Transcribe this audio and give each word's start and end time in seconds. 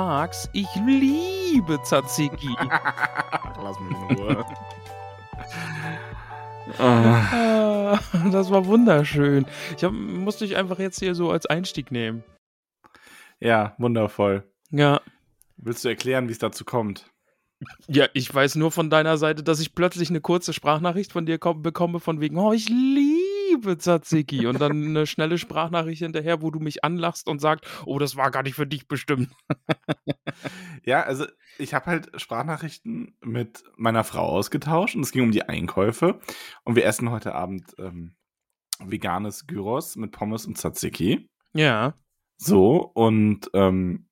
magst, 0.00 0.50
ich 0.52 0.68
liebe 0.86 1.78
Tzatziki. 1.82 2.48
Lass 3.62 3.80
mich 3.80 3.96
in 4.10 4.16
Ruhe. 4.18 4.44
Ah, 6.78 7.98
das 8.30 8.50
war 8.50 8.66
wunderschön. 8.66 9.46
Ich 9.76 9.84
hab, 9.84 9.92
musste 9.92 10.46
dich 10.46 10.56
einfach 10.56 10.78
jetzt 10.78 10.98
hier 10.98 11.14
so 11.14 11.30
als 11.30 11.46
Einstieg 11.46 11.90
nehmen. 11.90 12.24
ja, 13.40 13.74
wundervoll. 13.78 14.44
Ja. 14.70 15.00
Willst 15.56 15.84
du 15.84 15.88
erklären, 15.88 16.28
wie 16.28 16.32
es 16.32 16.38
dazu 16.38 16.64
kommt? 16.66 17.08
Ja, 17.88 18.06
ich 18.12 18.32
weiß 18.34 18.56
nur 18.56 18.70
von 18.70 18.90
deiner 18.90 19.16
Seite, 19.16 19.42
dass 19.42 19.60
ich 19.60 19.74
plötzlich 19.74 20.10
eine 20.10 20.20
kurze 20.20 20.52
Sprachnachricht 20.52 21.12
von 21.12 21.24
dir 21.24 21.38
kom- 21.38 21.62
bekomme, 21.62 22.00
von 22.00 22.20
wegen, 22.20 22.36
oh, 22.36 22.52
ich 22.52 22.68
liebe 22.68 23.05
Tzatziki. 23.60 24.46
Und 24.46 24.60
dann 24.60 24.84
eine 24.84 25.06
schnelle 25.06 25.38
Sprachnachricht 25.38 26.02
hinterher, 26.02 26.42
wo 26.42 26.50
du 26.50 26.60
mich 26.60 26.84
anlachst 26.84 27.28
und 27.28 27.40
sagst, 27.40 27.64
oh, 27.84 27.98
das 27.98 28.16
war 28.16 28.30
gar 28.30 28.42
nicht 28.42 28.54
für 28.54 28.66
dich 28.66 28.88
bestimmt. 28.88 29.30
Ja, 30.84 31.02
also 31.02 31.26
ich 31.58 31.74
habe 31.74 31.86
halt 31.86 32.20
Sprachnachrichten 32.20 33.16
mit 33.20 33.64
meiner 33.76 34.04
Frau 34.04 34.24
ausgetauscht 34.28 34.94
und 34.94 35.02
es 35.02 35.10
ging 35.10 35.24
um 35.24 35.32
die 35.32 35.42
Einkäufe. 35.42 36.20
Und 36.62 36.76
wir 36.76 36.84
essen 36.84 37.10
heute 37.10 37.34
Abend 37.34 37.74
ähm, 37.78 38.14
veganes 38.78 39.46
Gyros 39.46 39.96
mit 39.96 40.12
Pommes 40.12 40.46
und 40.46 40.56
Tzatziki. 40.56 41.28
Ja. 41.54 41.94
So, 42.36 42.76
und 42.94 43.50
ähm, 43.52 44.08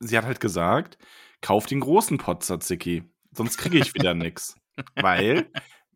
sie 0.00 0.18
hat 0.18 0.26
halt 0.26 0.40
gesagt, 0.40 0.98
kauf 1.40 1.66
den 1.66 1.80
großen 1.80 2.18
Pot 2.18 2.42
Tzatziki, 2.42 3.04
sonst 3.32 3.56
kriege 3.56 3.78
ich 3.78 3.94
wieder 3.94 4.14
nix. 4.14 4.56
Weil, 4.94 5.50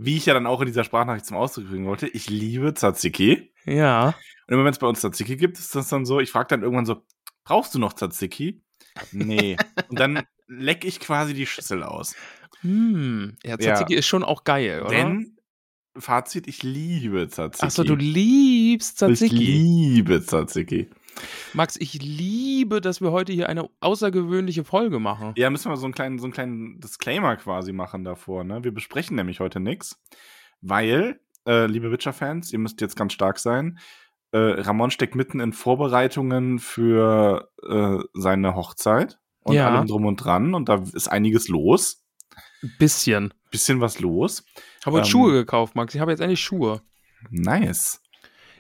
wie 0.05 0.17
ich 0.17 0.27
ja 0.27 0.35
dann 0.35 0.47
auch 0.47 0.61
in 0.61 0.67
dieser 0.67 0.85
Sprachnachricht 0.85 1.27
zum 1.27 1.37
Ausdruck 1.37 1.69
bringen 1.69 1.87
wollte, 1.87 2.09
ich 2.09 2.29
liebe 2.29 2.75
Tzatziki. 2.75 3.53
Ja. 3.65 4.09
Und 4.47 4.55
immer 4.55 4.65
wenn 4.65 4.73
es 4.73 4.79
bei 4.79 4.87
uns 4.87 5.01
Tzatziki 5.01 5.37
gibt, 5.37 5.59
ist 5.59 5.75
das 5.75 5.89
dann 5.89 6.05
so, 6.05 6.21
ich 6.21 6.31
frage 6.31 6.49
dann 6.49 6.63
irgendwann 6.63 6.87
so, 6.87 7.03
brauchst 7.45 7.75
du 7.75 7.79
noch 7.79 7.93
Tzatziki? 7.93 8.63
Nee. 9.13 9.57
Und 9.89 9.99
dann 9.99 10.23
leck 10.49 10.85
ich 10.85 11.01
quasi 11.01 11.35
die 11.35 11.47
Schüssel 11.47 11.83
aus. 11.83 12.15
Hm. 12.61 13.37
Ja, 13.45 13.57
Tzatziki 13.59 13.95
ist 13.95 14.07
schon 14.07 14.23
auch 14.25 14.45
geil, 14.45 14.83
oder? 14.83 14.91
Denn, 14.91 15.37
Fazit, 15.99 16.49
ich 16.49 16.63
liebe 16.63 17.29
Tzatziki. 17.29 17.67
Achso, 17.67 17.85
du 17.85 17.95
liebst 17.95 19.03
Ich 19.03 19.19
Tzatziki. 19.19 19.37
liebe 19.37 20.25
Tzatziki. 20.25 20.91
Max, 21.55 21.77
ich 21.77 21.95
liebe, 22.03 22.81
dass 22.81 23.01
wir 23.01 23.13
heute 23.13 23.33
hier 23.33 23.49
eine 23.49 23.69
außergewöhnliche 23.81 24.65
Folge 24.65 24.99
machen. 24.99 25.33
Ja, 25.37 25.51
müssen 25.51 25.71
wir 25.71 25.77
so 25.77 25.85
einen 25.87 25.95
kleinen, 25.95 26.19
so 26.19 26.25
einen 26.25 26.33
kleinen 26.33 26.81
Disclaimer 26.81 27.37
quasi 27.37 27.73
machen 27.73 28.05
davor. 28.05 28.45
Ne? 28.45 28.65
Wir 28.65 28.73
besprechen 28.73 29.17
nämlich 29.17 29.41
heute 29.41 29.61
nichts, 29.61 30.01
weil, 30.61 31.21
äh, 31.47 31.67
liebe 31.67 31.91
Witcher-Fans, 31.93 32.53
ihr 32.53 32.59
müsst 32.59 32.81
jetzt 32.81 32.97
ganz 32.97 33.13
stark 33.13 33.39
sein. 33.39 33.79
Äh, 34.33 34.39
Ramon 34.39 34.91
steckt 34.91 35.15
mitten 35.15 35.41
in 35.41 35.53
Vorbereitungen 35.53 36.59
für 36.59 37.51
äh, 37.69 37.99
seine 38.15 38.55
Hochzeit 38.55 39.19
und 39.41 39.55
Ja. 39.57 39.69
allem 39.69 39.87
drum 39.87 40.07
und 40.07 40.17
dran 40.17 40.55
und 40.55 40.69
da 40.71 40.83
ist 40.95 41.09
einiges 41.09 41.49
los. 41.49 42.03
Bisschen. 42.79 43.35
Bisschen 43.51 43.81
was 43.81 44.01
los. 44.01 44.45
Ich 44.81 44.87
habe 44.87 44.97
heute 44.97 45.07
Ähm, 45.07 45.11
Schuhe 45.11 45.33
gekauft, 45.33 45.75
Max. 45.75 45.95
Ich 45.95 46.01
habe 46.01 46.13
jetzt 46.13 46.21
endlich 46.21 46.41
Schuhe. 46.41 46.81
Nice. 47.29 48.01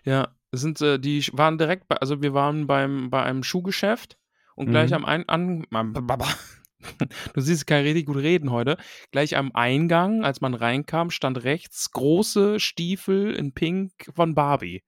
Ja, 0.04 0.28
sind 0.52 0.80
äh, 0.80 0.98
die 0.98 1.24
waren 1.32 1.58
direkt 1.58 1.88
bei, 1.88 1.96
also 1.96 2.22
wir 2.22 2.34
waren 2.34 2.66
beim 2.66 3.10
bei 3.10 3.22
einem 3.22 3.42
Schuhgeschäft 3.42 4.18
und 4.54 4.70
gleich 4.70 4.90
Mhm. 4.90 4.96
am 4.96 5.04
Ein 5.06 5.28
an, 5.28 5.66
Du 7.34 7.40
siehst, 7.40 7.62
ich 7.62 7.66
kann 7.66 7.82
richtig 7.82 8.06
gut 8.06 8.16
reden 8.16 8.50
heute. 8.50 8.76
Gleich 9.12 9.36
am 9.36 9.52
Eingang, 9.54 10.24
als 10.24 10.40
man 10.40 10.54
reinkam, 10.54 11.10
stand 11.10 11.44
rechts 11.44 11.90
große 11.92 12.58
Stiefel 12.60 13.32
in 13.34 13.52
Pink 13.52 13.92
von 14.14 14.34
Barbie. 14.34 14.82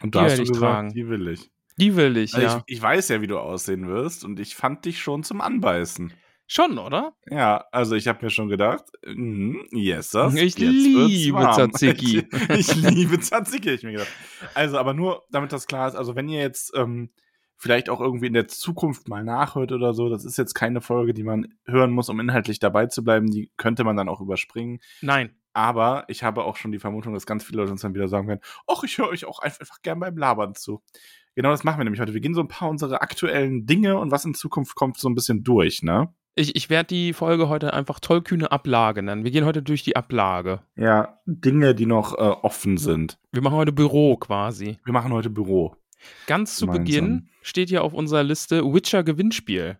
Und 0.00 0.14
Die 0.14 0.18
da 0.18 0.24
hast 0.24 0.32
werde 0.32 0.36
du 0.36 0.42
ich 0.42 0.52
gesagt, 0.52 0.62
tragen. 0.62 0.92
die 0.92 1.08
will 1.08 1.28
ich. 1.28 1.50
Die 1.78 1.96
will 1.96 2.16
ich, 2.16 2.34
Also 2.34 2.46
ja. 2.46 2.56
ich. 2.66 2.76
Ich 2.76 2.82
weiß 2.82 3.08
ja, 3.08 3.20
wie 3.22 3.26
du 3.26 3.38
aussehen 3.38 3.88
wirst 3.88 4.24
und 4.24 4.38
ich 4.38 4.54
fand 4.54 4.84
dich 4.84 5.00
schon 5.00 5.22
zum 5.24 5.40
Anbeißen. 5.40 6.12
Schon, 6.50 6.78
oder? 6.78 7.12
Ja, 7.30 7.66
also 7.72 7.94
ich 7.94 8.08
habe 8.08 8.24
mir 8.24 8.30
schon 8.30 8.48
gedacht, 8.48 8.84
mhm, 9.06 9.66
yes, 9.70 10.12
das. 10.12 10.34
Ich 10.34 10.56
liebe. 10.56 11.38
Tzatziki. 11.52 12.26
Ich, 12.48 12.70
ich 12.70 12.74
liebe 12.74 13.20
Tzatziki, 13.20 13.70
ich 13.70 13.82
mir 13.82 13.92
gedacht. 13.92 14.08
Also, 14.54 14.78
aber 14.78 14.94
nur, 14.94 15.26
damit 15.30 15.52
das 15.52 15.66
klar 15.66 15.88
ist, 15.88 15.94
also 15.94 16.16
wenn 16.16 16.26
ihr 16.26 16.40
jetzt 16.40 16.72
ähm, 16.74 17.10
vielleicht 17.58 17.90
auch 17.90 18.00
irgendwie 18.00 18.28
in 18.28 18.32
der 18.32 18.48
Zukunft 18.48 19.08
mal 19.08 19.22
nachhört 19.22 19.72
oder 19.72 19.92
so, 19.92 20.08
das 20.08 20.24
ist 20.24 20.38
jetzt 20.38 20.54
keine 20.54 20.80
Folge, 20.80 21.12
die 21.12 21.22
man 21.22 21.54
hören 21.66 21.90
muss, 21.90 22.08
um 22.08 22.18
inhaltlich 22.18 22.58
dabei 22.58 22.86
zu 22.86 23.04
bleiben, 23.04 23.30
die 23.30 23.52
könnte 23.58 23.84
man 23.84 23.96
dann 23.96 24.08
auch 24.08 24.22
überspringen. 24.22 24.80
Nein. 25.02 25.34
Aber 25.52 26.04
ich 26.08 26.22
habe 26.22 26.44
auch 26.44 26.56
schon 26.56 26.72
die 26.72 26.78
Vermutung, 26.78 27.12
dass 27.12 27.26
ganz 27.26 27.44
viele 27.44 27.58
Leute 27.58 27.72
uns 27.72 27.82
dann 27.82 27.94
wieder 27.94 28.08
sagen 28.08 28.26
werden, 28.26 28.40
ach, 28.66 28.84
ich 28.84 28.96
höre 28.96 29.08
euch 29.08 29.26
auch 29.26 29.40
einfach, 29.40 29.60
einfach 29.60 29.82
gern 29.82 30.00
beim 30.00 30.16
Labern 30.16 30.54
zu. 30.54 30.82
Genau 31.34 31.50
das 31.50 31.62
machen 31.62 31.78
wir 31.78 31.84
nämlich 31.84 32.00
heute. 32.00 32.14
Wir 32.14 32.20
gehen 32.20 32.34
so 32.34 32.40
ein 32.40 32.48
paar 32.48 32.70
unserer 32.70 33.02
aktuellen 33.02 33.66
Dinge 33.66 33.98
und 33.98 34.10
was 34.10 34.24
in 34.24 34.34
Zukunft 34.34 34.74
kommt, 34.76 34.96
so 34.96 35.08
ein 35.08 35.14
bisschen 35.14 35.44
durch, 35.44 35.82
ne? 35.82 36.14
Ich, 36.38 36.54
ich 36.54 36.70
werde 36.70 36.86
die 36.86 37.12
Folge 37.12 37.48
heute 37.48 37.74
einfach 37.74 37.98
tollkühne 37.98 38.52
Ablage 38.52 39.02
nennen. 39.02 39.24
Wir 39.24 39.32
gehen 39.32 39.44
heute 39.44 39.60
durch 39.60 39.82
die 39.82 39.96
Ablage. 39.96 40.60
Ja, 40.76 41.18
Dinge, 41.26 41.74
die 41.74 41.86
noch 41.86 42.14
äh, 42.14 42.16
offen 42.16 42.76
sind. 42.78 43.18
Wir 43.32 43.42
machen 43.42 43.56
heute 43.56 43.72
Büro 43.72 44.16
quasi. 44.16 44.78
Wir 44.84 44.92
machen 44.92 45.12
heute 45.12 45.30
Büro. 45.30 45.74
Ganz 46.26 46.54
zu 46.54 46.66
Gemeinsam. 46.66 46.84
Beginn 46.84 47.28
steht 47.42 47.70
hier 47.70 47.82
auf 47.82 47.92
unserer 47.92 48.22
Liste 48.22 48.62
Witcher 48.62 49.02
Gewinnspiel. 49.02 49.78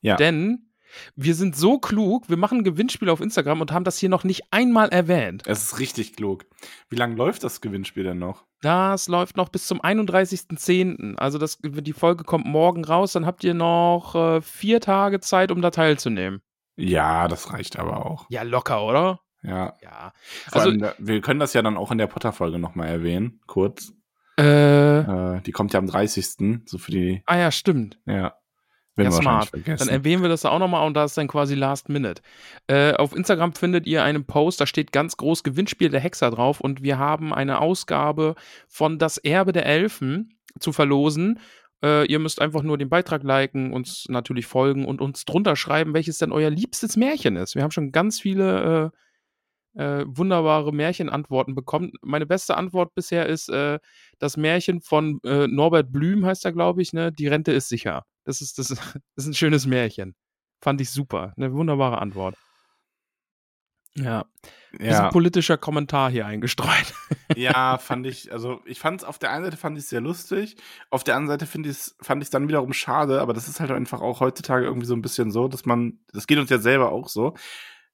Ja. 0.00 0.14
Denn 0.14 0.67
wir 1.16 1.34
sind 1.34 1.56
so 1.56 1.78
klug, 1.78 2.28
wir 2.28 2.36
machen 2.36 2.58
ein 2.58 2.64
Gewinnspiel 2.64 3.08
auf 3.10 3.20
Instagram 3.20 3.60
und 3.60 3.72
haben 3.72 3.84
das 3.84 3.98
hier 3.98 4.08
noch 4.08 4.24
nicht 4.24 4.42
einmal 4.50 4.88
erwähnt. 4.88 5.42
Es 5.46 5.62
ist 5.62 5.78
richtig 5.78 6.16
klug. 6.16 6.44
Wie 6.88 6.96
lange 6.96 7.14
läuft 7.16 7.44
das 7.44 7.60
Gewinnspiel 7.60 8.04
denn 8.04 8.18
noch? 8.18 8.44
Das 8.62 9.08
läuft 9.08 9.36
noch 9.36 9.48
bis 9.50 9.66
zum 9.66 9.80
31.10. 9.80 11.16
Also 11.16 11.38
das, 11.38 11.58
die 11.62 11.92
Folge 11.92 12.24
kommt 12.24 12.46
morgen 12.46 12.84
raus, 12.84 13.12
dann 13.12 13.26
habt 13.26 13.44
ihr 13.44 13.54
noch 13.54 14.14
äh, 14.14 14.40
vier 14.40 14.80
Tage 14.80 15.20
Zeit, 15.20 15.50
um 15.50 15.62
da 15.62 15.70
teilzunehmen. 15.70 16.40
Ja, 16.76 17.28
das 17.28 17.52
reicht 17.52 17.78
aber 17.78 18.06
auch. 18.06 18.26
Ja, 18.30 18.42
locker, 18.42 18.84
oder? 18.84 19.20
Ja. 19.42 19.74
Ja. 19.82 20.12
Vor 20.48 20.60
Also, 20.62 20.68
allem, 20.70 20.80
da- 20.80 20.94
wir 20.98 21.20
können 21.20 21.40
das 21.40 21.52
ja 21.52 21.62
dann 21.62 21.76
auch 21.76 21.90
in 21.92 21.98
der 21.98 22.06
Potter-Folge 22.06 22.58
nochmal 22.58 22.88
erwähnen, 22.88 23.40
kurz. 23.46 23.92
äh, 24.38 24.98
Äh, 25.00 25.40
die 25.42 25.52
kommt 25.52 25.72
ja 25.72 25.78
am 25.78 25.86
30. 25.86 26.62
So 26.66 26.78
für 26.78 26.90
die, 26.92 27.22
ah 27.26 27.36
ja, 27.38 27.50
stimmt. 27.50 27.98
ja. 28.06 28.34
Werden 28.98 29.12
Ja, 29.12 29.20
smart. 29.20 29.50
Dann 29.64 29.88
erwähnen 29.88 30.22
wir 30.22 30.28
das 30.28 30.42
da 30.42 30.50
auch 30.50 30.58
nochmal 30.58 30.86
und 30.86 30.94
da 30.94 31.04
ist 31.04 31.16
dann 31.16 31.28
quasi 31.28 31.54
Last 31.54 31.88
Minute. 31.88 32.20
Äh, 32.66 32.94
auf 32.94 33.14
Instagram 33.14 33.54
findet 33.54 33.86
ihr 33.86 34.02
einen 34.02 34.24
Post, 34.24 34.60
da 34.60 34.66
steht 34.66 34.92
ganz 34.92 35.16
groß 35.16 35.44
Gewinnspiel 35.44 35.88
der 35.88 36.00
Hexer 36.00 36.30
drauf 36.30 36.60
und 36.60 36.82
wir 36.82 36.98
haben 36.98 37.32
eine 37.32 37.60
Ausgabe 37.60 38.34
von 38.66 38.98
Das 38.98 39.18
Erbe 39.18 39.52
der 39.52 39.66
Elfen 39.66 40.38
zu 40.58 40.72
verlosen. 40.72 41.38
Äh, 41.82 42.06
ihr 42.06 42.18
müsst 42.18 42.40
einfach 42.40 42.62
nur 42.62 42.76
den 42.76 42.88
Beitrag 42.88 43.22
liken, 43.22 43.72
uns 43.72 44.06
natürlich 44.08 44.46
folgen 44.46 44.84
und 44.84 45.00
uns 45.00 45.24
drunter 45.24 45.54
schreiben, 45.54 45.94
welches 45.94 46.18
denn 46.18 46.32
euer 46.32 46.50
liebstes 46.50 46.96
Märchen 46.96 47.36
ist. 47.36 47.54
Wir 47.54 47.62
haben 47.62 47.70
schon 47.70 47.92
ganz 47.92 48.20
viele 48.20 48.92
äh, 48.92 48.98
äh, 49.78 50.04
wunderbare 50.08 50.72
Märchenantworten 50.72 51.54
bekommen. 51.54 51.92
Meine 52.02 52.26
beste 52.26 52.56
Antwort 52.56 52.94
bisher 52.94 53.26
ist 53.26 53.48
äh, 53.48 53.78
das 54.18 54.36
Märchen 54.36 54.80
von 54.80 55.20
äh, 55.24 55.46
Norbert 55.46 55.92
Blüm, 55.92 56.26
heißt 56.26 56.44
er, 56.44 56.52
glaube 56.52 56.82
ich, 56.82 56.92
ne? 56.92 57.12
Die 57.12 57.28
Rente 57.28 57.52
ist 57.52 57.68
sicher. 57.68 58.04
Das 58.28 58.42
ist, 58.42 58.58
das, 58.58 58.68
das 58.68 59.00
ist 59.16 59.26
ein 59.26 59.34
schönes 59.34 59.66
Märchen. 59.66 60.14
Fand 60.60 60.82
ich 60.82 60.90
super. 60.90 61.32
Eine 61.38 61.52
wunderbare 61.54 61.98
Antwort. 61.98 62.34
Ja. 63.94 64.26
Ist 64.72 64.92
ja. 64.92 65.06
ein 65.06 65.12
politischer 65.12 65.56
Kommentar 65.56 66.10
hier 66.10 66.26
eingestreut. 66.26 66.94
Ja, 67.36 67.76
fand 67.76 68.06
ich, 68.06 68.32
also 68.32 68.62
ich 68.64 68.80
fand 68.80 69.02
es 69.02 69.06
auf 69.06 69.18
der 69.18 69.30
einen 69.30 69.44
Seite 69.44 69.58
fand 69.58 69.76
ich 69.76 69.86
sehr 69.86 70.00
lustig, 70.00 70.56
auf 70.88 71.04
der 71.04 71.14
anderen 71.14 71.34
Seite 71.38 71.46
finde 71.46 71.68
ich's, 71.68 71.94
fand 72.00 72.22
ich 72.22 72.28
es 72.28 72.30
dann 72.30 72.48
wiederum 72.48 72.72
schade, 72.72 73.20
aber 73.20 73.34
das 73.34 73.48
ist 73.48 73.60
halt 73.60 73.70
einfach 73.70 74.00
auch 74.00 74.20
heutzutage 74.20 74.64
irgendwie 74.64 74.86
so 74.86 74.94
ein 74.94 75.02
bisschen 75.02 75.30
so, 75.30 75.46
dass 75.46 75.66
man, 75.66 76.00
das 76.14 76.26
geht 76.26 76.38
uns 76.38 76.48
ja 76.48 76.56
selber 76.56 76.90
auch 76.90 77.08
so, 77.08 77.34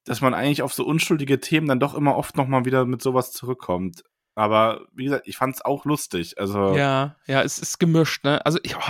dass 0.04 0.20
man 0.20 0.34
eigentlich 0.34 0.62
auf 0.62 0.72
so 0.72 0.86
unschuldige 0.86 1.40
Themen 1.40 1.66
dann 1.66 1.80
doch 1.80 1.94
immer 1.94 2.16
oft 2.16 2.36
nochmal 2.36 2.64
wieder 2.64 2.84
mit 2.84 3.02
sowas 3.02 3.32
zurückkommt. 3.32 4.04
Aber 4.36 4.86
wie 4.94 5.04
gesagt, 5.04 5.26
ich 5.26 5.36
fand 5.36 5.56
es 5.56 5.64
auch 5.64 5.84
lustig. 5.84 6.38
Also 6.38 6.76
Ja, 6.76 7.16
ja, 7.26 7.42
es 7.42 7.58
ist 7.58 7.78
gemischt, 7.78 8.24
ne? 8.24 8.46
Also 8.46 8.60
ich, 8.62 8.76
oh, 8.76 8.80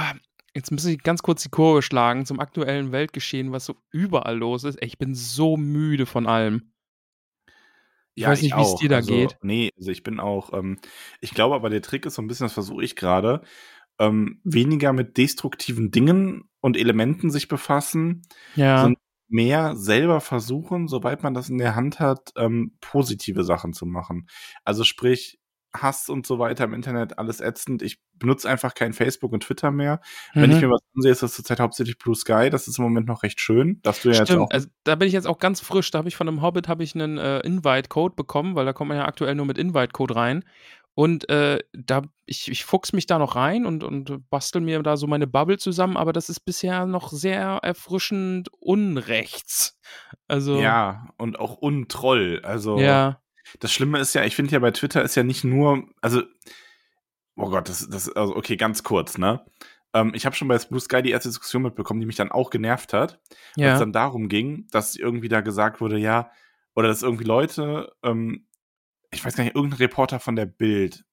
jetzt 0.54 0.70
muss 0.70 0.84
ich 0.84 1.02
ganz 1.02 1.22
kurz 1.22 1.42
die 1.42 1.48
Kurve 1.50 1.82
schlagen 1.82 2.26
zum 2.26 2.40
aktuellen 2.40 2.92
Weltgeschehen, 2.92 3.52
was 3.52 3.64
so 3.66 3.76
überall 3.90 4.36
los 4.38 4.64
ist. 4.64 4.76
Ey, 4.76 4.86
ich 4.88 4.98
bin 4.98 5.14
so 5.14 5.56
müde 5.56 6.06
von 6.06 6.26
allem. 6.26 6.72
Ich 8.16 8.22
ja, 8.22 8.28
weiß 8.30 8.42
nicht, 8.42 8.56
wie 8.56 8.62
es 8.62 8.76
dir 8.76 8.88
da 8.88 8.96
Also, 8.96 9.12
geht. 9.12 9.36
nee, 9.42 9.70
also 9.76 9.90
ich 9.90 10.04
bin 10.04 10.20
auch, 10.20 10.52
ähm, 10.52 10.78
ich 11.20 11.32
glaube 11.34 11.56
aber 11.56 11.68
der 11.68 11.82
Trick 11.82 12.06
ist 12.06 12.14
so 12.14 12.22
ein 12.22 12.28
bisschen, 12.28 12.44
das 12.44 12.52
versuche 12.52 12.84
ich 12.84 12.94
gerade, 12.94 13.42
ähm, 13.98 14.40
weniger 14.44 14.92
mit 14.92 15.16
destruktiven 15.16 15.90
Dingen 15.90 16.44
und 16.60 16.76
Elementen 16.76 17.30
sich 17.30 17.48
befassen, 17.48 18.22
Ja. 18.54 18.78
sondern 18.80 19.00
mehr 19.28 19.74
selber 19.76 20.20
versuchen, 20.20 20.86
sobald 20.86 21.22
man 21.24 21.34
das 21.34 21.48
in 21.48 21.58
der 21.58 21.74
Hand 21.74 21.98
hat, 21.98 22.30
ähm, 22.36 22.76
positive 22.80 23.42
Sachen 23.42 23.72
zu 23.72 23.84
machen. 23.86 24.28
Also 24.64 24.84
sprich, 24.84 25.40
Hass 25.76 26.08
und 26.08 26.26
so 26.26 26.38
weiter 26.38 26.64
im 26.64 26.74
Internet, 26.74 27.18
alles 27.18 27.40
ätzend. 27.40 27.82
Ich 27.82 27.98
benutze 28.16 28.48
einfach 28.48 28.74
kein 28.74 28.92
Facebook 28.92 29.32
und 29.32 29.42
Twitter 29.42 29.70
mehr. 29.70 30.00
Wenn 30.34 30.50
ich 30.50 30.56
Mhm. 30.60 30.68
mir 30.68 30.70
was 30.74 30.80
ansehe, 30.94 31.12
ist 31.12 31.22
das 31.22 31.34
zurzeit 31.34 31.58
hauptsächlich 31.60 31.98
Blue 31.98 32.14
Sky. 32.14 32.48
Das 32.50 32.68
ist 32.68 32.78
im 32.78 32.84
Moment 32.84 33.06
noch 33.06 33.22
recht 33.24 33.40
schön, 33.40 33.80
dass 33.82 34.02
du 34.02 34.10
ja 34.10 34.18
jetzt 34.20 34.28
Stimmt, 34.28 34.42
auch. 34.42 34.50
also 34.50 34.68
da 34.84 34.94
bin 34.94 35.08
ich 35.08 35.14
jetzt 35.14 35.26
auch 35.26 35.38
ganz 35.38 35.60
frisch. 35.60 35.90
Da 35.90 35.98
habe 35.98 36.08
ich 36.08 36.16
von 36.16 36.28
einem 36.28 36.40
Hobbit 36.42 36.68
habe 36.68 36.84
ich 36.84 36.94
einen 36.94 37.18
äh, 37.18 37.40
Invite-Code 37.40 38.14
bekommen, 38.14 38.54
weil 38.54 38.64
da 38.66 38.72
kommt 38.72 38.88
man 38.88 38.98
ja 38.98 39.06
aktuell 39.06 39.34
nur 39.34 39.46
mit 39.46 39.58
Invite-Code 39.58 40.14
rein. 40.14 40.44
Und 40.96 41.28
äh, 41.28 41.58
da, 41.72 42.02
ich, 42.24 42.48
ich 42.48 42.64
fuchs 42.64 42.92
mich 42.92 43.06
da 43.06 43.18
noch 43.18 43.34
rein 43.34 43.66
und, 43.66 43.82
und 43.82 44.30
bastel 44.30 44.60
mir 44.60 44.80
da 44.84 44.96
so 44.96 45.08
meine 45.08 45.26
Bubble 45.26 45.58
zusammen, 45.58 45.96
aber 45.96 46.12
das 46.12 46.28
ist 46.28 46.44
bisher 46.44 46.86
noch 46.86 47.10
sehr 47.10 47.58
erfrischend 47.62 48.48
unrechts. 48.60 49.76
Also, 50.28 50.60
Ja, 50.60 51.08
und 51.18 51.38
auch 51.38 51.54
untroll. 51.56 52.40
Also, 52.44 52.78
ja. 52.78 53.18
Das 53.60 53.72
Schlimme 53.72 53.98
ist 53.98 54.14
ja, 54.14 54.24
ich 54.24 54.36
finde 54.36 54.52
ja 54.52 54.58
bei 54.58 54.70
Twitter 54.70 55.02
ist 55.02 55.14
ja 55.14 55.22
nicht 55.22 55.44
nur, 55.44 55.88
also, 56.00 56.22
oh 57.36 57.50
Gott, 57.50 57.68
das, 57.68 57.88
das, 57.88 58.08
also, 58.10 58.36
okay, 58.36 58.56
ganz 58.56 58.82
kurz, 58.82 59.18
ne? 59.18 59.44
Ähm, 59.92 60.12
ich 60.14 60.26
habe 60.26 60.34
schon 60.34 60.48
bei 60.48 60.58
Blue 60.58 60.80
Sky 60.80 61.02
die 61.02 61.10
erste 61.10 61.28
Diskussion 61.28 61.62
mitbekommen, 61.62 62.00
die 62.00 62.06
mich 62.06 62.16
dann 62.16 62.32
auch 62.32 62.50
genervt 62.50 62.92
hat, 62.92 63.12
als 63.12 63.20
es 63.56 63.62
Ja. 63.62 63.78
dann 63.78 63.92
darum 63.92 64.28
ging, 64.28 64.66
dass 64.70 64.96
irgendwie 64.96 65.28
da 65.28 65.40
gesagt 65.40 65.80
wurde, 65.80 65.98
ja, 65.98 66.30
oder 66.74 66.88
dass 66.88 67.02
irgendwie 67.02 67.24
Leute, 67.24 67.92
ähm, 68.02 68.46
ich 69.12 69.24
weiß 69.24 69.36
gar 69.36 69.44
nicht, 69.44 69.54
irgendein 69.54 69.78
Reporter 69.78 70.18
von 70.18 70.34
der 70.34 70.46
Bild, 70.46 71.04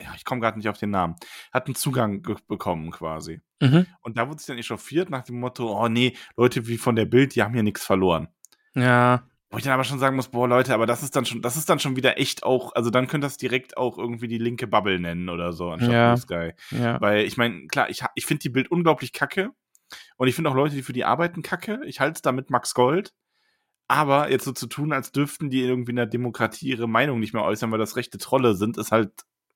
ja, 0.00 0.12
ich 0.16 0.24
komme 0.24 0.40
gerade 0.40 0.56
nicht 0.56 0.68
auf 0.68 0.78
den 0.78 0.90
Namen, 0.90 1.16
hat 1.52 1.66
einen 1.66 1.74
Zugang 1.74 2.22
bekommen 2.46 2.92
quasi. 2.92 3.40
Mhm. 3.60 3.86
Und 4.02 4.16
da 4.16 4.28
wurde 4.28 4.38
sich 4.38 4.46
dann 4.46 4.58
echauffiert 4.58 5.10
nach 5.10 5.24
dem 5.24 5.40
Motto, 5.40 5.76
oh 5.76 5.88
nee, 5.88 6.16
Leute 6.36 6.68
wie 6.68 6.78
von 6.78 6.94
der 6.94 7.06
Bild, 7.06 7.34
die 7.34 7.42
haben 7.42 7.54
hier 7.54 7.64
nichts 7.64 7.84
verloren. 7.84 8.28
Ja. 8.76 9.28
Wo 9.50 9.56
ich 9.56 9.64
dann 9.64 9.72
aber 9.72 9.84
schon 9.84 9.98
sagen 9.98 10.14
muss, 10.16 10.28
boah, 10.28 10.46
Leute, 10.46 10.74
aber 10.74 10.84
das 10.84 11.02
ist 11.02 11.16
dann 11.16 11.24
schon, 11.24 11.40
das 11.40 11.56
ist 11.56 11.70
dann 11.70 11.78
schon 11.78 11.96
wieder 11.96 12.18
echt 12.18 12.42
auch, 12.42 12.74
also 12.74 12.90
dann 12.90 13.06
könnt 13.06 13.24
ihr 13.24 13.28
das 13.28 13.38
direkt 13.38 13.78
auch 13.78 13.96
irgendwie 13.96 14.28
die 14.28 14.36
linke 14.36 14.66
Bubble 14.66 15.00
nennen 15.00 15.30
oder 15.30 15.54
so, 15.54 15.70
anstatt 15.70 15.92
Ja. 15.92 16.14
Blue 16.14 16.20
Sky. 16.20 16.52
Ja. 16.76 17.00
Weil 17.00 17.24
ich 17.24 17.38
meine, 17.38 17.66
klar, 17.66 17.88
ich, 17.88 18.02
ich 18.14 18.26
finde 18.26 18.42
die 18.42 18.50
Bild 18.50 18.70
unglaublich 18.70 19.12
kacke. 19.12 19.50
Und 20.18 20.28
ich 20.28 20.34
finde 20.34 20.50
auch 20.50 20.54
Leute, 20.54 20.74
die 20.74 20.82
für 20.82 20.92
die 20.92 21.06
arbeiten, 21.06 21.42
kacke. 21.42 21.80
Ich 21.86 21.98
halte 21.98 22.16
es 22.16 22.22
da 22.22 22.30
mit 22.30 22.50
Max 22.50 22.74
Gold. 22.74 23.14
Aber 23.86 24.30
jetzt 24.30 24.44
so 24.44 24.52
zu 24.52 24.66
tun, 24.66 24.92
als 24.92 25.12
dürften 25.12 25.48
die 25.48 25.62
irgendwie 25.62 25.92
in 25.92 25.96
der 25.96 26.04
Demokratie 26.04 26.68
ihre 26.68 26.86
Meinung 26.86 27.18
nicht 27.18 27.32
mehr 27.32 27.42
äußern, 27.44 27.72
weil 27.72 27.78
das 27.78 27.96
rechte 27.96 28.18
Trolle 28.18 28.54
sind, 28.54 28.76
ist 28.76 28.92
halt, 28.92 29.12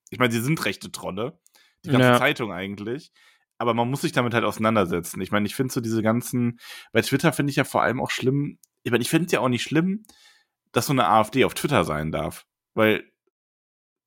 ich 0.09 0.19
meine, 0.19 0.33
sie 0.33 0.41
sind 0.41 0.65
rechte 0.65 0.91
Trolle. 0.91 1.38
Die 1.85 1.91
ganze 1.91 2.09
Ja. 2.09 2.19
Zeitung 2.19 2.50
eigentlich. 2.50 3.12
Aber 3.59 3.75
man 3.75 3.91
muss 3.91 4.00
sich 4.00 4.12
damit 4.12 4.33
halt 4.33 4.45
auseinandersetzen. 4.45 5.21
Ich 5.21 5.33
meine, 5.33 5.47
ich 5.47 5.55
finde 5.55 5.75
so 5.75 5.83
diese 5.83 6.00
ganzen, 6.03 6.59
bei 6.93 7.03
Twitter 7.03 7.35
finde 7.35 7.50
ich 7.50 7.56
ja 7.56 7.65
vor 7.65 7.83
allem 7.83 8.00
auch 8.00 8.11
schlimm, 8.11 8.59
ich 8.82 8.90
meine, 8.93 9.02
ich 9.02 9.11
finde 9.11 9.26
es 9.26 9.32
ja 9.32 9.40
auch 9.40 9.49
nicht 9.49 9.62
schlimm, 9.62 10.05
dass 10.73 10.87
so 10.87 10.93
eine 10.93 11.06
AfD 11.06 11.44
auf 11.44 11.55
Twitter 11.55 11.84
sein 11.84 12.12
darf. 12.12 12.46
Weil, 12.75 13.05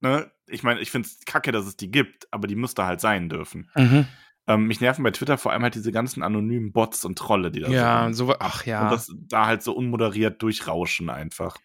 ne, 0.02 0.32
ich 0.48 0.64
meine, 0.64 0.80
ich 0.80 0.92
finde 0.92 1.08
es 1.08 1.26
kacke, 1.26 1.52
dass 1.52 1.66
es 1.66 1.78
die 1.78 1.92
gibt, 1.92 2.28
aber 2.32 2.48
die 2.48 2.56
müsste 2.56 2.86
halt 2.86 3.02
sein 3.02 3.30
dürfen. 3.30 3.70
Mhm. 3.76 4.08
Ähm, 4.48 4.68
mich 4.68 4.80
nerven 4.80 5.04
bei 5.04 5.12
Twitter 5.12 5.38
vor 5.38 5.52
allem 5.52 5.64
halt 5.64 5.74
diese 5.74 5.92
ganzen 5.92 6.22
anonymen 6.22 6.72
Bots 6.72 7.04
und 7.04 7.18
Trolle, 7.18 7.52
die 7.52 7.62
da 7.62 7.70
Ja, 7.70 8.14
so. 8.14 8.28
so, 8.28 8.36
ach 8.40 8.66
ja. 8.66 8.84
Und 8.84 8.92
das 8.92 9.12
da 9.16 9.48
halt 9.48 9.64
so 9.64 9.74
unmoderiert 9.74 10.42
durchrauschen 10.42 11.10
einfach. 11.10 11.58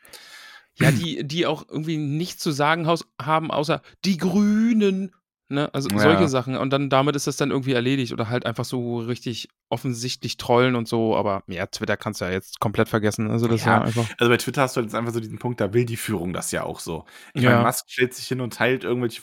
Ja, 0.78 0.90
die, 0.90 1.26
die 1.26 1.44
auch 1.46 1.68
irgendwie 1.68 1.98
nichts 1.98 2.42
zu 2.42 2.52
sagen 2.52 2.88
haben, 3.20 3.50
außer 3.50 3.82
die 4.04 4.16
Grünen. 4.16 5.14
Ne? 5.50 5.68
Also 5.74 5.90
Ja. 5.90 5.98
solche 5.98 6.28
Sachen. 6.28 6.56
Und 6.56 6.70
dann 6.72 6.88
damit 6.90 7.16
ist 7.16 7.26
das 7.26 7.36
dann 7.36 7.50
irgendwie 7.50 7.72
erledigt 7.72 8.12
oder 8.12 8.28
halt 8.28 8.46
einfach 8.46 8.64
so 8.64 8.98
richtig 9.00 9.48
offensichtlich 9.68 10.36
trollen 10.36 10.76
und 10.76 10.86
so. 10.86 11.16
Aber 11.16 11.42
ja, 11.48 11.66
Twitter 11.66 11.96
kannst 11.96 12.20
du 12.20 12.24
ja 12.26 12.30
jetzt 12.30 12.60
komplett 12.60 12.88
vergessen. 12.88 13.30
Also 13.30 13.48
das 13.48 13.56
ist 13.60 13.66
Ja. 13.66 13.78
ja 13.78 13.82
einfach. 13.82 14.06
Also 14.18 14.30
bei 14.30 14.36
Twitter 14.36 14.62
hast 14.62 14.76
du 14.76 14.80
jetzt 14.80 14.94
einfach 14.94 15.12
so 15.12 15.18
diesen 15.20 15.38
Punkt, 15.40 15.60
da 15.60 15.72
will 15.74 15.84
die 15.84 15.96
Führung 15.96 16.32
das 16.32 16.52
ja 16.52 16.62
auch 16.62 16.78
so. 16.78 17.04
Ich 17.34 17.42
Ja. 17.42 17.50
meine, 17.50 17.62
Musk 17.64 17.86
stellt 17.90 18.14
sich 18.14 18.28
hin 18.28 18.40
und 18.40 18.54
teilt 18.54 18.84
irgendwelche 18.84 19.20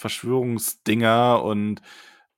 Verschwörungsdinger 0.57 1.41
und 1.43 1.81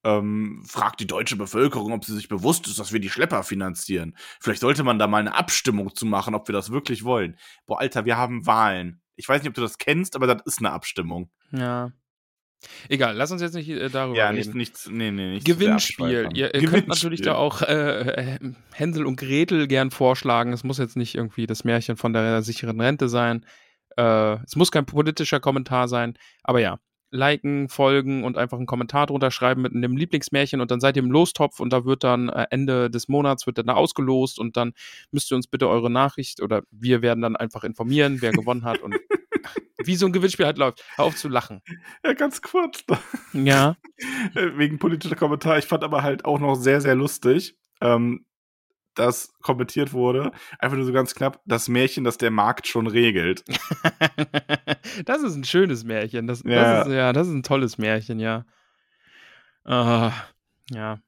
ähm, 0.05 0.63
fragt 0.65 1.01
die 1.01 1.07
deutsche 1.07 1.35
Bevölkerung, 1.35 1.91
ob 1.91 2.05
sie 2.05 2.15
sich 2.15 2.29
bewusst 2.29 2.67
ist, 2.67 2.79
dass 2.79 2.93
wir 2.93 3.01
die 3.01 3.09
Schlepper 3.09 3.43
finanzieren. 3.43 4.15
Vielleicht 4.39 4.61
sollte 4.61 4.83
man 4.83 4.97
da 4.97 5.07
mal 5.07 5.17
eine 5.17 5.35
Abstimmung 5.35 5.93
zu 5.93 6.05
machen, 6.05 6.35
ob 6.35 6.47
wir 6.47 6.53
das 6.53 6.71
wirklich 6.71 7.03
wollen. 7.03 7.37
Boah, 7.65 7.79
Alter, 7.79 8.05
wir 8.05 8.15
haben 8.17 8.45
Wahlen. 8.45 9.01
Ich 9.17 9.27
weiß 9.27 9.41
nicht, 9.41 9.49
ob 9.49 9.55
du 9.55 9.61
das 9.61 9.77
kennst, 9.77 10.15
aber 10.15 10.27
das 10.27 10.41
ist 10.45 10.59
eine 10.59 10.71
Abstimmung. 10.71 11.29
Ja. 11.51 11.91
Egal, 12.89 13.15
lass 13.15 13.31
uns 13.31 13.41
jetzt 13.41 13.53
nicht 13.55 13.69
äh, 13.69 13.89
darüber 13.89 14.17
Ja, 14.17 14.27
reden. 14.29 14.37
nicht, 14.37 14.55
nichts, 14.55 14.89
nee, 14.89 15.11
nee, 15.11 15.31
nicht 15.31 15.45
Gewinnspiel. 15.45 16.29
Ihr, 16.33 16.53
ihr 16.53 16.69
könnt 16.69 16.87
natürlich 16.87 17.21
da 17.21 17.35
auch 17.35 17.61
äh, 17.61 18.35
äh, 18.35 18.39
Hänsel 18.73 19.05
und 19.05 19.15
Gretel 19.17 19.67
gern 19.67 19.91
vorschlagen. 19.91 20.53
Es 20.53 20.63
muss 20.63 20.77
jetzt 20.77 20.97
nicht 20.97 21.15
irgendwie 21.15 21.47
das 21.47 21.63
Märchen 21.63 21.97
von 21.97 22.13
der 22.13 22.41
sicheren 22.41 22.79
Rente 22.81 23.07
sein. 23.09 23.45
Äh, 23.97 24.43
es 24.43 24.55
muss 24.55 24.71
kein 24.71 24.85
politischer 24.85 25.39
Kommentar 25.39 25.87
sein. 25.87 26.15
Aber 26.43 26.59
ja, 26.59 26.79
liken, 27.11 27.69
folgen 27.69 28.23
und 28.23 28.37
einfach 28.37 28.57
einen 28.57 28.67
Kommentar 28.67 29.07
drunter 29.07 29.31
schreiben 29.31 29.61
mit 29.61 29.73
einem 29.73 29.97
Lieblingsmärchen 29.97 30.61
und 30.61 30.69
dann 30.69 30.79
seid 30.79 30.95
ihr 30.95 31.03
im 31.03 31.11
Lostopf 31.11 31.59
und 31.59 31.73
da 31.73 31.85
wird 31.85 32.03
dann 32.03 32.29
äh, 32.29 32.45
Ende 32.51 32.89
des 32.89 33.07
Monats 33.07 33.47
wird 33.47 33.57
dann 33.57 33.67
da 33.67 33.73
ausgelost 33.73 34.39
und 34.39 34.57
dann 34.57 34.73
müsst 35.11 35.31
ihr 35.31 35.35
uns 35.35 35.47
bitte 35.47 35.67
eure 35.67 35.89
Nachricht 35.89 36.41
oder 36.41 36.63
wir 36.71 37.01
werden 37.01 37.21
dann 37.21 37.35
einfach 37.35 37.63
informieren, 37.63 38.21
wer 38.21 38.31
gewonnen 38.31 38.63
hat 38.63 38.79
und 38.81 38.95
wie 39.83 39.95
so 39.95 40.05
ein 40.05 40.13
Gewinnspiel 40.13 40.45
halt 40.45 40.57
läuft. 40.57 40.83
Hör 40.95 41.05
auf 41.05 41.15
zu 41.15 41.29
lachen. 41.29 41.61
Ja, 42.03 42.13
ganz 42.13 42.41
kurz. 42.41 42.83
Ja. 43.33 43.75
Äh, 44.35 44.57
wegen 44.57 44.79
politischer 44.79 45.17
Kommentar. 45.17 45.57
Ich 45.57 45.65
fand 45.65 45.83
aber 45.83 46.03
halt 46.03 46.23
auch 46.23 46.39
noch 46.39 46.55
sehr, 46.55 46.79
sehr 46.79 46.95
lustig, 46.95 47.57
ähm, 47.81 48.25
dass 48.95 49.33
kommentiert 49.41 49.91
wurde, 49.91 50.31
einfach 50.57 50.77
nur 50.77 50.85
so 50.85 50.93
ganz 50.93 51.15
knapp, 51.15 51.41
das 51.45 51.67
Märchen, 51.67 52.03
das 52.05 52.17
der 52.17 52.31
Markt 52.31 52.67
schon 52.67 52.87
regelt. 52.87 53.43
das 55.05 55.21
ist 55.23 55.35
ein 55.35 55.43
schönes 55.43 55.83
Märchen. 55.83 56.27
Das, 56.27 56.43
Ja. 56.45 56.75
das 56.79 56.87
ist, 56.87 56.93
ja, 56.93 57.13
das 57.13 57.27
ist 57.27 57.33
ein 57.33 57.43
tolles 57.43 57.77
Märchen, 57.77 58.19
ja. 58.19 58.45
Ah, 59.65 60.11
ja. 60.69 60.99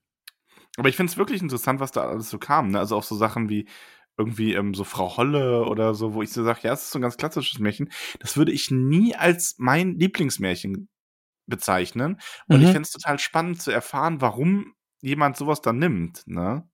Aber 0.78 0.90
ich 0.90 0.96
finde 0.96 1.12
es 1.12 1.18
wirklich 1.18 1.42
interessant, 1.42 1.80
was 1.80 1.92
da 1.92 2.08
alles 2.08 2.30
so 2.30 2.38
kam. 2.38 2.72
Ne? 2.72 2.80
Also 2.80 2.96
auch 2.96 3.04
so 3.04 3.16
Sachen 3.16 3.50
wie 3.50 3.68
irgendwie 4.22 4.54
ähm, 4.54 4.74
so 4.74 4.84
Frau 4.84 5.18
Holle 5.18 5.66
oder 5.66 5.94
so, 5.94 6.14
wo 6.14 6.22
ich 6.22 6.32
so 6.32 6.44
sage, 6.44 6.62
ja, 6.64 6.74
es 6.74 6.84
ist 6.84 6.92
so 6.92 7.00
ein 7.00 7.04
ganz 7.04 7.18
klassisches 7.18 7.60
Märchen. 7.60 7.92
Das 8.20 8.38
würde 8.38 8.52
ich 8.52 8.72
nie 8.72 9.16
als 9.16 9.56
mein 9.58 9.98
Lieblingsmärchen 10.00 10.88
bezeichnen. 11.48 12.20
Und 12.48 12.58
Mhm. 12.60 12.64
ich 12.66 12.72
fände 12.72 12.82
es 12.84 12.92
total 12.92 13.20
spannend 13.20 13.62
zu 13.62 13.72
erfahren, 13.72 14.22
warum 14.22 14.74
jemand 15.02 15.36
sowas 15.38 15.62
dann 15.62 15.80
nimmt. 15.80 16.24
Ne? 16.28 16.68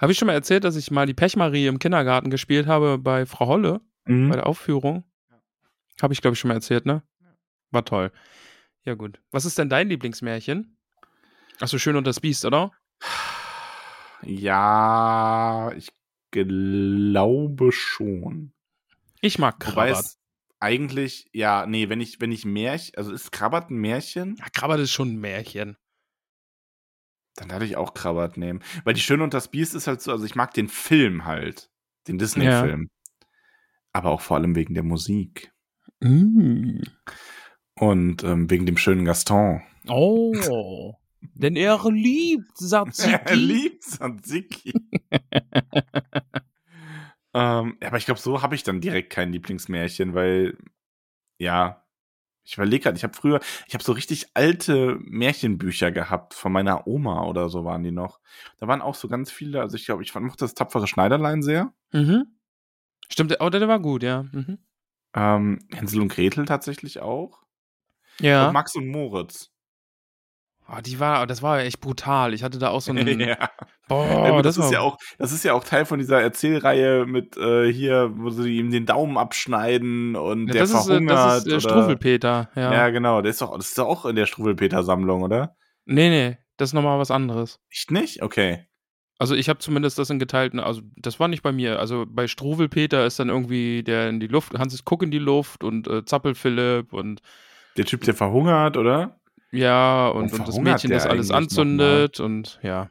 Habe 0.00 0.12
ich 0.12 0.18
schon 0.18 0.26
mal 0.26 0.32
erzählt, 0.34 0.64
dass 0.64 0.76
ich 0.76 0.90
mal 0.90 1.06
die 1.06 1.14
Pechmarie 1.14 1.66
im 1.66 1.78
Kindergarten 1.78 2.30
gespielt 2.30 2.66
habe 2.66 2.98
bei 2.98 3.26
Frau 3.26 3.46
Holle, 3.46 3.80
Mhm. 4.04 4.28
bei 4.28 4.36
der 4.36 4.46
Aufführung? 4.46 5.04
Habe 6.02 6.12
ich, 6.12 6.20
glaube 6.20 6.34
ich, 6.34 6.40
schon 6.40 6.48
mal 6.48 6.54
erzählt, 6.54 6.84
ne? 6.86 7.02
War 7.70 7.84
toll. 7.84 8.12
Ja, 8.84 8.94
gut. 8.94 9.20
Was 9.30 9.44
ist 9.44 9.58
denn 9.58 9.68
dein 9.68 9.88
Lieblingsmärchen? 9.88 10.76
Achso, 11.58 11.78
Schön 11.78 11.96
und 11.96 12.06
das 12.06 12.20
Biest, 12.20 12.44
oder? 12.44 12.70
Ja, 14.22 15.70
ich 15.76 15.88
glaube 16.44 17.72
schon. 17.72 18.52
Ich 19.20 19.38
mag 19.38 19.54
Wobei 19.66 19.88
Krabbert. 19.88 20.04
es 20.04 20.18
eigentlich, 20.60 21.28
ja, 21.32 21.66
nee, 21.66 21.88
wenn 21.88 22.00
ich, 22.00 22.20
wenn 22.20 22.32
ich 22.32 22.44
Märchen, 22.44 22.94
also 22.96 23.12
ist 23.12 23.32
Krabbert 23.32 23.70
ein 23.70 23.76
Märchen, 23.78 24.36
Ja, 24.38 24.46
Krabbert 24.52 24.80
ist 24.80 24.92
schon 24.92 25.14
ein 25.14 25.20
Märchen. 25.20 25.76
dann 27.36 27.48
darf 27.48 27.62
ich 27.62 27.76
auch 27.76 27.92
Krabbert 27.94 28.36
nehmen. 28.38 28.60
Weil 28.84 28.94
die 28.94 29.00
Schöne 29.00 29.22
und 29.22 29.34
das 29.34 29.48
Biest 29.48 29.74
ist 29.74 29.86
halt 29.86 30.00
so, 30.00 30.10
also 30.12 30.24
ich 30.24 30.34
mag 30.34 30.54
den 30.54 30.68
Film 30.68 31.24
halt, 31.26 31.70
den 32.08 32.18
Disney-Film. 32.18 32.88
Aber 33.92 34.10
auch 34.10 34.20
vor 34.22 34.36
allem 34.38 34.54
wegen 34.56 34.74
der 34.74 34.82
Musik. 34.82 35.52
Mm. 36.00 36.80
Und 37.78 38.24
ähm, 38.24 38.50
wegen 38.50 38.64
dem 38.66 38.76
schönen 38.78 39.04
Gaston. 39.04 39.62
Oh. 39.88 40.94
Denn 41.34 41.56
er 41.56 41.80
liebt 41.90 42.50
Tzatziki. 42.56 43.12
Er 43.12 43.36
liebt 43.36 43.82
Tzatziki. 43.82 44.72
ähm, 47.34 47.76
aber 47.84 47.96
ich 47.96 48.06
glaube, 48.06 48.20
so 48.20 48.42
habe 48.42 48.54
ich 48.54 48.62
dann 48.62 48.80
direkt 48.80 49.10
kein 49.10 49.32
Lieblingsmärchen, 49.32 50.14
weil, 50.14 50.56
ja, 51.38 51.86
ich 52.46 52.54
überlege 52.54 52.84
gerade, 52.84 52.96
ich 52.96 53.02
habe 53.02 53.14
früher, 53.14 53.40
ich 53.66 53.74
habe 53.74 53.82
so 53.82 53.92
richtig 53.92 54.28
alte 54.34 54.98
Märchenbücher 55.00 55.90
gehabt, 55.90 56.32
von 56.34 56.52
meiner 56.52 56.86
Oma 56.86 57.24
oder 57.24 57.48
so 57.48 57.64
waren 57.64 57.82
die 57.82 57.90
noch. 57.90 58.20
Da 58.58 58.68
waren 58.68 58.82
auch 58.82 58.94
so 58.94 59.08
ganz 59.08 59.32
viele, 59.32 59.60
also 59.60 59.76
ich 59.76 59.84
glaube, 59.84 60.04
ich 60.04 60.14
mochte 60.14 60.44
das 60.44 60.54
tapfere 60.54 60.86
Schneiderlein 60.86 61.42
sehr. 61.42 61.72
Mhm. 61.92 62.38
Stimmt, 63.10 63.36
oh, 63.40 63.50
der 63.50 63.66
war 63.66 63.80
gut, 63.80 64.04
ja. 64.04 64.24
Mhm. 64.32 64.58
Ähm, 65.14 65.66
Hänsel 65.72 66.00
und 66.02 66.08
Gretel 66.08 66.44
tatsächlich 66.44 67.00
auch. 67.00 67.42
Ja. 68.20 68.46
Und 68.46 68.52
Max 68.52 68.76
und 68.76 68.88
Moritz. 68.88 69.50
Oh, 70.68 70.80
die 70.84 70.98
war, 70.98 71.26
das 71.26 71.42
war 71.42 71.60
echt 71.60 71.80
brutal. 71.80 72.34
Ich 72.34 72.42
hatte 72.42 72.58
da 72.58 72.70
auch 72.70 72.80
so 72.80 72.90
einen. 72.96 73.20
ja. 73.20 73.36
Boah, 73.88 74.04
ja, 74.04 74.42
das, 74.42 74.56
das, 74.56 74.66
ist 74.66 74.72
ja 74.72 74.80
auch, 74.80 74.98
das 75.18 75.30
ist 75.30 75.44
ja 75.44 75.52
auch 75.52 75.62
Teil 75.62 75.84
von 75.84 76.00
dieser 76.00 76.20
Erzählreihe 76.20 77.06
mit 77.06 77.36
äh, 77.36 77.72
hier, 77.72 78.10
wo 78.16 78.30
sie 78.30 78.56
ihm 78.58 78.72
den 78.72 78.84
Daumen 78.84 79.16
abschneiden 79.16 80.16
und 80.16 80.48
Ja, 80.48 80.52
der 80.54 80.62
das, 80.62 80.70
ist, 80.70 80.76
äh, 80.86 80.86
verhungert. 80.86 81.16
das 81.16 81.46
ist 81.46 81.52
äh, 81.52 81.60
Struwwelpeter, 81.60 82.50
ja. 82.56 82.72
Ja. 82.72 82.88
genau. 82.90 83.22
Der 83.22 83.30
ist 83.30 83.40
doch, 83.40 83.56
das 83.56 83.68
ist 83.68 83.78
doch 83.78 83.86
auch 83.86 84.04
in 84.06 84.16
der 84.16 84.26
Struwwelpeter-Sammlung, 84.26 85.22
oder? 85.22 85.54
Nee, 85.84 86.08
nee, 86.08 86.36
das 86.56 86.70
ist 86.70 86.74
nochmal 86.74 86.98
was 86.98 87.12
anderes. 87.12 87.60
Echt 87.70 87.92
nicht? 87.92 88.22
Okay. 88.22 88.66
Also 89.18 89.36
ich 89.36 89.48
habe 89.48 89.60
zumindest 89.60 89.98
das 90.00 90.10
in 90.10 90.18
geteilten, 90.18 90.58
also 90.58 90.82
das 90.96 91.20
war 91.20 91.28
nicht 91.28 91.42
bei 91.44 91.52
mir. 91.52 91.78
Also 91.78 92.06
bei 92.08 92.26
Struwwelpeter 92.26 93.06
ist 93.06 93.20
dann 93.20 93.28
irgendwie 93.28 93.84
der 93.84 94.08
in 94.08 94.18
die 94.18 94.26
Luft, 94.26 94.58
Hans 94.58 94.74
ist 94.74 94.84
Guck 94.84 95.04
in 95.04 95.12
die 95.12 95.18
Luft 95.20 95.62
und 95.62 95.86
äh, 95.86 96.04
Zappel-Philipp 96.04 96.92
und 96.92 97.22
Der 97.76 97.84
Typ, 97.86 98.02
der 98.02 98.14
verhungert, 98.14 98.76
oder? 98.76 99.20
Ja, 99.56 100.06
Warum 100.06 100.24
und, 100.24 100.32
und 100.32 100.48
das 100.48 100.58
Mädchen, 100.58 100.90
das 100.90 101.06
alles 101.06 101.30
anzündet 101.30 102.20
und 102.20 102.58
ja. 102.62 102.88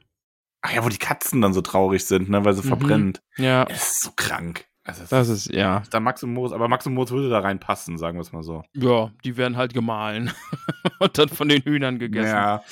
Ach 0.62 0.74
ja, 0.74 0.84
wo 0.84 0.90
die 0.90 0.98
Katzen 0.98 1.42
dann 1.42 1.54
so 1.54 1.62
traurig 1.62 2.06
sind, 2.06 2.30
ne, 2.30 2.44
weil 2.44 2.54
sie 2.54 2.64
Mhm. 2.64 2.68
verbrennt. 2.68 3.22
Ja, 3.38 3.66
Es 3.70 3.92
ist 3.92 4.04
so 4.04 4.12
krank. 4.16 4.66
Also, 4.84 5.04
das 5.10 5.30
ist, 5.30 5.52
ja. 5.54 5.82
da 5.90 6.00
Max 6.00 6.22
und 6.24 6.34
Moritz, 6.34 6.52
aber 6.54 6.68
Max 6.68 6.86
und 6.86 6.94
Moritz 6.94 7.10
würde 7.12 7.30
da 7.30 7.40
reinpassen, 7.40 7.98
sagen 7.98 8.18
wir 8.18 8.22
es 8.22 8.32
mal 8.32 8.44
so. 8.44 8.64
Ja, 8.74 9.12
die 9.24 9.36
werden 9.38 9.58
halt 9.58 9.74
gemahlen 9.74 10.32
und 11.00 11.18
dann 11.18 11.30
von 11.30 11.50
den 11.50 11.62
Hühnern 11.64 11.98
gegessen. 12.00 12.28
Ja, 12.36 12.64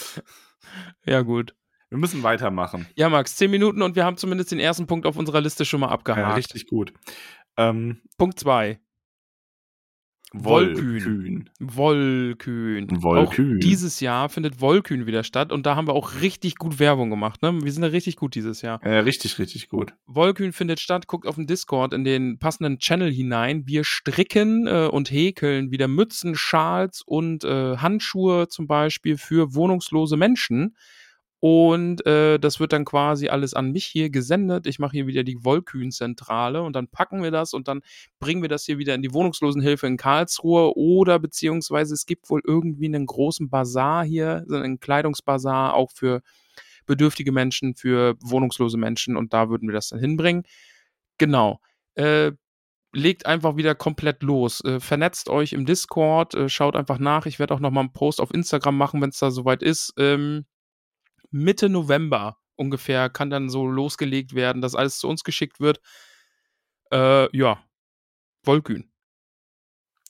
Ja, 1.05 1.21
gut. 1.21 1.55
wir 1.89 1.97
müssen 1.97 2.21
weitermachen. 2.23 2.87
Ja, 2.95 3.09
Max, 3.09 3.35
zehn 3.35 3.49
Minuten 3.51 3.81
und 3.81 3.95
wir 3.95 4.05
haben 4.05 4.17
zumindest 4.17 4.51
den 4.51 4.59
ersten 4.59 4.85
Punkt 4.87 5.05
auf 5.07 5.17
unserer 5.17 5.41
Liste 5.41 5.65
schon 5.65 5.79
mal 5.79 5.89
abgehakt. 5.89 6.21
Ja, 6.27 6.33
richtig 6.35 6.67
gut. 6.67 6.93
Ähm, 7.57 8.01
Punkt 8.17 8.39
zwei. 8.39 8.79
Wollkühn. 10.33 11.49
Wollkühn. 11.59 12.87
Wollkühn. 13.03 13.57
Auch 13.57 13.59
dieses 13.59 13.99
Jahr 13.99 14.29
findet 14.29 14.61
Wollkühn 14.61 15.05
wieder 15.05 15.23
statt 15.23 15.51
und 15.51 15.65
da 15.65 15.75
haben 15.75 15.87
wir 15.87 15.93
auch 15.93 16.21
richtig 16.21 16.55
gut 16.55 16.79
Werbung 16.79 17.11
gemacht. 17.11 17.43
Ne? 17.43 17.63
Wir 17.63 17.71
sind 17.71 17.83
da 17.83 17.89
richtig 17.89 18.15
gut 18.15 18.33
dieses 18.33 18.63
Jahr. 18.63 18.81
Ja, 18.83 19.01
richtig, 19.01 19.37
richtig 19.37 19.69
gut. 19.69 19.93
Wollkühn 20.07 20.51
findet 20.51 20.79
statt, 20.79 21.07
guckt 21.07 21.27
auf 21.27 21.35
den 21.35 21.45
Discord 21.45 21.93
in 21.93 22.03
den 22.03 22.39
passenden 22.39 22.79
Channel 22.79 23.11
hinein. 23.11 23.67
Wir 23.67 23.83
stricken 23.83 24.65
äh, 24.65 24.87
und 24.91 25.11
häkeln 25.11 25.69
wieder 25.69 25.87
Mützen, 25.87 26.33
Schals 26.35 27.03
und 27.05 27.43
äh, 27.43 27.77
Handschuhe 27.77 28.47
zum 28.47 28.65
Beispiel 28.65 29.17
für 29.17 29.53
wohnungslose 29.53 30.17
Menschen. 30.17 30.75
Und 31.43 32.05
äh, 32.05 32.39
das 32.39 32.61
wird 32.61 32.71
dann 32.71 32.85
quasi 32.85 33.27
alles 33.27 33.53
an 33.53 33.73
mich 33.73 33.83
hier 33.83 34.09
gesendet. 34.09 34.65
Ich 34.65 34.79
mache 34.79 34.93
hier 34.93 35.07
wieder 35.07 35.25
die 35.25 35.43
Wollkühn-Zentrale 35.43 36.61
und 36.61 36.73
dann 36.73 36.87
packen 36.87 37.21
wir 37.21 37.31
das 37.31 37.53
und 37.53 37.67
dann 37.67 37.81
bringen 38.17 38.41
wir 38.41 38.47
das 38.47 38.63
hier 38.63 38.77
wieder 38.77 38.95
in 38.95 39.01
die 39.01 39.13
Wohnungslosenhilfe 39.13 39.85
in 39.85 39.97
Karlsruhe 39.97 40.77
oder 40.77 41.19
beziehungsweise 41.19 41.95
es 41.95 42.05
gibt 42.05 42.29
wohl 42.29 42.41
irgendwie 42.47 42.85
einen 42.85 43.05
großen 43.05 43.49
Bazar 43.49 44.05
hier, 44.05 44.45
einen 44.49 44.79
Kleidungsbazar 44.79 45.73
auch 45.73 45.91
für 45.91 46.21
bedürftige 46.85 47.33
Menschen, 47.33 47.75
für 47.75 48.15
wohnungslose 48.21 48.77
Menschen 48.77 49.17
und 49.17 49.33
da 49.33 49.49
würden 49.49 49.67
wir 49.67 49.73
das 49.73 49.89
dann 49.89 49.99
hinbringen. 49.99 50.43
Genau. 51.17 51.59
Äh, 51.95 52.31
legt 52.93 53.25
einfach 53.25 53.57
wieder 53.57 53.75
komplett 53.75 54.23
los. 54.23 54.63
Äh, 54.63 54.79
vernetzt 54.79 55.27
euch 55.27 55.51
im 55.51 55.65
Discord, 55.65 56.35
äh, 56.35 56.47
schaut 56.47 56.77
einfach 56.77 56.99
nach. 56.99 57.25
Ich 57.25 57.37
werde 57.37 57.53
auch 57.53 57.59
noch 57.59 57.71
mal 57.71 57.81
einen 57.81 57.91
Post 57.91 58.21
auf 58.21 58.33
Instagram 58.33 58.77
machen, 58.77 59.01
wenn 59.01 59.09
es 59.09 59.19
da 59.19 59.29
soweit 59.29 59.61
ist. 59.61 59.93
Ähm, 59.97 60.45
Mitte 61.33 61.69
November 61.69 62.37
ungefähr 62.55 63.09
kann 63.09 63.29
dann 63.29 63.49
so 63.49 63.65
losgelegt 63.67 64.35
werden, 64.35 64.61
dass 64.61 64.75
alles 64.75 64.99
zu 64.99 65.07
uns 65.07 65.23
geschickt 65.23 65.59
wird. 65.59 65.81
Äh, 66.91 67.35
ja, 67.35 67.63
Wollkühn. 68.43 68.89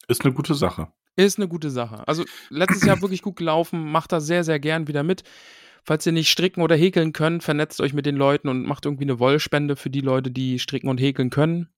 Ist 0.07 0.25
eine 0.25 0.33
gute 0.33 0.53
Sache. 0.53 0.91
Ist 1.15 1.37
eine 1.37 1.47
gute 1.47 1.69
Sache. 1.69 2.07
Also 2.07 2.25
letztes 2.49 2.83
Jahr 2.83 3.01
wirklich 3.01 3.21
gut 3.21 3.35
gelaufen, 3.37 3.91
macht 3.91 4.11
da 4.11 4.19
sehr, 4.19 4.43
sehr 4.43 4.59
gern 4.59 4.87
wieder 4.87 5.03
mit. 5.03 5.23
Falls 5.83 6.05
ihr 6.05 6.11
nicht 6.11 6.29
stricken 6.29 6.61
oder 6.61 6.75
häkeln 6.75 7.13
könnt, 7.13 7.43
vernetzt 7.43 7.81
euch 7.81 7.93
mit 7.93 8.05
den 8.05 8.15
Leuten 8.15 8.47
und 8.47 8.65
macht 8.65 8.85
irgendwie 8.85 9.03
eine 9.03 9.19
Wollspende 9.19 9.75
für 9.75 9.89
die 9.89 10.01
Leute, 10.01 10.31
die 10.31 10.59
stricken 10.59 10.89
und 10.89 10.99
häkeln 10.99 11.29
können. 11.29 11.69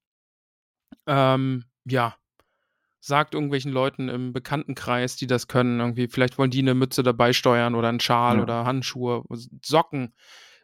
Ähm, 1.08 1.66
ja. 1.86 2.16
Sagt 3.06 3.36
irgendwelchen 3.36 3.72
Leuten 3.72 4.10
im 4.10 4.34
Bekanntenkreis, 4.34 5.16
die 5.16 5.28
das 5.28 5.48
können, 5.48 5.80
irgendwie, 5.80 6.08
vielleicht 6.08 6.40
wollen 6.40 6.50
die 6.50 6.60
eine 6.60 6.74
Mütze 6.74 7.04
dabei 7.04 7.34
steuern 7.34 7.76
oder 7.76 7.90
einen 7.90 8.00
Schal 8.00 8.38
Ja. 8.38 8.42
oder 8.42 8.66
Handschuhe, 8.66 9.24
Socken. 9.62 10.16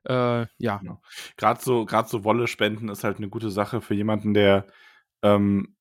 Äh, 0.06 0.48
ja. 0.58 0.82
Gerade 1.38 1.62
so, 1.62 1.86
gerade 1.86 2.10
so 2.10 2.24
Wolle 2.24 2.48
spenden 2.48 2.90
ist 2.90 3.04
halt 3.04 3.18
eine 3.18 3.30
gute 3.30 3.52
Sache 3.52 3.80
für 3.80 3.94
jemanden, 3.94 4.34
der 4.34 4.66
ähm, 5.22 5.76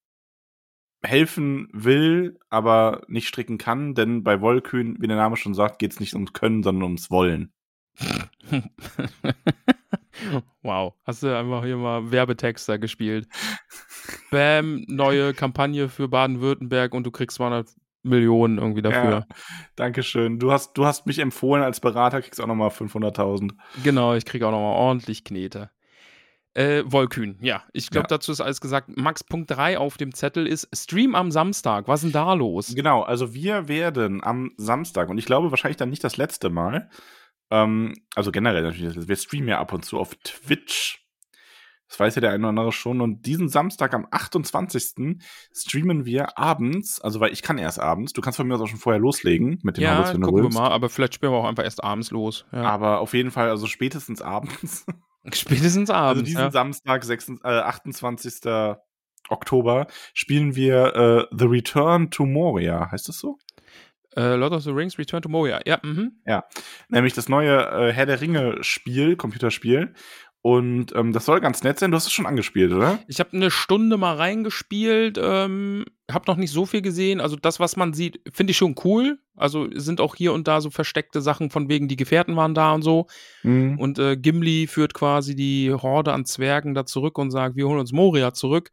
helfen 1.02 1.68
will, 1.72 2.38
aber 2.50 3.04
nicht 3.08 3.26
stricken 3.28 3.56
kann, 3.56 3.94
denn 3.94 4.22
bei 4.22 4.42
Wollkühn, 4.42 4.98
wie 5.00 5.06
der 5.06 5.16
Name 5.16 5.38
schon 5.38 5.54
sagt, 5.54 5.78
geht 5.78 5.92
es 5.92 6.00
nicht 6.00 6.12
ums 6.12 6.34
Können, 6.34 6.62
sondern 6.62 6.82
ums 6.82 7.10
Wollen. 7.10 7.54
wow, 10.62 10.94
hast 11.04 11.22
du 11.22 11.36
einfach 11.36 11.64
hier 11.64 11.76
mal 11.76 12.10
Werbetexter 12.10 12.78
gespielt. 12.78 13.28
Bam, 14.30 14.84
neue 14.88 15.34
Kampagne 15.34 15.88
für 15.88 16.08
Baden-Württemberg 16.08 16.94
und 16.94 17.04
du 17.04 17.10
kriegst 17.10 17.36
200 17.36 17.68
Millionen 18.02 18.58
irgendwie 18.58 18.82
dafür. 18.82 19.26
Dankeschön. 19.76 20.38
Du 20.38 20.52
hast, 20.52 20.72
du 20.74 20.86
hast 20.86 21.06
mich 21.06 21.18
empfohlen 21.18 21.62
als 21.62 21.80
Berater, 21.80 22.22
kriegst 22.22 22.40
auch 22.40 22.46
nochmal 22.46 22.70
500.000. 22.70 23.52
Genau, 23.84 24.14
ich 24.14 24.24
krieg 24.24 24.42
auch 24.42 24.50
nochmal 24.52 24.74
ordentlich 24.76 25.24
Knete. 25.24 25.70
Äh, 26.54 26.82
Wollkühn, 26.86 27.36
ja. 27.42 27.62
Ich 27.72 27.90
glaube, 27.90 28.04
Ja. 28.10 28.16
dazu 28.16 28.32
ist 28.32 28.40
alles 28.40 28.60
gesagt. 28.60 28.88
Max, 28.96 29.22
Punkt 29.22 29.50
3 29.52 29.78
auf 29.78 29.98
dem 29.98 30.12
Zettel 30.14 30.46
ist 30.48 30.68
Stream 30.74 31.14
am 31.14 31.30
Samstag. 31.30 31.86
Was 31.86 32.00
ist 32.02 32.12
denn 32.12 32.20
da 32.24 32.32
los? 32.32 32.72
Genau, 32.74 33.02
also 33.02 33.34
wir 33.34 33.68
werden 33.68 34.24
am 34.24 34.50
Samstag, 34.56 35.10
und 35.10 35.18
ich 35.18 35.26
glaube 35.26 35.50
wahrscheinlich 35.52 35.76
dann 35.76 35.90
nicht 35.90 36.02
das 36.02 36.16
letzte 36.16 36.50
Mal, 36.50 36.90
ähm, 37.50 37.94
also 38.14 38.32
generell 38.32 38.62
natürlich, 38.62 39.08
wir 39.08 39.16
streamen 39.16 39.48
ja 39.48 39.58
ab 39.60 39.72
und 39.72 39.84
zu 39.84 39.98
auf 39.98 40.14
Twitch. 40.24 40.98
Das 41.88 41.98
weiß 41.98 42.14
ja 42.14 42.20
der 42.20 42.30
eine 42.30 42.38
oder 42.44 42.48
andere 42.50 42.70
schon. 42.72 43.00
Und 43.00 43.26
diesen 43.26 43.48
Samstag 43.48 43.94
am 43.94 44.06
28. 44.12 45.18
streamen 45.52 46.04
wir 46.04 46.38
abends, 46.38 47.00
also 47.00 47.18
weil 47.18 47.32
ich 47.32 47.42
kann 47.42 47.58
erst 47.58 47.80
abends, 47.80 48.12
du 48.12 48.20
kannst 48.20 48.36
von 48.36 48.46
mir 48.46 48.54
aus 48.54 48.60
auch 48.60 48.68
schon 48.68 48.78
vorher 48.78 49.00
loslegen 49.00 49.58
mit 49.64 49.76
den 49.76 49.82
Ja, 49.82 49.96
Hobbits, 49.96 50.14
wenn 50.14 50.20
du 50.20 50.26
gucken 50.28 50.40
wir 50.42 50.44
willst. 50.44 50.58
mal, 50.58 50.70
aber 50.70 50.88
vielleicht 50.88 51.14
spielen 51.14 51.32
wir 51.32 51.38
auch 51.38 51.48
einfach 51.48 51.64
erst 51.64 51.82
abends 51.82 52.12
los. 52.12 52.46
Ja. 52.52 52.62
Aber 52.62 53.00
auf 53.00 53.12
jeden 53.12 53.32
Fall, 53.32 53.48
also 53.50 53.66
spätestens 53.66 54.22
abends. 54.22 54.86
Spätestens 55.34 55.90
Also 55.90 55.92
abends. 55.92 56.24
diesen 56.24 56.40
ja. 56.40 56.50
Samstag, 56.50 57.04
26, 57.04 57.44
äh, 57.44 57.48
28. 57.60 58.34
Oktober, 59.28 59.86
spielen 60.14 60.56
wir 60.56 60.94
äh, 61.30 61.36
The 61.36 61.44
Return 61.44 62.10
to 62.10 62.24
Moria. 62.24 62.90
Heißt 62.90 63.08
das 63.08 63.18
so? 63.18 63.36
Äh, 64.16 64.34
Lord 64.34 64.52
of 64.52 64.62
the 64.62 64.70
Rings 64.70 64.98
Return 64.98 65.22
to 65.22 65.28
Moria. 65.28 65.60
Ja, 65.66 65.78
mhm. 65.82 66.12
Nämlich 66.88 67.14
das 67.14 67.28
neue 67.28 67.58
äh, 67.58 67.92
Herr 67.92 68.06
der 68.06 68.20
Ringe-Spiel, 68.20 69.16
Computerspiel. 69.16 69.94
Und 70.42 70.94
ähm, 70.96 71.12
das 71.12 71.26
soll 71.26 71.40
ganz 71.40 71.62
nett 71.62 71.78
sein. 71.78 71.90
Du 71.90 71.96
hast 71.96 72.06
es 72.06 72.12
schon 72.12 72.24
angespielt, 72.24 72.72
oder? 72.72 72.98
Ich 73.08 73.20
habe 73.20 73.34
eine 73.34 73.50
Stunde 73.50 73.98
mal 73.98 74.16
reingespielt, 74.16 75.18
ähm, 75.22 75.84
habe 76.10 76.24
noch 76.28 76.36
nicht 76.36 76.50
so 76.50 76.64
viel 76.64 76.80
gesehen. 76.80 77.20
Also 77.20 77.36
das, 77.36 77.60
was 77.60 77.76
man 77.76 77.92
sieht, 77.92 78.20
finde 78.32 78.52
ich 78.52 78.56
schon 78.56 78.74
cool. 78.84 79.18
Also 79.36 79.68
sind 79.74 80.00
auch 80.00 80.14
hier 80.14 80.32
und 80.32 80.48
da 80.48 80.62
so 80.62 80.70
versteckte 80.70 81.20
Sachen 81.20 81.50
von 81.50 81.68
wegen, 81.68 81.88
die 81.88 81.96
Gefährten 81.96 82.36
waren 82.36 82.54
da 82.54 82.72
und 82.72 82.80
so. 82.80 83.06
Mhm. 83.42 83.78
Und 83.78 83.98
äh, 83.98 84.16
Gimli 84.16 84.66
führt 84.66 84.94
quasi 84.94 85.36
die 85.36 85.72
Horde 85.74 86.14
an 86.14 86.24
Zwergen 86.24 86.72
da 86.72 86.86
zurück 86.86 87.18
und 87.18 87.30
sagt, 87.30 87.56
wir 87.56 87.68
holen 87.68 87.80
uns 87.80 87.92
Moria 87.92 88.32
zurück. 88.32 88.70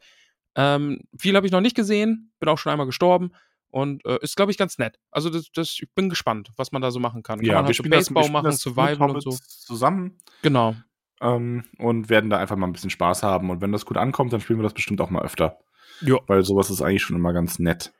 Ähm, 0.55 1.01
viel 1.17 1.35
habe 1.35 1.45
ich 1.45 1.51
noch 1.51 1.61
nicht 1.61 1.75
gesehen, 1.75 2.31
bin 2.39 2.47
auch 2.47 2.57
schon 2.57 2.71
einmal 2.71 2.87
gestorben. 2.87 3.31
Und 3.69 4.05
äh, 4.05 4.17
ist, 4.21 4.35
glaube 4.35 4.51
ich, 4.51 4.57
ganz 4.57 4.77
nett. 4.77 4.97
Also 5.11 5.29
das, 5.29 5.51
das, 5.53 5.77
ich 5.81 5.89
bin 5.93 6.09
gespannt, 6.09 6.51
was 6.55 6.71
man 6.71 6.81
da 6.81 6.91
so 6.91 6.99
machen 6.99 7.21
kann. 7.23 7.39
Kann 7.39 7.47
man 7.47 7.65
halt 7.65 7.75
so 7.75 7.83
Baseball 7.83 8.21
wir 8.21 8.23
spielen 8.23 8.33
machen, 8.33 8.45
das 8.45 8.61
Survival 8.61 9.11
und 9.11 9.21
so. 9.21 9.31
Zusammen 9.31 10.17
Genau. 10.41 10.75
ähm, 11.21 11.65
und 11.77 12.09
werden 12.09 12.29
da 12.29 12.37
einfach 12.37 12.55
mal 12.55 12.67
ein 12.67 12.73
bisschen 12.73 12.89
Spaß 12.89 13.23
haben. 13.23 13.49
Und 13.49 13.61
wenn 13.61 13.71
das 13.71 13.85
gut 13.85 13.97
ankommt, 13.97 14.31
dann 14.33 14.39
spielen 14.41 14.59
wir 14.59 14.63
das 14.63 14.73
bestimmt 14.73 15.01
auch 15.01 15.09
mal 15.09 15.23
öfter. 15.23 15.59
Ja. 16.01 16.17
Weil 16.27 16.43
sowas 16.43 16.69
ist 16.69 16.81
eigentlich 16.81 17.03
schon 17.03 17.15
immer 17.15 17.33
ganz 17.33 17.59
nett. 17.59 17.91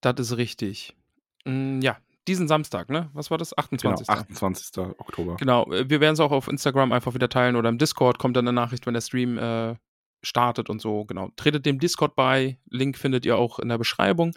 Das 0.00 0.18
ist 0.18 0.36
richtig. 0.36 0.96
Mm, 1.44 1.80
ja, 1.80 1.98
diesen 2.28 2.48
Samstag, 2.48 2.90
ne? 2.90 3.10
Was 3.12 3.30
war 3.30 3.38
das? 3.38 3.56
28. 3.56 4.06
Genau, 4.06 4.20
28. 4.20 4.78
Oktober. 4.98 5.36
Genau, 5.36 5.70
äh, 5.70 5.88
wir 5.88 6.00
werden 6.00 6.14
es 6.14 6.20
auch 6.20 6.32
auf 6.32 6.48
Instagram 6.48 6.92
einfach 6.92 7.14
wieder 7.14 7.28
teilen 7.28 7.56
oder 7.56 7.68
im 7.68 7.78
Discord 7.78 8.18
kommt 8.18 8.36
dann 8.36 8.46
eine 8.48 8.54
Nachricht, 8.54 8.86
wenn 8.86 8.94
der 8.94 9.00
Stream 9.00 9.36
äh, 9.36 9.74
startet 10.22 10.70
und 10.70 10.80
so. 10.80 11.04
Genau. 11.04 11.30
Tretet 11.36 11.66
dem 11.66 11.78
Discord 11.78 12.14
bei. 12.14 12.58
Link 12.70 12.96
findet 12.96 13.26
ihr 13.26 13.36
auch 13.36 13.58
in 13.58 13.68
der 13.68 13.78
Beschreibung. 13.78 14.32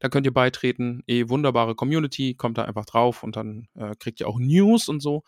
Da 0.00 0.08
könnt 0.08 0.26
ihr 0.26 0.34
beitreten. 0.34 1.02
Eh, 1.06 1.28
wunderbare 1.28 1.74
Community. 1.74 2.34
Kommt 2.34 2.58
da 2.58 2.64
einfach 2.64 2.86
drauf 2.86 3.22
und 3.22 3.36
dann 3.36 3.68
äh, 3.74 3.94
kriegt 3.98 4.20
ihr 4.20 4.28
auch 4.28 4.38
News 4.38 4.88
und 4.88 5.00
so. 5.00 5.22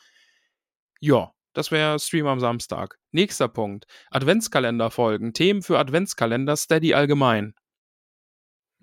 Ja, 1.00 1.32
das 1.52 1.70
wäre 1.70 1.98
Stream 1.98 2.26
am 2.26 2.40
Samstag. 2.40 2.98
Nächster 3.12 3.48
Punkt. 3.48 3.86
Adventskalender 4.10 4.90
folgen. 4.90 5.32
Themen 5.32 5.62
für 5.62 5.78
Adventskalender, 5.78 6.56
Steady 6.56 6.94
allgemein. 6.94 7.54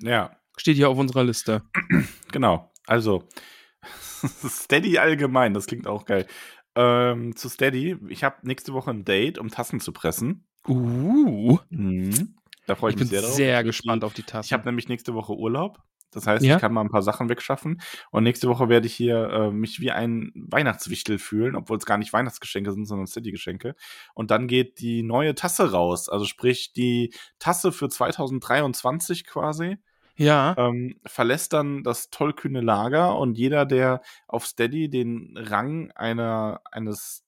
Ja, 0.01 0.37
Steht 0.57 0.77
hier 0.77 0.89
auf 0.89 0.97
unserer 0.97 1.23
Liste. 1.23 1.63
genau. 2.31 2.71
Also, 2.87 3.23
Steady 4.47 4.97
allgemein, 4.97 5.53
das 5.53 5.67
klingt 5.67 5.87
auch 5.87 6.05
geil. 6.05 6.27
Ähm, 6.75 7.35
zu 7.35 7.49
Steady, 7.49 7.97
ich 8.09 8.23
habe 8.23 8.37
nächste 8.43 8.73
Woche 8.73 8.91
ein 8.91 9.05
Date, 9.05 9.37
um 9.37 9.49
Tassen 9.49 9.79
zu 9.79 9.91
pressen. 9.91 10.47
Uh. 10.67 11.57
Mhm. 11.69 12.35
Da 12.67 12.75
freue 12.75 12.91
ich, 12.91 12.95
Ich 12.95 13.01
mich 13.01 13.09
sehr 13.09 13.21
drauf. 13.21 13.31
sehr 13.33 13.63
gespannt 13.63 14.03
auf 14.03 14.13
die 14.13 14.23
Tasse. 14.23 14.47
Ich 14.47 14.53
habe 14.53 14.65
nämlich 14.65 14.87
nächste 14.89 15.13
Woche 15.13 15.33
Urlaub. 15.35 15.79
Das 16.11 16.27
heißt, 16.27 16.45
Ja. 16.45 16.55
ich 16.55 16.61
kann 16.61 16.71
mal 16.71 16.81
ein 16.81 16.89
paar 16.89 17.01
Sachen 17.01 17.27
wegschaffen. 17.27 17.81
Und 18.09 18.23
nächste 18.23 18.47
Woche 18.47 18.69
werde 18.69 18.87
ich 18.87 18.93
hier 18.95 19.29
äh, 19.29 19.51
mich 19.51 19.81
wie 19.81 19.91
ein 19.91 20.31
Weihnachtswichtel 20.35 21.19
fühlen, 21.19 21.55
obwohl 21.57 21.77
es 21.77 21.85
gar 21.85 21.97
nicht 21.97 22.13
Weihnachtsgeschenke 22.13 22.71
sind, 22.71 22.85
sondern 22.85 23.05
City-Geschenke. 23.07 23.75
Und 24.13 24.31
dann 24.31 24.47
geht 24.47 24.79
die 24.79 25.03
neue 25.03 25.35
Tasse 25.35 25.71
raus. 25.71 26.07
Also 26.07 26.23
sprich, 26.25 26.71
die 26.71 27.13
Tasse 27.37 27.71
für 27.73 27.89
2023 27.89 29.25
quasi 29.25 29.77
Ja. 30.15 30.55
ähm, 30.57 31.01
verlässt 31.05 31.51
dann 31.51 31.83
das 31.83 32.09
tollkühne 32.11 32.61
Lager 32.61 33.17
und 33.17 33.37
jeder, 33.37 33.65
der 33.65 34.01
auf 34.27 34.45
Steady 34.45 34.89
den 34.89 35.33
Rang 35.37 35.91
einer, 35.91 36.61
eines 36.71 37.25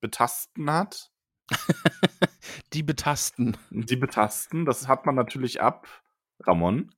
Betasten 0.00 0.70
hat, 0.70 1.10
Die 2.72 2.82
betasten. 2.82 3.56
die 3.70 3.96
betasten, 3.96 4.64
das 4.64 4.88
hat 4.88 5.06
man 5.06 5.14
natürlich 5.14 5.60
ab, 5.62 5.86
Ramon. 6.40 6.92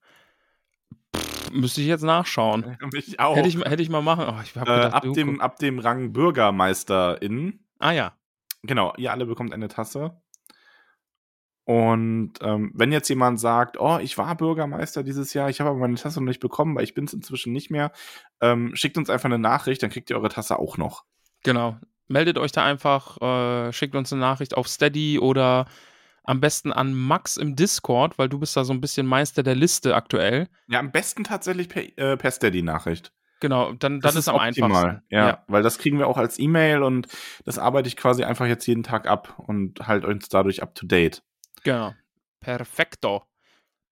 Müsste 1.52 1.80
ich 1.80 1.86
jetzt 1.86 2.02
nachschauen. 2.02 2.76
Mich 2.92 3.20
auch. 3.20 3.36
Hätte 3.36 3.48
ich, 3.48 3.56
mal- 3.56 3.70
hätte 3.70 3.82
ich 3.82 3.88
mal 3.90 4.02
machen. 4.02 4.26
Oh, 4.28 4.40
ich 4.42 4.56
äh, 4.56 4.60
gedacht, 4.60 4.94
ab, 4.94 5.04
dem, 5.14 5.40
ab 5.40 5.58
dem 5.58 5.78
Rang 5.78 6.12
BürgermeisterInnen. 6.12 7.64
Ah 7.78 7.92
ja. 7.92 8.16
Genau, 8.62 8.92
ihr 8.96 9.12
alle 9.12 9.26
bekommt 9.26 9.52
eine 9.52 9.68
Tasse. 9.68 10.20
Und 11.64 12.32
ähm, 12.40 12.72
wenn 12.74 12.92
jetzt 12.92 13.08
jemand 13.10 13.38
sagt, 13.38 13.78
oh, 13.78 13.98
ich 13.98 14.16
war 14.16 14.34
Bürgermeister 14.36 15.02
dieses 15.02 15.34
Jahr, 15.34 15.50
ich 15.50 15.60
habe 15.60 15.70
aber 15.70 15.78
meine 15.78 15.96
Tasse 15.96 16.18
noch 16.20 16.26
nicht 16.28 16.40
bekommen, 16.40 16.74
weil 16.74 16.84
ich 16.84 16.94
bin 16.94 17.04
es 17.04 17.12
inzwischen 17.12 17.52
nicht 17.52 17.70
mehr, 17.70 17.92
ähm, 18.40 18.74
schickt 18.74 18.96
uns 18.96 19.10
einfach 19.10 19.26
eine 19.26 19.38
Nachricht, 19.38 19.82
dann 19.82 19.90
kriegt 19.90 20.08
ihr 20.08 20.16
eure 20.16 20.30
Tasse 20.30 20.58
auch 20.58 20.78
noch. 20.78 21.04
Genau. 21.44 21.76
Meldet 22.08 22.38
euch 22.38 22.52
da 22.52 22.64
einfach, 22.64 23.20
äh, 23.20 23.72
schickt 23.72 23.94
uns 23.94 24.12
eine 24.12 24.20
Nachricht 24.20 24.56
auf 24.56 24.66
Steady 24.68 25.18
oder 25.18 25.66
am 26.24 26.40
besten 26.40 26.72
an 26.72 26.94
Max 26.94 27.36
im 27.36 27.56
Discord, 27.56 28.18
weil 28.18 28.28
du 28.28 28.38
bist 28.38 28.56
da 28.56 28.64
so 28.64 28.72
ein 28.72 28.80
bisschen 28.80 29.06
Meister 29.06 29.42
der 29.42 29.54
Liste 29.54 29.94
aktuell. 29.94 30.48
Ja, 30.68 30.78
am 30.78 30.90
besten 30.90 31.24
tatsächlich 31.24 31.68
per, 31.68 31.82
äh, 31.98 32.16
per 32.16 32.30
Steady-Nachricht. 32.30 33.12
Genau, 33.40 33.72
dann, 33.72 34.00
Das 34.00 34.12
dann 34.12 34.18
ist 34.18 34.28
am 34.28 34.34
optimal, 34.36 34.84
einfachsten. 34.86 35.14
Ja, 35.14 35.44
weil 35.46 35.62
das 35.62 35.78
kriegen 35.78 35.98
wir 35.98 36.08
auch 36.08 36.16
als 36.18 36.38
E-Mail 36.38 36.82
und 36.82 37.06
das 37.44 37.58
arbeite 37.58 37.88
ich 37.88 37.96
quasi 37.96 38.24
einfach 38.24 38.46
jetzt 38.46 38.66
jeden 38.66 38.82
Tag 38.82 39.06
ab 39.06 39.38
und 39.38 39.86
halt 39.86 40.04
uns 40.04 40.28
dadurch 40.28 40.62
up 40.62 40.74
to 40.74 40.86
date. 40.86 41.22
genau. 41.62 41.94
Perfekto. 42.40 43.24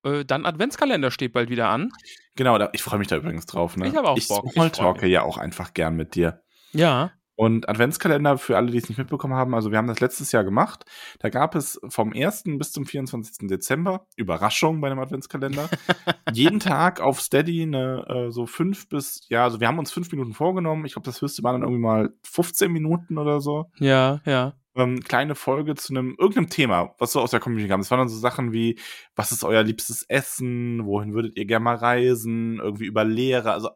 Äh, 0.05 0.25
dann 0.25 0.47
Adventskalender 0.47 1.11
steht 1.11 1.33
bald 1.33 1.51
wieder 1.51 1.69
an. 1.69 1.91
Genau, 2.37 2.59
da, 2.59 2.71
ich 2.73 2.83
freue 2.83 2.99
mich 2.99 3.09
da 3.09 3.17
übrigens 3.17 3.47
drauf. 3.47 3.77
Ne? 3.77 3.89
Ich 3.89 3.97
habe 3.97 4.09
auch 4.09 4.17
ich 4.17 4.29
Bock, 4.29 4.45
ich 4.47 4.53
smalltalke 4.53 5.03
mich. 5.03 5.13
ja 5.13 5.23
auch 5.23 5.37
einfach 5.37 5.75
gern 5.75 5.97
mit 5.97 6.15
dir. 6.15 6.43
Ja. 6.73 7.13
Und 7.37 7.69
Adventskalender 7.69 8.39
für 8.39 8.57
alle, 8.57 8.71
die 8.71 8.79
es 8.79 8.89
nicht 8.89 8.97
mitbekommen 8.97 9.35
haben, 9.35 9.55
also 9.55 9.71
wir 9.71 9.77
haben 9.79 9.87
das 9.87 10.01
letztes 10.01 10.33
Jahr 10.33 10.43
gemacht. 10.43 10.85
Da 11.19 11.29
gab 11.29 11.55
es 11.55 11.79
vom 11.89 12.13
1. 12.15 12.45
bis 12.59 12.73
zum 12.73 12.87
24. 12.87 13.47
Dezember, 13.49 14.07
Überraschung 14.17 14.81
bei 14.81 14.91
einem 14.91 15.01
Adventskalender, 15.01 15.69
jeden 16.33 16.61
Tag 16.61 17.01
auf 17.01 17.21
Steady 17.21 17.63
eine 17.63 18.07
äh, 18.09 18.31
so 18.31 18.47
fünf 18.47 18.89
bis, 18.89 19.27
ja, 19.29 19.45
also 19.45 19.61
wir 19.61 19.69
haben 19.69 19.79
uns 19.79 19.93
fünf 19.93 20.11
Minuten 20.11 20.33
vorgenommen. 20.33 20.87
Ich 20.87 20.95
glaube, 20.95 21.05
das 21.05 21.21
höchste 21.21 21.43
waren 21.43 21.61
dann 21.61 21.63
irgendwie 21.63 21.83
mal 21.83 22.15
15 22.25 22.73
Minuten 22.73 23.19
oder 23.19 23.41
so. 23.41 23.67
Ja, 23.79 24.21
ja. 24.25 24.55
Ähm, 24.75 25.01
kleine 25.01 25.35
Folge 25.35 25.75
zu 25.75 25.95
einem 25.95 26.17
irgendeinem 26.19 26.51
Thema, 26.51 26.95
was 26.99 27.13
so 27.13 27.21
aus 27.21 27.31
der 27.31 27.41
Community 27.41 27.69
kam. 27.69 27.81
Es 27.81 27.91
waren 27.91 27.99
dann 27.99 28.09
so 28.09 28.19
Sachen 28.19 28.53
wie, 28.53 28.79
was 29.15 29.33
ist 29.33 29.43
euer 29.43 29.63
liebstes 29.63 30.03
Essen? 30.09 30.85
Wohin 30.85 31.15
würdet 31.15 31.37
ihr 31.37 31.47
gerne 31.47 31.65
mal 31.65 31.77
reisen? 31.77 32.59
Irgendwie 32.61 32.85
über 32.85 33.05
Lehre, 33.05 33.53
also 33.53 33.71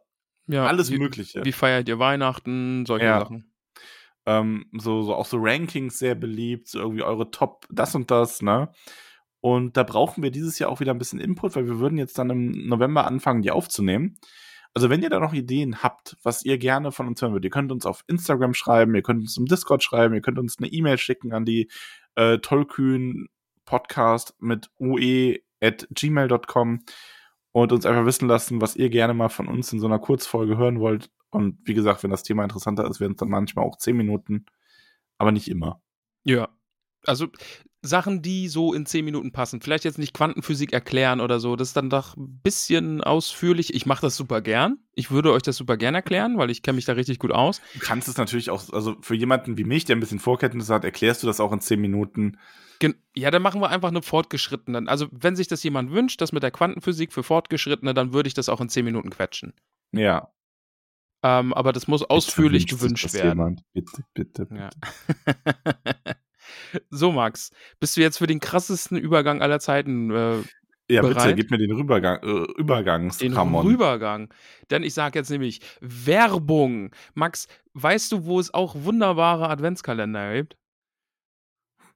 ja. 0.47 0.65
alles 0.65 0.91
wie, 0.91 0.99
Mögliche. 0.99 1.43
Wie 1.43 1.51
feiert 1.51 1.87
ihr 1.87 1.97
Weihnachten? 1.97 2.85
Solche 2.85 3.05
Ja. 3.05 3.19
Sachen. 3.19 3.50
Ähm, 4.25 4.65
so, 4.77 5.01
so 5.03 5.15
auch 5.15 5.25
so 5.25 5.37
Rankings 5.39 5.99
sehr 5.99 6.15
beliebt, 6.15 6.67
so 6.67 6.79
irgendwie 6.79 7.03
eure 7.03 7.31
Top, 7.31 7.65
das 7.69 7.95
und 7.95 8.11
das, 8.11 8.41
ne? 8.41 8.71
Und 9.41 9.75
da 9.75 9.83
brauchen 9.83 10.21
wir 10.21 10.31
dieses 10.31 10.59
Jahr 10.59 10.69
auch 10.69 10.79
wieder 10.79 10.93
ein 10.93 10.99
bisschen 10.99 11.19
Input, 11.19 11.55
weil 11.55 11.65
wir 11.65 11.79
würden 11.79 11.97
jetzt 11.97 12.17
dann 12.19 12.29
im 12.29 12.67
November 12.67 13.07
anfangen, 13.07 13.41
die 13.41 13.51
aufzunehmen. 13.51 14.17
Also 14.73 14.89
wenn 14.89 15.01
ihr 15.01 15.09
da 15.09 15.19
noch 15.19 15.33
Ideen 15.33 15.83
habt, 15.83 16.15
was 16.23 16.45
ihr 16.45 16.57
gerne 16.57 16.91
von 16.91 17.07
uns 17.07 17.21
hören 17.21 17.33
würdet, 17.33 17.45
ihr 17.45 17.51
könnt 17.51 17.71
uns 17.71 17.85
auf 17.85 18.03
Instagram 18.07 18.53
schreiben, 18.53 18.95
ihr 18.95 19.01
könnt 19.01 19.21
uns 19.21 19.35
im 19.37 19.45
Discord 19.45 19.83
schreiben, 19.83 20.13
ihr 20.13 20.21
könnt 20.21 20.39
uns 20.39 20.57
eine 20.59 20.67
E-Mail 20.67 20.97
schicken 20.97 21.33
an 21.33 21.43
die 21.43 21.69
äh, 22.15 22.37
tollkühn 22.37 23.27
Podcast 23.65 24.35
mit 24.39 24.69
ue 24.79 25.39
at 25.59 25.87
gmail.com 25.91 26.83
und 27.51 27.71
uns 27.73 27.85
einfach 27.85 28.05
wissen 28.05 28.27
lassen, 28.27 28.61
was 28.61 28.75
ihr 28.75 28.89
gerne 28.89 29.13
mal 29.13 29.29
von 29.29 29.47
uns 29.47 29.73
in 29.73 29.79
so 29.79 29.87
einer 29.87 29.99
Kurzfolge 29.99 30.57
hören 30.57 30.79
wollt. 30.79 31.09
Und 31.31 31.57
wie 31.63 31.73
gesagt, 31.73 32.03
wenn 32.03 32.11
das 32.11 32.23
Thema 32.23 32.43
interessanter 32.43 32.87
ist, 32.89 32.99
werden 32.99 33.13
es 33.13 33.17
dann 33.17 33.29
manchmal 33.29 33.65
auch 33.65 33.77
zehn 33.77 33.97
Minuten, 33.97 34.45
aber 35.17 35.31
nicht 35.31 35.47
immer. 35.47 35.81
Ja. 36.23 36.49
Also 37.05 37.27
Sachen, 37.83 38.21
die 38.21 38.47
so 38.47 38.73
in 38.73 38.85
10 38.85 39.03
Minuten 39.03 39.31
passen. 39.31 39.59
Vielleicht 39.59 39.85
jetzt 39.85 39.97
nicht 39.97 40.13
Quantenphysik 40.13 40.71
erklären 40.71 41.19
oder 41.19 41.39
so. 41.39 41.55
Das 41.55 41.69
ist 41.69 41.77
dann 41.77 41.89
doch 41.89 42.15
ein 42.15 42.39
bisschen 42.43 43.01
ausführlich. 43.01 43.73
Ich 43.73 43.87
mache 43.87 44.03
das 44.03 44.15
super 44.15 44.41
gern. 44.41 44.77
Ich 44.93 45.09
würde 45.09 45.31
euch 45.31 45.41
das 45.41 45.57
super 45.57 45.77
gern 45.77 45.95
erklären, 45.95 46.37
weil 46.37 46.51
ich 46.51 46.61
kenne 46.61 46.75
mich 46.75 46.85
da 46.85 46.93
richtig 46.93 47.17
gut 47.17 47.31
aus. 47.31 47.59
Du 47.73 47.79
kannst 47.79 48.07
es 48.07 48.17
natürlich 48.17 48.51
auch, 48.51 48.71
also 48.71 48.97
für 49.01 49.15
jemanden 49.15 49.57
wie 49.57 49.63
mich, 49.63 49.85
der 49.85 49.95
ein 49.95 49.99
bisschen 49.99 50.19
Vorkenntnisse 50.19 50.73
hat, 50.73 50.85
erklärst 50.85 51.23
du 51.23 51.27
das 51.27 51.39
auch 51.39 51.51
in 51.51 51.59
zehn 51.59 51.81
Minuten. 51.81 52.37
Gen 52.77 52.95
ja, 53.15 53.31
dann 53.31 53.41
machen 53.41 53.61
wir 53.61 53.69
einfach 53.69 53.89
eine 53.89 54.03
fortgeschrittene. 54.03 54.87
Also, 54.87 55.07
wenn 55.11 55.35
sich 55.35 55.47
das 55.47 55.63
jemand 55.63 55.91
wünscht, 55.91 56.21
das 56.21 56.31
mit 56.31 56.43
der 56.43 56.51
Quantenphysik 56.51 57.13
für 57.13 57.23
Fortgeschrittene, 57.23 57.93
dann 57.93 58.13
würde 58.13 58.27
ich 58.27 58.33
das 58.33 58.47
auch 58.47 58.61
in 58.61 58.69
10 58.69 58.85
Minuten 58.85 59.09
quetschen. 59.09 59.53
Ja. 59.91 60.31
Ähm, 61.23 61.53
aber 61.53 61.71
das 61.73 61.87
muss 61.87 62.03
ausführlich 62.03 62.65
Bitte 62.65 62.77
gewünscht 62.77 63.03
wünscht 63.03 63.03
sich 63.03 63.11
das 63.13 63.23
werden. 63.23 63.39
Jemand. 63.39 63.61
Bitte, 63.73 64.03
bitte, 64.13 64.45
bitte. 64.47 64.55
Ja. 64.55 64.69
so, 66.89 67.11
Max, 67.11 67.51
bist 67.79 67.95
du 67.97 68.01
jetzt 68.01 68.17
für 68.17 68.27
den 68.27 68.39
krassesten 68.39 68.97
Übergang 68.97 69.41
aller 69.41 69.59
Zeiten 69.59 70.09
äh, 70.11 70.37
Ja, 70.89 71.01
bitte, 71.01 71.13
Bereit? 71.13 71.35
gib 71.35 71.51
mir 71.51 71.57
den 71.59 71.71
Rübergang, 71.71 72.19
äh, 72.23 72.51
Übergangs, 72.59 73.19
den 73.19 73.33
Ramon. 73.33 73.65
Rübergang? 73.65 74.33
Denn 74.71 74.83
ich 74.83 74.93
sage 74.93 75.19
jetzt 75.19 75.29
nämlich 75.29 75.61
Werbung. 75.79 76.91
Max, 77.13 77.47
weißt 77.73 78.11
du, 78.11 78.25
wo 78.25 78.39
es 78.39 78.53
auch 78.53 78.75
wunderbare 78.83 79.49
Adventskalender 79.49 80.33
gibt? 80.33 80.57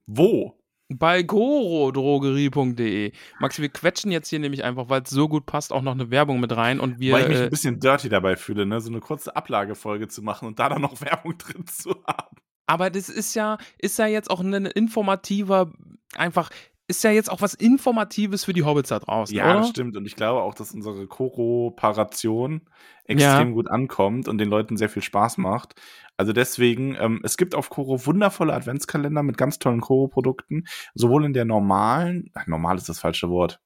Wo? 0.06 0.56
Bei 0.90 1.24
gorodrogerie.de. 1.24 3.12
Max, 3.40 3.60
wir 3.60 3.70
quetschen 3.70 4.12
jetzt 4.12 4.30
hier 4.30 4.40
nämlich 4.40 4.64
einfach, 4.64 4.88
weil 4.90 5.02
es 5.02 5.10
so 5.10 5.28
gut 5.28 5.48
passt, 5.48 5.74
auch 5.74 5.82
noch 5.82 5.94
eine 5.94 6.12
Werbung 6.12 6.40
mit 6.40 6.56
rein 6.56 6.80
und 6.80 7.00
wir. 7.00 7.14
Weil 7.14 7.24
ich 7.24 7.30
mich 7.30 7.38
äh, 7.40 7.44
ein 7.46 7.50
bisschen 7.50 7.80
dirty 7.80 8.08
dabei 8.08 8.36
fühle, 8.36 8.68
ne? 8.68 8.80
so 8.80 8.90
eine 8.90 9.00
kurze 9.00 9.36
Ablagefolge 9.36 10.08
zu 10.08 10.22
machen 10.22 10.48
und 10.48 10.60
da 10.60 10.70
dann 10.70 10.82
noch 10.82 11.02
Werbung 11.02 11.38
drin 11.38 11.66
zu 11.66 11.96
haben. 12.08 12.38
Aber 12.68 12.90
das 12.90 13.10
ist 13.10 13.36
ja, 13.36 13.58
ist 13.80 13.98
ja 13.98 14.08
jetzt 14.08 14.30
auch 14.30 14.40
ein 14.40 14.66
informativer, 14.66 15.72
einfach, 16.16 16.50
ist 16.88 17.04
ja 17.04 17.12
jetzt 17.12 17.32
auch 17.32 17.42
was 17.42 17.54
Informatives 17.54 18.46
für 18.46 18.54
die 18.54 18.64
Hobbits 18.64 18.90
da 18.90 19.00
draußen, 19.00 19.36
Ja, 19.36 19.46
oder? 19.46 19.60
das 19.62 19.70
stimmt. 19.70 19.98
Und 19.98 20.06
ich 20.06 20.16
glaube 20.16 20.42
auch, 20.42 20.54
dass 20.54 20.72
unsere 20.74 21.08
Kooperation 21.08 22.62
extrem 23.06 23.54
gut 23.54 23.70
ankommt 23.70 24.28
und 24.28 24.38
den 24.38 24.50
Leuten 24.50 24.78
sehr 24.78 24.90
viel 24.90 25.02
Spaß 25.02 25.38
macht. 25.38 25.76
Also 26.18 26.32
deswegen, 26.32 26.96
ähm, 27.00 27.22
es 27.24 27.38
gibt 27.38 27.56
auf 27.56 27.70
Koro 27.70 28.06
wundervolle 28.06 28.54
Adventskalender 28.54 29.24
mit 29.24 29.38
ganz 29.38 29.60
tollen 29.60 29.82
Koro-Produkten, 29.82 30.66
sowohl 30.94 31.26
in 31.26 31.34
der 31.34 31.46
normalen, 31.46 32.32
ach, 32.34 32.48
normal 32.48 32.78
ist 32.78 32.88
das 32.90 33.00
falsche 33.00 33.30
Wort. 33.30 33.60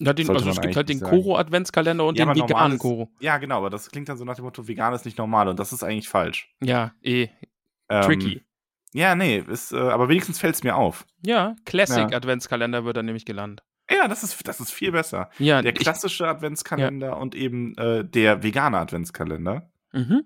Ja, 0.00 0.12
den, 0.12 0.30
also 0.30 0.48
es 0.48 0.60
gibt 0.60 0.76
halt 0.76 0.88
den. 0.88 1.00
Koro-Adventskalender 1.00 2.04
und 2.04 2.18
Ja, 2.18 2.32
den 2.32 2.44
veganen 2.44 2.78
Koro. 2.78 3.10
Ja, 3.20 3.38
genau, 3.38 3.58
aber 3.58 3.70
das 3.70 3.90
klingt 3.90 4.08
dann 4.08 4.16
so 4.16 4.24
nach 4.24 4.36
dem 4.36 4.44
Motto, 4.44 4.68
vegan 4.68 4.94
ist 4.94 5.04
nicht 5.04 5.18
normal 5.18 5.48
und 5.48 5.58
das 5.58 5.72
ist 5.72 5.82
eigentlich 5.82 6.08
falsch. 6.08 6.54
Ja, 6.62 6.92
eh, 7.02 7.28
Ähm, 7.90 8.02
tricky. 8.02 8.42
Ja, 8.94 9.14
nee, 9.14 9.38
ist, 9.46 9.72
äh, 9.72 9.76
aber 9.76 10.08
wenigstens 10.08 10.38
fällt 10.38 10.54
es 10.54 10.62
mir 10.64 10.76
auf. 10.76 11.06
Ja, 11.24 11.54
Classic 11.66 12.10
Ja. 12.10 12.16
Adventskalender 12.16 12.84
wird 12.84 12.96
dann 12.96 13.06
nämlich 13.06 13.24
gelandet. 13.26 13.64
Ja, 13.90 14.06
das 14.08 14.22
ist, 14.22 14.46
das 14.46 14.60
ist 14.60 14.70
viel 14.70 14.92
besser. 14.92 15.30
Ja, 15.38 15.62
Der 15.62 15.72
ich, 15.72 15.78
klassische 15.78 16.26
Adventskalender 16.28 17.16
und 17.16 17.34
eben 17.34 17.76
äh, 17.78 18.04
der 18.04 18.42
vegane 18.42 18.78
Adventskalender. 18.78 19.70
mhm. 19.92 20.24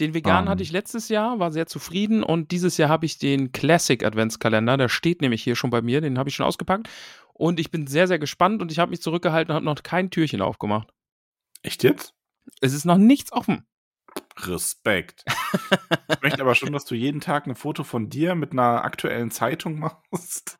Den 0.00 0.12
veganen 0.12 0.46
Ähm. 0.46 0.50
hatte 0.50 0.62
ich 0.62 0.72
letztes 0.72 1.08
Jahr, 1.08 1.38
war 1.38 1.52
sehr 1.52 1.66
zufrieden 1.66 2.22
und 2.24 2.50
dieses 2.50 2.76
Jahr 2.76 2.88
habe 2.88 3.06
ich 3.06 3.18
den 3.18 3.52
Classic 3.52 4.04
Adventskalender, 4.04 4.76
der 4.76 4.88
steht 4.88 5.20
nämlich 5.20 5.42
hier 5.42 5.54
schon 5.56 5.70
bei 5.70 5.82
mir, 5.82 6.00
den 6.00 6.18
habe 6.18 6.28
ich 6.28 6.34
schon 6.34 6.46
ausgepackt 6.46 6.88
und 7.32 7.60
ich 7.60 7.70
bin 7.70 7.86
sehr, 7.86 8.08
sehr 8.08 8.18
gespannt 8.18 8.60
und 8.60 8.72
ich 8.72 8.78
habe 8.80 8.90
mich 8.90 9.00
zurückgehalten 9.02 9.50
und 9.52 9.56
habe 9.56 9.64
noch 9.64 9.82
kein 9.82 10.10
Türchen 10.10 10.42
aufgemacht. 10.42 10.88
Echt 11.62 11.82
jetzt? 11.84 12.12
Es 12.60 12.72
ist 12.72 12.84
noch 12.84 12.98
nichts 12.98 13.32
offen. 13.32 13.66
Respekt. 14.36 15.24
ich 16.10 16.22
möchte 16.22 16.42
aber 16.42 16.54
schon, 16.54 16.72
dass 16.72 16.84
du 16.84 16.94
jeden 16.94 17.20
Tag 17.20 17.46
ein 17.46 17.54
Foto 17.54 17.84
von 17.84 18.08
dir 18.08 18.34
mit 18.34 18.52
einer 18.52 18.84
aktuellen 18.84 19.30
Zeitung 19.30 19.78
machst. 19.78 20.58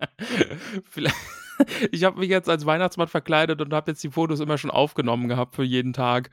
Vielleicht- 0.90 1.14
Ich 1.92 2.04
habe 2.04 2.18
mich 2.18 2.30
jetzt 2.30 2.48
als 2.48 2.64
Weihnachtsmann 2.64 3.08
verkleidet 3.08 3.60
und 3.60 3.72
habe 3.74 3.90
jetzt 3.90 4.02
die 4.02 4.10
Fotos 4.10 4.40
immer 4.40 4.56
schon 4.56 4.70
aufgenommen 4.70 5.28
gehabt 5.28 5.54
für 5.56 5.62
jeden 5.62 5.92
Tag. 5.92 6.30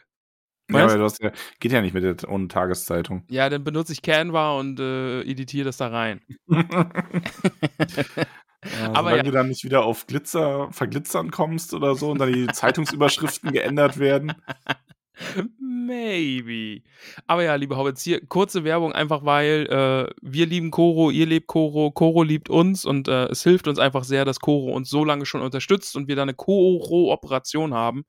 Ja, 0.72 0.84
aber 0.86 0.98
du 0.98 1.04
hast 1.04 1.22
ja, 1.22 1.32
geht 1.60 1.72
ja 1.72 1.82
nicht 1.82 1.94
mit 1.94 2.04
der 2.04 2.30
ohne 2.30 2.48
Tageszeitung. 2.50 3.24
Ja, 3.30 3.50
dann 3.50 3.64
benutze 3.64 3.92
ich 3.94 4.02
Canva 4.02 4.58
und 4.58 4.80
äh, 4.80 5.22
editiere 5.22 5.66
das 5.66 5.78
da 5.78 5.88
rein. 5.88 6.22
Ja, 8.98 9.00
Aber 9.00 9.10
solange 9.10 9.28
ja. 9.28 9.32
du 9.32 9.38
dann 9.38 9.48
nicht 9.50 9.64
wieder 9.64 9.84
auf 9.86 10.08
Glitzer, 10.08 10.70
Verglitzern 10.72 11.32
kommst 11.32 11.74
oder 11.74 11.96
so 11.96 12.10
und 12.12 12.20
dann 12.20 12.34
die 12.34 12.48
Zeitungsüberschriften 12.48 13.52
geändert 13.52 14.00
werden. 14.00 14.34
Maybe. 15.60 16.84
Aber 17.26 17.44
ja, 17.44 17.56
liebe 17.56 17.78
Hobbits, 17.78 18.04
hier 18.04 18.26
kurze 18.26 18.64
Werbung, 18.64 18.94
einfach 18.94 19.26
weil 19.26 19.68
äh, 19.68 20.14
wir 20.22 20.46
lieben 20.46 20.70
Koro, 20.72 21.10
ihr 21.10 21.26
liebt 21.26 21.48
Koro, 21.48 21.92
Koro 21.92 22.24
liebt 22.24 22.50
uns 22.50 22.86
und 22.86 23.08
äh, 23.08 23.26
es 23.26 23.44
hilft 23.44 23.68
uns 23.68 23.80
einfach 23.80 24.04
sehr, 24.04 24.26
dass 24.26 24.40
Koro 24.40 24.72
uns 24.74 24.90
so 24.90 25.04
lange 25.04 25.26
schon 25.26 25.42
unterstützt 25.42 25.96
und 25.96 26.08
wir 26.08 26.16
da 26.16 26.22
eine 26.22 26.36
Koro-Operation 26.36 27.74
haben. 27.74 28.06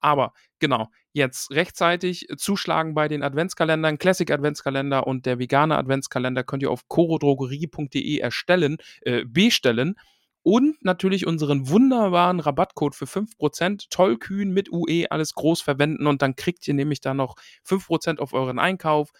Aber 0.00 0.32
genau, 0.58 0.88
jetzt 1.12 1.50
rechtzeitig 1.52 2.26
zuschlagen 2.36 2.94
bei 2.94 3.06
den 3.06 3.22
Adventskalendern, 3.22 3.98
Classic 3.98 4.30
Adventskalender 4.30 5.06
und 5.06 5.26
der 5.26 5.38
vegane 5.38 5.76
Adventskalender 5.76 6.42
könnt 6.42 6.62
ihr 6.62 6.70
auf 6.70 6.88
korodrogerie.de 6.88 8.18
erstellen, 8.18 8.78
äh, 9.02 9.24
bestellen 9.24 9.96
und 10.42 10.82
natürlich 10.82 11.26
unseren 11.26 11.68
wunderbaren 11.68 12.40
Rabattcode 12.40 12.94
für 12.94 13.04
5%, 13.04 13.86
tollkühn 13.90 14.52
mit 14.52 14.72
UE, 14.72 15.10
alles 15.10 15.34
groß 15.34 15.60
verwenden 15.60 16.06
und 16.06 16.22
dann 16.22 16.36
kriegt 16.36 16.66
ihr 16.66 16.74
nämlich 16.74 17.00
da 17.00 17.14
noch 17.14 17.36
5% 17.66 18.18
auf 18.18 18.32
euren 18.32 18.58
Einkauf 18.58 19.10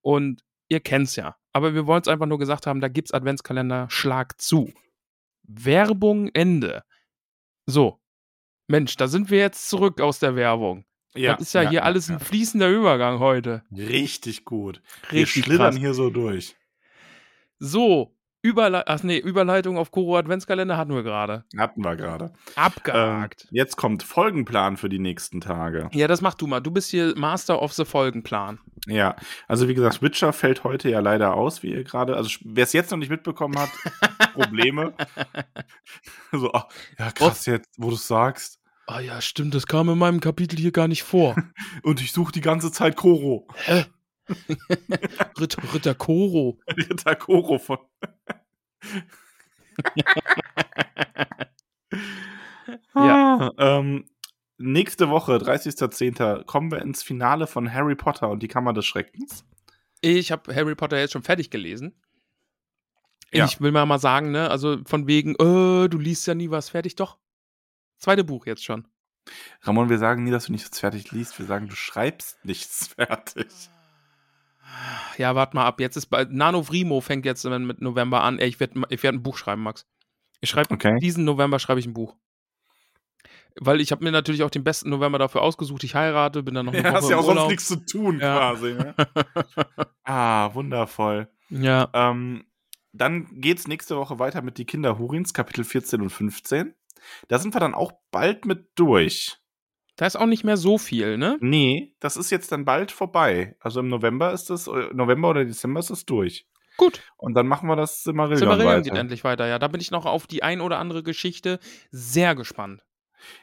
und 0.00 0.42
ihr 0.68 0.80
kennt's 0.80 1.16
ja. 1.16 1.36
Aber 1.52 1.74
wir 1.74 1.86
wollen 1.86 2.02
es 2.02 2.08
einfach 2.08 2.26
nur 2.26 2.38
gesagt 2.38 2.66
haben, 2.66 2.80
da 2.80 2.88
gibt's 2.88 3.12
Adventskalender, 3.12 3.86
schlag 3.88 4.40
zu. 4.40 4.72
Werbung 5.44 6.28
Ende. 6.32 6.82
So. 7.66 8.00
Mensch, 8.66 8.96
da 8.96 9.08
sind 9.08 9.30
wir 9.30 9.38
jetzt 9.38 9.68
zurück 9.68 10.00
aus 10.00 10.18
der 10.18 10.36
Werbung. 10.36 10.84
Ja, 11.14 11.34
das 11.34 11.48
ist 11.48 11.52
ja, 11.52 11.62
ja, 11.62 11.70
hier 11.70 11.78
ja, 11.80 11.82
alles 11.84 12.10
ein 12.10 12.18
fließender 12.18 12.68
Übergang 12.68 13.20
heute. 13.20 13.62
Richtig 13.70 14.44
gut. 14.44 14.82
Wir 15.10 15.22
Richtig 15.22 15.44
schlittern 15.44 15.72
krass. 15.72 15.80
hier 15.80 15.94
so 15.94 16.10
durch. 16.10 16.56
So, 17.60 18.16
Überle 18.44 18.86
Ach 18.88 19.02
nee, 19.02 19.16
Überleitung 19.16 19.78
auf 19.78 19.90
Koro 19.90 20.18
Adventskalender 20.18 20.76
hatten 20.76 20.92
wir 20.94 21.02
gerade. 21.02 21.44
Hatten 21.56 21.82
wir 21.82 21.96
gerade. 21.96 22.26
Ähm, 22.26 22.32
Abgehakt. 22.56 23.48
jetzt 23.50 23.76
kommt 23.76 24.02
Folgenplan 24.02 24.76
für 24.76 24.90
die 24.90 24.98
nächsten 24.98 25.40
Tage. 25.40 25.88
ja, 25.94 26.06
das 26.08 26.20
mach 26.20 26.34
du 26.34 26.46
mal. 26.46 26.60
Du 26.60 26.70
bist 26.70 26.90
hier 26.90 27.14
Master 27.16 27.62
of 27.62 27.72
the 27.72 27.86
Folgenplan. 27.86 28.60
Ja, 28.86 29.16
also 29.48 29.66
wie 29.66 29.72
gesagt, 29.72 30.02
Witcher 30.02 30.34
fällt 30.34 30.62
heute 30.62 30.90
ja 30.90 31.00
leider 31.00 31.32
aus, 31.32 31.62
wie 31.62 31.70
ihr 31.70 31.84
gerade. 31.84 32.16
Also 32.18 32.36
wer 32.44 32.64
es 32.64 32.74
jetzt 32.74 32.90
noch 32.90 32.98
nicht 32.98 33.08
mitbekommen 33.08 33.58
hat, 33.58 33.70
Probleme. 34.34 34.92
so, 36.30 36.52
ah, 36.52 36.68
ja 36.98 37.10
krass 37.12 37.46
jetzt, 37.46 37.70
wo 37.78 37.88
du 37.88 37.94
es 37.94 38.06
sagst. 38.06 38.60
Ah 38.86 39.00
ja, 39.00 39.22
stimmt, 39.22 39.54
das 39.54 39.66
kam 39.66 39.88
in 39.88 39.96
meinem 39.96 40.20
Kapitel 40.20 40.58
hier 40.58 40.70
gar 40.70 40.88
nicht 40.88 41.02
vor. 41.02 41.34
Und 41.82 42.02
ich 42.02 42.12
suche 42.12 42.32
die 42.32 42.42
ganze 42.42 42.70
Zeit 42.70 42.94
Koro. 42.96 43.48
Ritter, 45.38 45.74
Ritter 45.74 45.94
Koro. 45.94 46.58
Ritter 46.68 47.14
Koro 47.16 47.58
von. 47.58 47.78
Ja. 52.94 53.50
Ähm, 53.58 54.04
nächste 54.58 55.10
Woche, 55.10 55.36
30.10., 55.36 56.44
kommen 56.44 56.70
wir 56.70 56.80
ins 56.82 57.02
Finale 57.02 57.46
von 57.46 57.72
Harry 57.72 57.94
Potter 57.94 58.30
und 58.30 58.42
die 58.42 58.48
Kammer 58.48 58.72
des 58.72 58.86
Schreckens. 58.86 59.44
Ich 60.00 60.30
habe 60.32 60.54
Harry 60.54 60.74
Potter 60.74 60.98
jetzt 60.98 61.12
schon 61.12 61.22
fertig 61.22 61.50
gelesen. 61.50 61.94
Ja. 63.32 63.46
Ich 63.46 63.60
will 63.60 63.72
mal 63.72 63.86
mal 63.86 63.98
sagen, 63.98 64.30
ne, 64.30 64.50
also 64.50 64.78
von 64.84 65.06
wegen, 65.06 65.32
äh, 65.32 65.88
du 65.88 65.98
liest 65.98 66.26
ja 66.26 66.34
nie 66.34 66.50
was 66.50 66.68
fertig, 66.68 66.94
doch. 66.94 67.18
Zweite 67.98 68.22
Buch 68.22 68.46
jetzt 68.46 68.64
schon. 68.64 68.86
Ramon, 69.62 69.88
wir 69.88 69.98
sagen 69.98 70.24
nie, 70.24 70.30
dass 70.30 70.46
du 70.46 70.52
nichts 70.52 70.78
fertig 70.78 71.10
liest. 71.10 71.38
Wir 71.38 71.46
sagen, 71.46 71.68
du 71.68 71.74
schreibst 71.74 72.44
nichts 72.44 72.86
fertig. 72.96 73.48
Ja, 75.18 75.34
warte 75.34 75.56
mal 75.56 75.64
ab. 75.66 75.80
Jetzt 75.80 75.96
ist 75.96 76.06
bald. 76.06 76.32
Nano 76.32 76.62
Vrimo 76.62 77.00
fängt 77.00 77.24
jetzt 77.26 77.44
mit 77.44 77.80
November 77.80 78.22
an. 78.22 78.38
Ey, 78.38 78.48
ich 78.48 78.60
werde 78.60 78.82
ich 78.88 79.02
werd 79.02 79.14
ein 79.14 79.22
Buch 79.22 79.36
schreiben, 79.36 79.62
Max. 79.62 79.86
Ich 80.40 80.50
schreibe 80.50 80.72
Okay. 80.74 80.96
diesen 81.00 81.24
November 81.24 81.58
schreibe 81.58 81.80
ich 81.80 81.86
ein 81.86 81.94
Buch. 81.94 82.16
Weil 83.60 83.80
ich 83.80 83.92
habe 83.92 84.02
mir 84.02 84.10
natürlich 84.10 84.42
auch 84.42 84.50
den 84.50 84.64
besten 84.64 84.90
November 84.90 85.18
dafür 85.18 85.42
ausgesucht. 85.42 85.84
Ich 85.84 85.94
heirate, 85.94 86.42
bin 86.42 86.54
dann 86.54 86.66
noch 86.66 86.72
eine 86.74 86.82
Ja, 86.82 86.90
Woche 86.90 86.96
hast 87.02 87.10
ja 87.10 87.16
auch 87.18 87.24
sonst 87.24 87.48
nichts 87.48 87.68
zu 87.68 87.76
tun, 87.76 88.18
Ja. 88.18 88.36
quasi. 88.36 88.74
Ne? 88.74 88.94
ah, 90.04 90.52
wundervoll. 90.54 91.28
Ja, 91.50 91.88
Ähm, 91.92 92.44
dann 92.92 93.40
geht's 93.40 93.68
nächste 93.68 93.96
Woche 93.96 94.18
weiter 94.18 94.42
mit 94.42 94.58
die 94.58 94.64
Kinder 94.64 94.98
Hurins, 94.98 95.34
Kapitel 95.34 95.64
14 95.64 96.00
und 96.00 96.10
15. 96.10 96.74
Da 97.28 97.38
sind 97.38 97.54
wir 97.54 97.60
dann 97.60 97.74
auch 97.74 97.92
bald 98.10 98.44
mit 98.44 98.70
durch. 98.76 99.38
Da 99.96 100.06
ist 100.06 100.16
auch 100.16 100.26
nicht 100.26 100.44
mehr 100.44 100.56
so 100.56 100.78
viel, 100.78 101.16
ne? 101.16 101.36
Nee, 101.40 101.94
das 102.00 102.16
ist 102.16 102.30
jetzt 102.30 102.50
dann 102.52 102.64
bald 102.64 102.90
vorbei. 102.92 103.56
Also 103.60 103.80
im 103.80 103.88
November 103.88 104.32
ist 104.32 104.50
es, 104.50 104.66
äh, 104.66 104.88
November 104.92 105.30
oder 105.30 105.44
Dezember 105.44 105.80
ist 105.80 105.90
es 105.90 106.04
durch. 106.04 106.46
Gut. 106.76 107.02
Und 107.16 107.34
dann 107.34 107.46
machen 107.46 107.68
wir 107.68 107.76
das 107.76 108.02
Silmarillion, 108.02 108.38
Silmarillion 108.38 108.82
geht 108.82 108.94
endlich 108.94 109.22
weiter, 109.22 109.46
ja. 109.46 109.58
Da 109.58 109.68
bin 109.68 109.80
ich 109.80 109.90
noch 109.90 110.06
auf 110.06 110.26
die 110.26 110.42
ein 110.42 110.60
oder 110.60 110.78
andere 110.78 111.02
Geschichte 111.02 111.60
sehr 111.90 112.34
gespannt. 112.34 112.82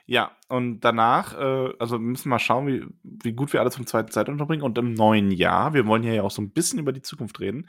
Ja, 0.06 0.38
und 0.48 0.82
danach, 0.82 1.34
äh, 1.38 1.74
also 1.80 1.96
wir 1.96 2.00
müssen 2.00 2.30
mal 2.30 2.40
schauen, 2.40 2.68
wie, 2.68 2.86
wie 3.04 3.34
gut 3.34 3.54
wir 3.54 3.62
alles 3.62 3.76
vom 3.76 3.88
zweiten 3.88 4.12
Zeit 4.12 4.30
unterbringen. 4.30 4.64
Und 4.64 4.78
im 4.78 4.94
neuen 4.94 5.32
Jahr, 5.32 5.74
wir 5.74 5.88
wollen 5.88 6.04
ja 6.04 6.22
auch 6.22 6.32
so 6.32 6.42
ein 6.42 6.52
bisschen 6.52 6.80
über 6.80 6.92
die 6.92 7.02
Zukunft 7.02 7.40
reden. 7.40 7.68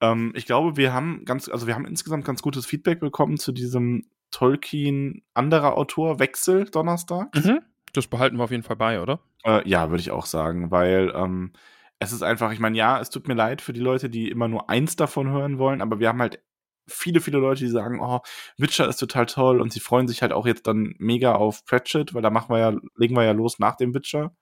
Ähm, 0.00 0.32
ich 0.34 0.46
glaube, 0.46 0.76
wir 0.76 0.92
haben 0.92 1.24
ganz, 1.24 1.48
also 1.48 1.66
wir 1.66 1.74
haben 1.74 1.86
insgesamt 1.86 2.24
ganz 2.24 2.42
gutes 2.42 2.66
Feedback 2.66 3.00
bekommen 3.00 3.36
zu 3.36 3.52
diesem 3.52 4.08
Tolkien 4.30 5.22
anderer 5.34 5.76
Autor 5.76 6.18
Wechsel 6.18 6.64
Donnerstag. 6.66 7.34
Mhm. 7.34 7.60
Das 7.92 8.06
behalten 8.06 8.36
wir 8.36 8.44
auf 8.44 8.50
jeden 8.50 8.62
Fall 8.62 8.76
bei, 8.76 9.00
oder? 9.00 9.20
Äh, 9.44 9.68
ja, 9.68 9.90
würde 9.90 10.00
ich 10.00 10.10
auch 10.10 10.26
sagen, 10.26 10.70
weil 10.70 11.12
ähm, 11.14 11.52
es 11.98 12.12
ist 12.12 12.22
einfach, 12.22 12.52
ich 12.52 12.60
meine, 12.60 12.76
ja, 12.76 13.00
es 13.00 13.10
tut 13.10 13.28
mir 13.28 13.34
leid 13.34 13.60
für 13.60 13.72
die 13.72 13.80
Leute, 13.80 14.10
die 14.10 14.30
immer 14.30 14.48
nur 14.48 14.70
eins 14.70 14.96
davon 14.96 15.30
hören 15.30 15.58
wollen, 15.58 15.82
aber 15.82 15.98
wir 15.98 16.08
haben 16.08 16.20
halt 16.20 16.40
viele, 16.86 17.20
viele 17.20 17.38
Leute, 17.38 17.64
die 17.64 17.70
sagen, 17.70 18.00
oh, 18.00 18.20
Witcher 18.56 18.88
ist 18.88 18.96
total 18.96 19.26
toll 19.26 19.60
und 19.60 19.72
sie 19.72 19.80
freuen 19.80 20.08
sich 20.08 20.22
halt 20.22 20.32
auch 20.32 20.46
jetzt 20.46 20.66
dann 20.66 20.94
mega 20.98 21.34
auf 21.34 21.64
Pratchett, 21.64 22.14
weil 22.14 22.22
da 22.22 22.30
machen 22.30 22.54
wir 22.54 22.58
ja, 22.58 22.76
legen 22.96 23.14
wir 23.14 23.24
ja 23.24 23.32
los 23.32 23.58
nach 23.58 23.76
dem 23.76 23.94
Witcher. 23.94 24.32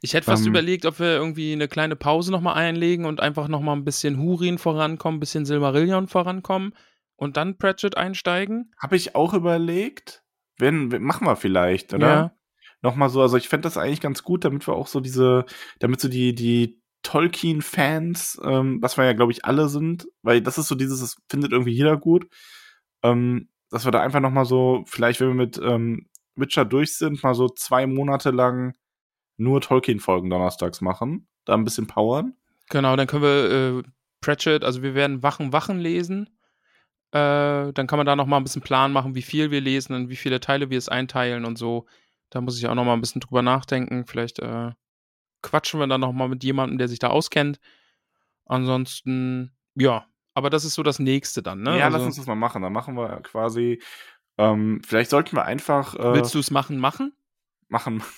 Ich 0.00 0.14
hätte 0.14 0.24
fast 0.24 0.44
Ähm. 0.44 0.50
überlegt, 0.50 0.86
ob 0.86 0.98
wir 0.98 1.14
irgendwie 1.14 1.52
eine 1.52 1.68
kleine 1.68 1.96
Pause 1.96 2.32
nochmal 2.32 2.54
einlegen 2.54 3.04
und 3.04 3.20
einfach 3.20 3.48
nochmal 3.48 3.76
ein 3.76 3.84
bisschen 3.84 4.18
Hurin 4.18 4.58
vorankommen, 4.58 5.18
ein 5.18 5.20
bisschen 5.20 5.44
Silmarillion 5.44 6.08
vorankommen 6.08 6.74
und 7.16 7.36
dann 7.36 7.58
Pratchett 7.58 7.96
einsteigen. 7.96 8.72
Habe 8.78 8.96
ich 8.96 9.14
auch 9.14 9.34
überlegt, 9.34 10.24
wenn, 10.58 10.88
machen 11.02 11.26
wir 11.26 11.36
vielleicht, 11.36 11.92
oder? 11.94 12.08
Ja. 12.08 12.37
Nochmal 12.82 13.08
so, 13.08 13.20
also 13.20 13.36
ich 13.36 13.48
fände 13.48 13.64
das 13.64 13.76
eigentlich 13.76 14.00
ganz 14.00 14.22
gut, 14.22 14.44
damit 14.44 14.66
wir 14.66 14.74
auch 14.74 14.86
so 14.86 15.00
diese, 15.00 15.44
damit 15.80 16.00
so 16.00 16.08
die, 16.08 16.34
die 16.34 16.80
Tolkien-Fans, 17.02 18.40
ähm, 18.44 18.78
was 18.80 18.96
wir 18.96 19.04
ja, 19.04 19.12
glaube 19.12 19.32
ich, 19.32 19.44
alle 19.44 19.68
sind, 19.68 20.08
weil 20.22 20.40
das 20.40 20.58
ist 20.58 20.68
so 20.68 20.74
dieses, 20.74 21.00
das 21.00 21.16
findet 21.28 21.52
irgendwie 21.52 21.72
jeder 21.72 21.96
gut, 21.96 22.28
ähm, 23.02 23.48
dass 23.70 23.84
wir 23.84 23.92
da 23.92 24.00
einfach 24.00 24.20
nochmal 24.20 24.44
so, 24.44 24.84
vielleicht, 24.86 25.20
wenn 25.20 25.28
wir 25.28 25.34
mit 25.34 25.58
ähm, 25.58 26.08
Witcher 26.36 26.64
durch 26.64 26.96
sind, 26.96 27.22
mal 27.22 27.34
so 27.34 27.48
zwei 27.48 27.86
Monate 27.86 28.30
lang 28.30 28.74
nur 29.36 29.60
Tolkien-Folgen 29.60 30.30
donnerstags 30.30 30.80
machen, 30.80 31.28
da 31.44 31.54
ein 31.54 31.64
bisschen 31.64 31.86
powern. 31.86 32.34
Genau, 32.68 32.96
dann 32.96 33.06
können 33.06 33.22
wir 33.22 33.78
äh, 33.78 33.82
Pratchett, 34.20 34.64
also 34.64 34.82
wir 34.82 34.94
werden 34.94 35.22
Wachen, 35.22 35.52
Wachen 35.52 35.78
lesen. 35.78 36.28
Äh, 37.12 37.72
dann 37.72 37.86
kann 37.86 37.98
man 37.98 38.06
da 38.06 38.16
nochmal 38.16 38.40
ein 38.40 38.44
bisschen 38.44 38.62
Plan 38.62 38.92
machen, 38.92 39.14
wie 39.14 39.22
viel 39.22 39.50
wir 39.50 39.60
lesen 39.60 39.94
und 39.94 40.10
wie 40.10 40.16
viele 40.16 40.40
Teile 40.40 40.70
wir 40.70 40.78
es 40.78 40.88
einteilen 40.88 41.44
und 41.44 41.56
so. 41.56 41.86
Da 42.30 42.40
muss 42.40 42.58
ich 42.58 42.66
auch 42.66 42.74
nochmal 42.74 42.96
ein 42.96 43.00
bisschen 43.00 43.20
drüber 43.20 43.42
nachdenken. 43.42 44.04
Vielleicht 44.06 44.38
äh, 44.38 44.72
quatschen 45.42 45.80
wir 45.80 45.86
dann 45.86 46.00
nochmal 46.00 46.28
mit 46.28 46.44
jemandem, 46.44 46.78
der 46.78 46.88
sich 46.88 46.98
da 46.98 47.08
auskennt. 47.08 47.58
Ansonsten, 48.46 49.52
ja. 49.74 50.06
Aber 50.34 50.50
das 50.50 50.64
ist 50.64 50.74
so 50.74 50.82
das 50.82 50.98
nächste 51.00 51.42
dann, 51.42 51.62
ne? 51.62 51.78
Ja, 51.78 51.86
also, 51.86 51.98
lass 51.98 52.06
uns 52.06 52.16
das 52.16 52.26
mal 52.26 52.34
machen. 52.36 52.62
Dann 52.62 52.72
machen 52.72 52.94
wir 52.96 53.08
quasi, 53.22 53.82
ähm, 54.38 54.80
vielleicht 54.86 55.10
sollten 55.10 55.34
wir 55.36 55.44
einfach 55.44 55.94
äh, 55.96 56.14
Willst 56.14 56.34
du 56.34 56.38
es 56.38 56.50
machen, 56.50 56.78
machen? 56.78 57.12
machen. 57.68 58.02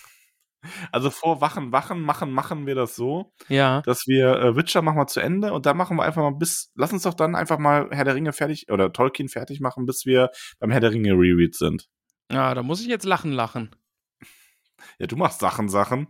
Also 0.92 1.08
vor 1.08 1.40
Wachen, 1.40 1.72
Wachen, 1.72 2.02
machen, 2.02 2.32
machen 2.32 2.66
wir 2.66 2.74
das 2.74 2.94
so, 2.94 3.32
Ja. 3.48 3.80
dass 3.80 4.06
wir 4.06 4.36
äh, 4.36 4.56
Witcher 4.56 4.82
machen 4.82 4.98
wir 4.98 5.06
zu 5.06 5.18
Ende 5.20 5.54
und 5.54 5.64
dann 5.64 5.74
machen 5.74 5.96
wir 5.96 6.02
einfach 6.02 6.20
mal 6.20 6.34
bis, 6.36 6.70
lass 6.74 6.92
uns 6.92 7.04
doch 7.04 7.14
dann 7.14 7.34
einfach 7.34 7.58
mal 7.58 7.88
Herr 7.90 8.04
der 8.04 8.14
Ringe 8.14 8.34
fertig 8.34 8.70
oder 8.70 8.92
Tolkien 8.92 9.30
fertig 9.30 9.60
machen, 9.60 9.86
bis 9.86 10.04
wir 10.04 10.28
beim 10.58 10.70
Herr 10.70 10.80
der 10.80 10.90
Ringe 10.90 11.12
Reread 11.12 11.54
sind. 11.54 11.88
Ja, 12.30 12.52
da 12.52 12.62
muss 12.62 12.82
ich 12.82 12.88
jetzt 12.88 13.06
lachen, 13.06 13.32
lachen. 13.32 13.74
Ja, 15.00 15.06
du 15.08 15.16
machst 15.16 15.40
Sachen, 15.40 15.68
Sachen. 15.68 16.06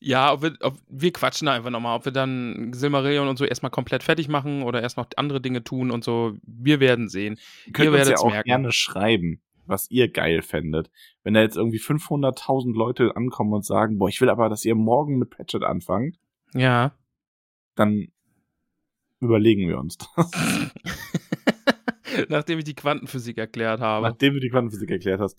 Ja, 0.00 0.32
ob 0.32 0.42
wir, 0.42 0.56
ob, 0.60 0.76
wir 0.88 1.12
quatschen 1.12 1.46
da 1.46 1.52
einfach 1.54 1.70
nochmal, 1.70 1.96
ob 1.96 2.04
wir 2.04 2.12
dann 2.12 2.72
Silmarillion 2.74 3.28
und 3.28 3.36
so 3.38 3.44
erstmal 3.44 3.70
komplett 3.70 4.02
fertig 4.02 4.28
machen 4.28 4.62
oder 4.62 4.82
erst 4.82 4.96
noch 4.96 5.06
andere 5.16 5.40
Dinge 5.40 5.62
tun 5.64 5.90
und 5.90 6.04
so. 6.04 6.36
Wir 6.42 6.80
werden 6.80 7.08
sehen. 7.08 7.38
Ihr 7.66 7.72
könnt 7.72 7.92
Ihr 7.92 7.98
uns 7.98 8.08
ja 8.08 8.16
auch 8.18 8.30
merken. 8.30 8.46
gerne 8.48 8.72
schreiben, 8.72 9.40
was 9.66 9.90
ihr 9.90 10.10
geil 10.10 10.42
fändet. 10.42 10.90
Wenn 11.22 11.34
da 11.34 11.40
jetzt 11.40 11.56
irgendwie 11.56 11.78
500.000 11.80 12.76
Leute 12.76 13.14
ankommen 13.16 13.52
und 13.54 13.64
sagen, 13.64 13.98
boah, 13.98 14.08
ich 14.08 14.20
will 14.20 14.28
aber, 14.30 14.48
dass 14.48 14.64
ihr 14.64 14.74
morgen 14.74 15.18
mit 15.18 15.30
Patchet 15.30 15.62
anfangt, 15.62 16.18
Ja. 16.54 16.92
dann 17.76 18.08
überlegen 19.20 19.68
wir 19.68 19.78
uns 19.78 19.96
das. 19.98 20.30
Nachdem 22.30 22.58
ich 22.58 22.64
die 22.64 22.74
Quantenphysik 22.74 23.38
erklärt 23.38 23.80
habe. 23.80 24.06
Nachdem 24.08 24.34
du 24.34 24.40
die 24.40 24.48
Quantenphysik 24.50 24.90
erklärt 24.90 25.20
hast. 25.20 25.36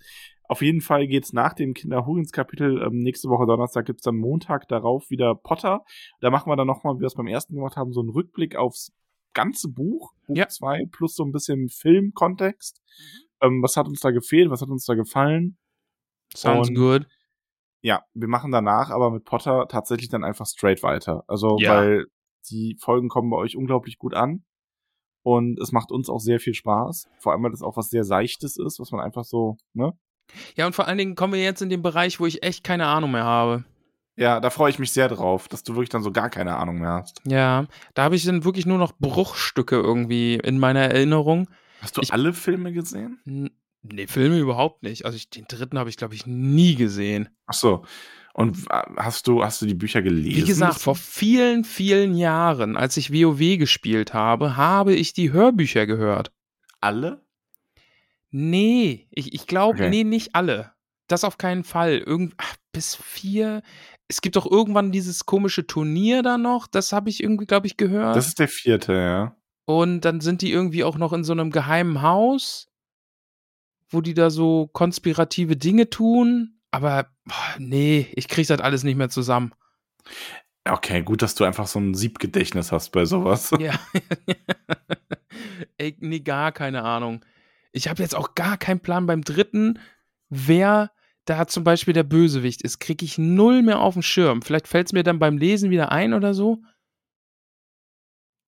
Auf 0.50 0.62
jeden 0.62 0.82
Fall 0.82 1.08
geht's 1.08 1.34
nach 1.34 1.54
dem 1.54 1.74
Kinderhurins-Kapitel. 1.74 2.82
Ähm, 2.82 3.00
nächste 3.00 3.28
Woche 3.30 3.46
Donnerstag 3.46 3.86
gibt's 3.86 4.04
dann 4.04 4.16
Montag 4.18 4.68
darauf 4.70 5.10
wieder 5.10 5.36
Potter. 5.36 5.84
Da 6.22 6.30
machen 6.30 6.50
wir 6.50 6.56
dann 6.56 6.68
nochmal, 6.68 6.96
wie 6.96 7.02
wir 7.02 7.08
es 7.08 7.16
beim 7.16 7.28
ersten 7.28 7.56
gemacht 7.56 7.76
haben, 7.76 7.92
so 7.92 8.00
einen 8.00 8.10
Rückblick 8.10 8.56
aufs 8.56 8.94
ganze 9.34 9.70
Buch, 9.70 10.14
Buch 10.26 10.36
Ja. 10.38 10.48
2, 10.48 10.86
plus 10.92 11.16
so 11.16 11.24
ein 11.24 11.32
bisschen 11.32 11.68
Filmkontext. 11.70 12.82
Mhm. 12.82 13.48
Ähm, 13.48 13.62
was 13.64 13.76
hat 13.78 13.88
uns 13.88 14.00
da 14.00 14.12
gefehlt? 14.12 14.50
Was 14.50 14.62
hat 14.62 14.70
uns 14.70 14.86
da 14.86 14.96
gefallen? 14.96 15.58
Sounds 16.36 16.70
und- 16.70 16.76
good. 16.76 17.08
ja, 17.82 18.04
wir 18.14 18.28
machen 18.28 18.52
danach 18.52 18.90
aber 18.90 19.12
mit 19.12 19.24
Potter 19.26 19.68
tatsächlich 19.70 20.10
dann 20.10 20.24
einfach 20.24 20.46
straight 20.48 20.82
weiter. 20.82 21.24
Also, 21.28 21.58
Ja. 21.60 21.76
weil 21.76 22.06
die 22.50 22.78
Folgen 22.80 23.10
kommen 23.10 23.30
bei 23.30 23.38
euch 23.38 23.56
unglaublich 23.58 23.98
gut 23.98 24.14
an. 24.14 24.44
Und 25.28 25.60
es 25.60 25.74
macht 25.74 25.92
uns 25.92 26.10
auch 26.10 26.22
sehr 26.22 26.40
viel 26.40 26.54
Spaß. 26.54 27.10
Vor 27.20 27.34
allem, 27.34 27.44
weil 27.44 27.52
das 27.52 27.62
auch 27.62 27.76
was 27.76 27.90
sehr 27.90 28.06
Seichtes 28.06 28.56
ist, 28.56 28.80
was 28.80 28.92
man 28.92 29.02
einfach 29.02 29.26
so, 29.26 29.58
ne? 29.74 29.92
Ja, 30.56 30.66
und 30.68 30.74
vor 30.74 30.88
allen 30.88 30.98
Dingen 30.98 31.16
kommen 31.16 31.34
wir 31.34 31.44
jetzt 31.44 31.62
in 31.62 31.68
den 31.70 31.82
Bereich, 31.82 32.22
wo 32.22 32.26
ich 32.26 32.44
echt 32.44 32.64
keine 32.64 32.86
Ahnung 32.86 33.12
mehr 33.12 33.26
habe. 33.26 33.66
Ja, 34.16 34.40
da 34.40 34.50
freue 34.50 34.70
ich 34.70 34.80
mich 34.80 34.94
sehr 34.94 35.10
drauf, 35.10 35.50
dass 35.50 35.64
du 35.64 35.74
wirklich 35.74 35.90
dann 35.90 36.02
so 36.02 36.14
gar 36.14 36.30
keine 36.30 36.56
Ahnung 36.56 36.80
mehr 36.80 36.94
hast. 36.94 37.22
Ja, 37.28 37.66
da 37.94 38.04
habe 38.04 38.16
ich 38.16 38.24
dann 38.24 38.46
wirklich 38.46 38.66
nur 38.66 38.78
noch 38.78 38.94
Bruchstücke 39.00 39.76
irgendwie 39.76 40.36
in 40.36 40.60
meiner 40.60 40.80
Erinnerung. 40.82 41.50
Hast 41.82 41.98
du 41.98 42.02
Ich- 42.02 42.14
alle 42.14 42.32
Filme 42.32 42.72
gesehen? 42.72 43.20
Nee, 43.84 44.08
Filme 44.08 44.40
überhaupt 44.40 44.82
nicht. 44.82 45.04
Also 45.06 45.18
ich, 45.18 45.30
den 45.30 45.44
dritten 45.50 45.78
habe 45.78 45.90
ich, 45.90 45.98
glaube 45.98 46.16
ich, 46.16 46.26
nie 46.26 46.76
gesehen. 46.76 47.28
Ach 47.48 47.54
so. 47.54 47.84
Und 48.40 48.68
äh, 48.70 48.84
hast 48.98 49.28
du, 49.28 49.44
hast 49.44 49.62
du 49.62 49.66
die 49.66 49.74
Bücher 49.74 50.02
gelesen? 50.04 50.36
Wie 50.38 50.44
gesagt, 50.46 50.80
vor 50.80 50.96
vielen, 50.96 51.64
vielen 51.64 52.16
Jahren, 52.16 52.78
als 52.78 52.96
ich 52.96 53.12
WoW 53.12 53.58
gespielt 53.58 54.14
habe, 54.14 54.56
habe 54.56 54.94
ich 54.94 55.12
die 55.14 55.32
Hörbücher 55.32 55.86
gehört. 55.88 56.32
alle? 56.80 57.26
Nee, 58.30 59.08
ich, 59.12 59.34
ich 59.34 59.48
glaube, 59.48 59.80
Okay. 59.80 59.90
nee, 59.90 60.04
nicht 60.04 60.36
alle. 60.36 60.72
Das 61.08 61.24
auf 61.24 61.38
keinen 61.38 61.64
Fall. 61.64 61.98
Irgend, 61.98 62.34
ach, 62.38 62.56
bis 62.74 62.96
vier. 62.96 63.64
Es 64.10 64.22
gibt 64.22 64.36
doch 64.36 64.46
irgendwann 64.50 64.92
dieses 64.92 65.26
komische 65.26 65.66
Turnier 65.66 66.22
da 66.22 66.38
noch. 66.38 66.68
Das 66.68 66.92
habe 66.94 67.10
ich 67.10 67.24
irgendwie, 67.24 67.46
glaube 67.46 67.68
ich, 67.68 67.78
gehört. 67.78 68.16
Das 68.16 68.28
ist 68.28 68.40
der 68.40 68.50
vierte, 68.50 68.94
ja. 68.94 69.36
Und 69.66 70.02
dann 70.02 70.22
sind 70.22 70.42
die 70.42 70.52
irgendwie 70.52 70.84
auch 70.84 70.98
noch 70.98 71.14
in 71.14 71.24
so 71.24 71.32
einem 71.34 71.52
geheimen 71.52 72.02
Haus, 72.02 72.70
wo 73.90 74.02
die 74.02 74.14
da 74.14 74.30
so 74.30 74.68
konspirative 74.74 75.56
Dinge 75.56 75.90
tun. 75.90 76.57
Aber 76.72 77.08
boah, 77.26 77.56
nee, 77.60 78.08
ich 78.16 78.28
krieg 78.28 78.48
das 78.48 78.60
alles 78.62 78.84
nicht 78.84 78.98
mehr 78.98 79.10
zusammen. 79.10 79.54
Okay, 80.70 81.02
gut, 81.02 81.22
dass 81.22 81.36
du 81.36 81.44
einfach 81.46 81.68
so 81.68 81.80
ein 81.80 81.94
Siebgedächtnis 81.94 82.72
hast 82.72 82.92
bei 82.92 83.06
sowas. 83.06 83.52
Ja. 83.60 83.74
Ey, 85.78 85.96
nee, 86.00 86.20
gar 86.20 86.52
keine 86.52 86.84
Ahnung. 86.84 87.24
Ich 87.72 87.88
habe 87.88 88.02
jetzt 88.02 88.16
auch 88.16 88.36
gar 88.36 88.58
keinen 88.58 88.80
Plan 88.80 89.06
beim 89.06 89.22
dritten, 89.24 89.80
wer 90.30 90.92
da 91.26 91.46
zum 91.48 91.64
Beispiel 91.64 91.94
der 91.94 92.04
Bösewicht 92.04 92.62
ist. 92.64 92.80
Krieg 92.80 93.04
ich 93.04 93.18
null 93.18 93.62
mehr 93.62 93.80
auf 93.80 93.94
dem 93.94 94.02
Schirm. 94.02 94.42
Vielleicht 94.42 94.68
fällt 94.68 94.88
es 94.88 94.94
mir 94.94 95.04
dann 95.04 95.20
beim 95.20 95.38
Lesen 95.38 95.70
wieder 95.70 95.92
ein 95.92 96.14
oder 96.14 96.34
so. 96.34 96.62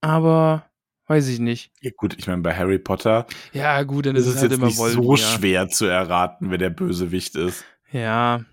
Aber 0.02 0.66
weiß 1.08 1.28
ich 1.28 1.40
nicht. 1.40 1.72
Ja, 1.82 1.92
gut, 1.96 2.16
ich 2.18 2.28
meine, 2.28 2.42
bei 2.42 2.56
Harry 2.56 2.80
Potter 2.80 3.26
Ja, 3.54 3.84
gut, 3.84 4.06
dann 4.06 4.16
ist 4.16 4.26
ist 4.28 4.36
es 4.36 4.42
halt 4.42 4.52
jetzt 4.52 4.58
immer 4.58 4.68
nicht 4.68 4.78
so 4.78 4.84
Voldemort. 4.84 5.20
schwer 5.20 5.68
zu 5.70 5.86
erraten, 5.86 6.50
wer 6.52 6.58
der 6.58 6.70
Bösewicht 6.70 7.36
ist. 7.36 7.66
Ja. 7.92 8.46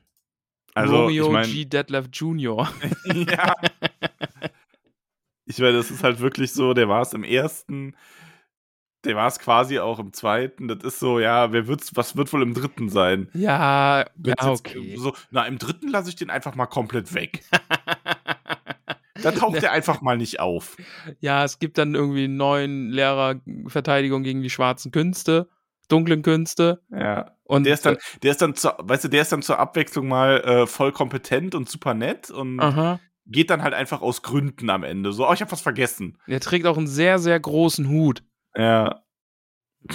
Also, 0.74 1.02
Romeo 1.04 1.26
ich 1.26 1.32
mein, 1.32 1.50
G. 1.50 1.64
Detlef 1.64 2.08
Jr. 2.12 2.70
ja. 3.14 3.54
Ich 5.46 5.58
meine, 5.58 5.76
das 5.78 5.90
ist 5.90 6.02
halt 6.02 6.20
wirklich 6.20 6.52
so, 6.52 6.74
der 6.74 6.88
war 6.88 7.02
es 7.02 7.12
im 7.14 7.24
ersten, 7.24 7.94
der 9.04 9.16
war 9.16 9.28
es 9.28 9.38
quasi 9.38 9.78
auch 9.78 9.98
im 9.98 10.12
zweiten. 10.12 10.68
Das 10.68 10.82
ist 10.82 10.98
so, 10.98 11.18
ja, 11.18 11.52
wer 11.52 11.66
wird's, 11.66 11.96
was 11.96 12.16
wird 12.16 12.32
wohl 12.32 12.42
im 12.42 12.52
dritten 12.52 12.88
sein? 12.90 13.28
Ja, 13.32 14.04
Wenn's 14.16 14.42
ja, 14.42 14.50
okay. 14.50 14.96
So, 14.98 15.14
na, 15.30 15.46
im 15.46 15.58
dritten 15.58 15.88
lasse 15.88 16.10
ich 16.10 16.16
den 16.16 16.30
einfach 16.30 16.54
mal 16.54 16.66
komplett 16.66 17.14
weg. 17.14 17.42
Da 19.22 19.32
taucht 19.32 19.62
der 19.62 19.72
einfach 19.72 20.02
mal 20.02 20.18
nicht 20.18 20.40
auf. 20.40 20.76
ja, 21.20 21.42
es 21.42 21.58
gibt 21.58 21.78
dann 21.78 21.94
irgendwie 21.94 22.24
einen 22.24 22.36
neuen 22.36 22.90
Lehrer 22.90 23.40
Verteidigung 23.66 24.22
gegen 24.22 24.42
die 24.42 24.50
schwarzen 24.50 24.92
Künste, 24.92 25.48
dunklen 25.88 26.22
Künste. 26.22 26.82
Ja. 26.90 27.35
Und 27.46 27.64
Der 27.64 27.74
ist 27.74 27.86
dann, 27.86 27.96
der 28.22 28.32
ist 28.32 28.42
dann, 28.42 28.54
zur, 28.54 28.76
weißt 28.78 29.04
du, 29.04 29.08
der 29.08 29.22
ist 29.22 29.32
dann 29.32 29.42
zur 29.42 29.58
Abwechslung 29.58 30.08
mal 30.08 30.40
äh, 30.40 30.66
voll 30.66 30.92
kompetent 30.92 31.54
und 31.54 31.68
super 31.68 31.94
nett 31.94 32.30
und 32.30 32.58
aha. 32.60 32.98
geht 33.26 33.50
dann 33.50 33.62
halt 33.62 33.72
einfach 33.74 34.02
aus 34.02 34.22
Gründen 34.22 34.68
am 34.68 34.82
Ende. 34.82 35.12
So, 35.12 35.28
oh, 35.28 35.32
ich 35.32 35.40
hab 35.42 35.52
was 35.52 35.60
vergessen. 35.60 36.18
Der 36.26 36.40
trägt 36.40 36.66
auch 36.66 36.76
einen 36.76 36.88
sehr, 36.88 37.18
sehr 37.20 37.38
großen 37.38 37.88
Hut. 37.88 38.24
Ja. 38.56 39.02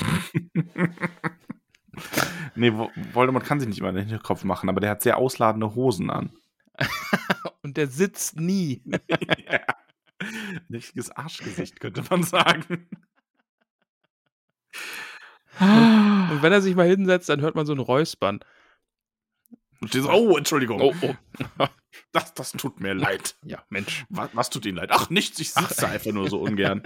nee, 2.56 2.70
Vo- 2.70 2.90
Voldemort 3.14 3.46
kann 3.46 3.60
sich 3.60 3.68
nicht 3.68 3.80
immer 3.80 3.90
in 3.90 3.96
den 3.96 4.08
Hinterkopf 4.08 4.44
machen, 4.46 4.70
aber 4.70 4.80
der 4.80 4.92
hat 4.92 5.02
sehr 5.02 5.18
ausladende 5.18 5.76
Hosen 5.76 6.10
an. 6.10 6.32
Und 7.64 7.76
der 7.78 7.88
sitzt 7.88 8.40
nie. 8.40 8.82
ja. 9.10 9.60
Richtiges 10.72 11.12
Arschgesicht, 11.12 11.80
könnte 11.80 12.04
man 12.10 12.24
sagen. 12.24 12.88
Und 15.62 16.42
wenn 16.42 16.52
er 16.52 16.62
sich 16.62 16.76
mal 16.76 16.88
hinsetzt, 16.88 17.30
dann 17.30 17.42
hört 17.42 17.56
man 17.56 17.66
so 17.66 17.74
ein 17.74 17.80
Räuspern. 17.80 18.40
Und 19.82 19.90
steht 19.90 20.04
so, 20.04 20.12
oh, 20.12 20.38
Entschuldigung. 20.38 20.82
Oh, 20.82 20.94
oh. 21.02 21.16
Das, 22.14 22.34
das 22.34 22.52
tut 22.54 22.80
mir 22.80 22.94
leid. 22.94 23.36
Ja, 23.44 23.64
Mensch. 23.70 24.06
Was, 24.10 24.30
was 24.34 24.50
tut 24.50 24.66
Ihnen 24.66 24.78
leid? 24.78 24.90
Ach, 24.92 25.10
nichts, 25.10 25.40
ich 25.40 25.52
sitze 25.52 25.88
einfach 25.88 26.12
nur 26.12 26.30
so 26.30 26.40
ungern. 26.40 26.82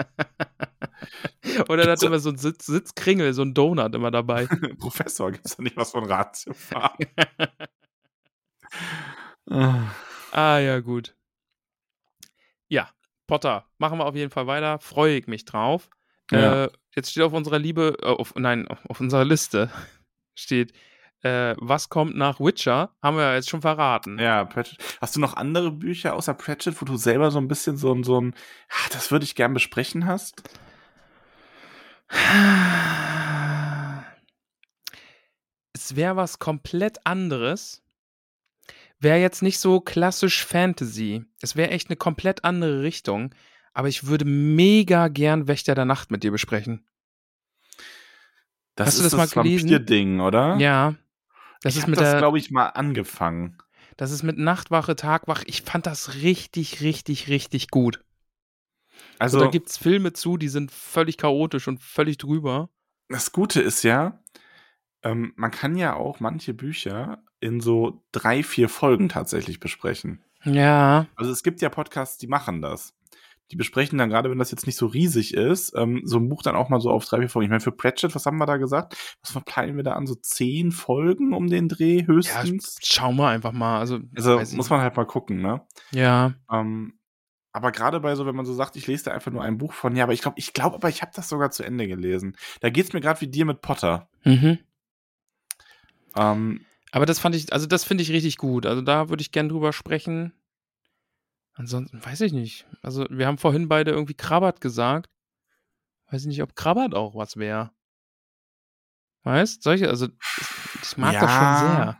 Oder 1.69 1.85
er 1.85 1.91
hat 1.91 2.03
immer 2.03 2.19
so 2.19 2.29
einen 2.29 2.37
Sitz, 2.37 2.65
Sitzkringel, 2.65 3.33
so 3.33 3.43
einen 3.43 3.53
Donut 3.53 3.93
immer 3.93 4.11
dabei. 4.11 4.47
Professor, 4.79 5.31
gibt's 5.31 5.55
da 5.55 5.63
nicht 5.63 5.77
was 5.77 5.91
von 5.91 6.05
Ratiofarben? 6.05 7.07
ah, 10.31 10.57
ja, 10.57 10.79
gut. 10.79 11.15
Ja, 12.67 12.89
Potter, 13.27 13.67
machen 13.77 13.99
wir 13.99 14.05
auf 14.05 14.15
jeden 14.15 14.31
Fall 14.31 14.47
weiter. 14.47 14.79
Freue 14.79 15.17
ich 15.17 15.27
mich 15.27 15.45
drauf. 15.45 15.89
Ja. 16.31 16.65
Äh, 16.65 16.69
jetzt 16.95 17.11
steht 17.11 17.23
auf 17.23 17.33
unserer 17.33 17.59
Liebe, 17.59 17.97
äh, 18.01 18.05
auf, 18.05 18.33
nein, 18.35 18.67
auf, 18.67 18.99
unserer 18.99 19.25
Liste 19.25 19.69
steht, 20.35 20.73
äh, 21.21 21.55
was 21.57 21.89
kommt 21.89 22.15
nach 22.15 22.39
Witcher? 22.39 22.95
Haben 23.01 23.17
wir 23.17 23.23
ja 23.23 23.35
jetzt 23.35 23.49
schon 23.49 23.61
verraten. 23.61 24.19
Ja, 24.19 24.45
Pratchett. 24.45 24.77
Hast 25.01 25.15
du 25.15 25.19
noch 25.19 25.35
andere 25.35 25.71
Bücher 25.71 26.13
außer 26.15 26.33
Pratchett, 26.33 26.79
wo 26.81 26.85
du 26.85 26.97
selber 26.97 27.31
so 27.31 27.39
ein 27.39 27.47
bisschen 27.47 27.77
so 27.77 27.93
ein, 27.93 28.03
so 28.03 28.21
ein, 28.21 28.35
ah, 28.69 28.89
das 28.91 29.11
würde 29.11 29.25
ich 29.25 29.35
gern 29.35 29.53
besprechen 29.53 30.05
hast? 30.05 30.43
Es 35.77 35.95
wäre 35.95 36.15
was 36.15 36.39
komplett 36.39 37.05
anderes. 37.05 37.83
Wäre 38.99 39.19
jetzt 39.19 39.43
nicht 39.43 39.59
so 39.59 39.81
klassisch 39.81 40.43
Fantasy. 40.43 41.25
Es 41.41 41.55
wäre 41.55 41.69
echt 41.69 41.89
eine 41.89 41.97
komplett 41.97 42.43
andere 42.43 42.81
Richtung. 42.81 43.35
Aber 43.75 43.89
ich 43.89 44.07
würde 44.07 44.25
mega 44.25 45.09
gern 45.09 45.47
Wächter 45.47 45.75
der 45.75 45.85
Nacht 45.85 46.09
mit 46.09 46.23
dir 46.23 46.31
besprechen. 46.31 46.87
Das 48.75 48.87
Hast 48.87 48.99
du 48.99 49.03
ist 49.03 49.13
das 49.13 49.17
mal 49.35 49.43
gelesen? 49.43 49.69
Vampir-Ding, 49.69 50.19
oder? 50.21 50.55
Ja. 50.57 50.95
Das 51.61 51.73
ich 51.75 51.79
ist 51.81 51.87
mit 51.87 51.99
das, 51.99 52.17
glaube 52.17 52.37
ich, 52.39 52.51
mal 52.51 52.67
angefangen. 52.67 53.57
das 53.97 54.11
ist 54.11 54.23
mit 54.23 54.37
Nachtwache, 54.37 54.95
Tagwache. 54.95 55.43
Ich 55.47 55.61
fand 55.61 55.85
das 55.85 56.15
richtig, 56.15 56.81
richtig, 56.81 57.27
richtig 57.27 57.69
gut. 57.69 58.03
Also, 59.19 59.37
Also, 59.37 59.45
da 59.45 59.51
gibt 59.51 59.69
es 59.69 59.77
Filme 59.77 60.13
zu, 60.13 60.37
die 60.37 60.49
sind 60.49 60.71
völlig 60.71 61.17
chaotisch 61.17 61.67
und 61.67 61.81
völlig 61.81 62.17
drüber. 62.17 62.69
das 63.09 63.31
Gute 63.33 63.61
ist 63.61 63.83
ja, 63.83 64.19
ähm, 65.03 65.33
man 65.35 65.51
kann 65.51 65.75
ja 65.77 65.95
auch 65.95 66.19
manche 66.21 66.53
Bücher 66.53 67.23
in 67.41 67.59
so 67.59 68.03
drei, 68.13 68.41
vier 68.41 68.69
Folgen 68.69 69.09
tatsächlich 69.09 69.59
besprechen. 69.59 70.23
Ja. 70.45 71.07
Also 71.15 71.31
es 71.31 71.43
gibt 71.43 71.61
ja 71.61 71.69
Podcasts, 71.69 72.17
die 72.17 72.27
machen 72.27 72.61
das. 72.61 72.93
Die 73.51 73.55
besprechen 73.55 73.97
dann 73.99 74.09
gerade, 74.09 74.31
wenn 74.31 74.39
das 74.39 74.49
jetzt 74.51 74.65
nicht 74.65 74.75
so 74.75 74.87
riesig 74.87 75.35
ist, 75.35 75.73
ähm, 75.75 76.01
so 76.03 76.17
ein 76.17 76.29
Buch 76.29 76.41
dann 76.41 76.55
auch 76.55 76.69
mal 76.69 76.81
so 76.81 76.89
auf 76.89 77.05
drei, 77.05 77.19
vier 77.19 77.29
Folgen. 77.29 77.45
Ich 77.45 77.49
meine, 77.49 77.61
für 77.61 77.71
Pratchett, 77.71 78.15
was 78.15 78.25
haben 78.25 78.37
wir 78.37 78.47
da 78.47 78.57
gesagt? 78.57 78.97
Was 79.21 79.31
verpeilen 79.31 79.75
wir 79.77 79.83
da 79.83 79.93
an? 79.93 80.07
So 80.07 80.15
zehn 80.15 80.71
Folgen 80.71 81.33
um 81.33 81.47
den 81.47 81.69
Dreh 81.69 81.99
Ja, 82.01 82.07
höchstens? 82.07 82.77
schauen 82.81 83.17
wir 83.17 83.27
einfach 83.27 83.51
mal. 83.51 83.79
Also, 83.79 83.99
also 84.15 84.55
muss 84.55 84.69
man 84.69 84.81
halt 84.81 84.95
mal 84.95 85.05
gucken, 85.05 85.41
ne? 85.41 85.61
Ja. 85.91 86.33
Ähm, 86.51 86.97
aber 87.51 87.71
gerade 87.71 87.99
bei 87.99 88.15
so, 88.15 88.25
wenn 88.25 88.35
man 88.35 88.45
so 88.45 88.53
sagt, 88.53 88.75
ich 88.75 88.87
lese 88.87 89.05
da 89.05 89.11
einfach 89.11 89.31
nur 89.31 89.43
ein 89.43 89.57
Buch 89.57 89.71
von, 89.73 89.95
ja, 89.95 90.03
aber 90.03 90.13
ich 90.13 90.21
glaube, 90.21 90.37
ich 90.37 90.51
glaube, 90.51 90.75
aber 90.75 90.89
ich 90.89 91.01
habe 91.01 91.11
das 91.15 91.29
sogar 91.29 91.51
zu 91.51 91.63
Ende 91.63 91.87
gelesen. 91.87 92.35
Da 92.59 92.69
geht's 92.69 92.91
mir 92.93 92.99
gerade 92.99 93.21
wie 93.21 93.27
dir 93.27 93.45
mit 93.45 93.61
Potter. 93.61 94.09
Mhm. 94.23 94.59
Ähm, 96.15 96.65
Aber 96.91 97.05
das 97.05 97.19
fand 97.19 97.35
ich, 97.35 97.53
also 97.53 97.67
das 97.67 97.83
finde 97.83 98.01
ich 98.03 98.11
richtig 98.11 98.37
gut. 98.37 98.65
Also 98.65 98.81
da 98.81 99.09
würde 99.09 99.21
ich 99.21 99.31
gern 99.31 99.49
drüber 99.49 99.71
sprechen. 99.73 100.33
Ansonsten 101.55 102.03
weiß 102.03 102.21
ich 102.21 102.33
nicht. 102.33 102.65
Also 102.81 103.05
wir 103.09 103.27
haben 103.27 103.37
vorhin 103.37 103.67
beide 103.69 103.91
irgendwie 103.91 104.13
Krabbert 104.13 104.61
gesagt. 104.61 105.09
Weiß 106.11 106.21
ich 106.21 106.27
nicht, 106.27 106.41
ob 106.43 106.55
Krabbert 106.55 106.93
auch 106.93 107.15
was 107.15 107.37
wäre. 107.37 107.71
Weißt? 109.23 109.63
Solche, 109.63 109.89
also 109.89 110.07
ich 110.83 110.97
mag 110.97 111.13
das 111.13 111.31
schon 111.31 111.41
Ja. 111.41 111.59
sehr. 111.59 111.97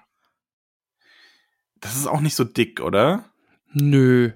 das 1.76 1.96
ist 1.96 2.08
auch 2.08 2.20
nicht 2.22 2.36
so 2.36 2.44
dick, 2.44 2.82
oder? 2.82 3.26
Nö. 3.74 4.32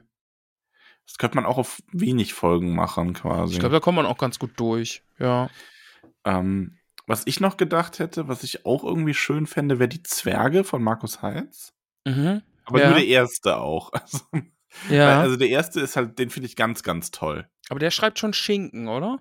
Das 1.06 1.18
könnte 1.18 1.36
man 1.36 1.46
auch 1.46 1.58
auf 1.58 1.82
wenig 1.92 2.34
Folgen 2.34 2.76
machen, 2.76 3.14
quasi. 3.14 3.54
Ich 3.54 3.60
glaube, 3.60 3.74
da 3.74 3.80
kommt 3.80 3.96
man 3.98 4.06
auch 4.06 4.18
ganz 4.18 4.38
gut 4.40 4.52
durch. 4.60 5.04
Ja. 5.18 5.50
Ähm, 6.24 6.78
was 7.08 7.24
ich 7.26 7.40
noch 7.40 7.58
gedacht 7.58 8.00
hätte, 8.00 8.28
was 8.28 8.44
ich 8.44 8.66
auch 8.66 8.84
irgendwie 8.84 9.16
schön 9.16 9.48
fände, 9.48 9.80
wäre 9.80 9.90
die 9.90 10.04
Zwerge 10.04 10.64
von 10.64 10.84
Markus 10.84 11.22
Heitz. 11.22 11.74
Mhm. 12.06 12.42
Aber 12.66 12.80
Ja. 12.80 12.90
nur 12.90 12.98
der 13.00 13.08
erste 13.08 13.58
auch. 13.58 13.92
Also, 13.94 14.20
Ja. 14.90 15.08
weil, 15.08 15.18
also 15.18 15.36
der 15.36 15.50
erste 15.50 15.80
ist 15.80 15.96
halt, 15.96 16.20
den 16.20 16.30
finde 16.30 16.48
ich 16.48 16.56
ganz, 16.56 16.84
ganz 16.84 17.12
toll. 17.12 17.48
aber 17.70 17.80
der 17.80 17.92
schreibt 17.92 18.20
schon 18.20 18.34
Schinken, 18.34 18.88
oder? 18.88 19.20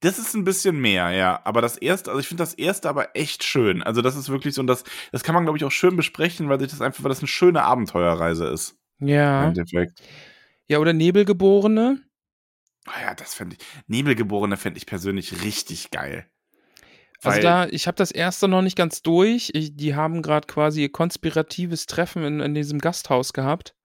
Das 0.00 0.18
ist 0.18 0.34
ein 0.34 0.44
bisschen 0.44 0.80
mehr, 0.80 1.10
ja. 1.10 1.40
Aber 1.44 1.60
das 1.62 1.76
erste, 1.76 2.10
also 2.10 2.20
ich 2.20 2.26
finde 2.26 2.42
das 2.42 2.54
erste 2.54 2.88
aber 2.88 3.16
echt 3.16 3.44
schön. 3.44 3.82
Also 3.82 4.02
das 4.02 4.16
ist 4.16 4.28
wirklich 4.28 4.54
so, 4.54 4.60
und 4.60 4.66
das, 4.66 4.84
das 5.12 5.22
kann 5.22 5.34
man, 5.34 5.44
glaube 5.44 5.56
ich, 5.58 5.64
auch 5.64 5.70
schön 5.70 5.96
besprechen, 5.96 6.48
weil 6.48 6.58
sich 6.58 6.70
das 6.70 6.80
einfach, 6.80 7.04
weil 7.04 7.10
das 7.10 7.20
eine 7.20 7.28
schöne 7.28 7.62
Abenteuerreise 7.62 8.46
ist. 8.46 8.76
Ja. 8.98 9.42
Im 9.42 9.48
Endeffekt. 9.50 10.02
Ja, 10.66 10.78
oder 10.78 10.92
Nebelgeborene. 10.92 12.00
Ah 12.86 13.00
ja, 13.02 13.14
das 13.14 13.34
fände 13.34 13.56
ich. 13.58 13.64
Nebelgeborene 13.86 14.56
fände 14.56 14.78
ich 14.78 14.86
persönlich 14.86 15.44
richtig 15.44 15.90
geil. 15.90 16.26
Also 17.22 17.40
da, 17.40 17.66
ich 17.66 17.86
habe 17.86 17.94
das 17.96 18.10
erste 18.10 18.48
noch 18.48 18.62
nicht 18.62 18.76
ganz 18.76 19.02
durch. 19.02 19.50
Ich, 19.54 19.76
die 19.76 19.94
haben 19.94 20.22
gerade 20.22 20.48
quasi 20.48 20.82
ihr 20.82 20.90
konspiratives 20.90 21.86
Treffen 21.86 22.24
in, 22.24 22.40
in 22.40 22.54
diesem 22.54 22.80
Gasthaus 22.80 23.32
gehabt. 23.32 23.76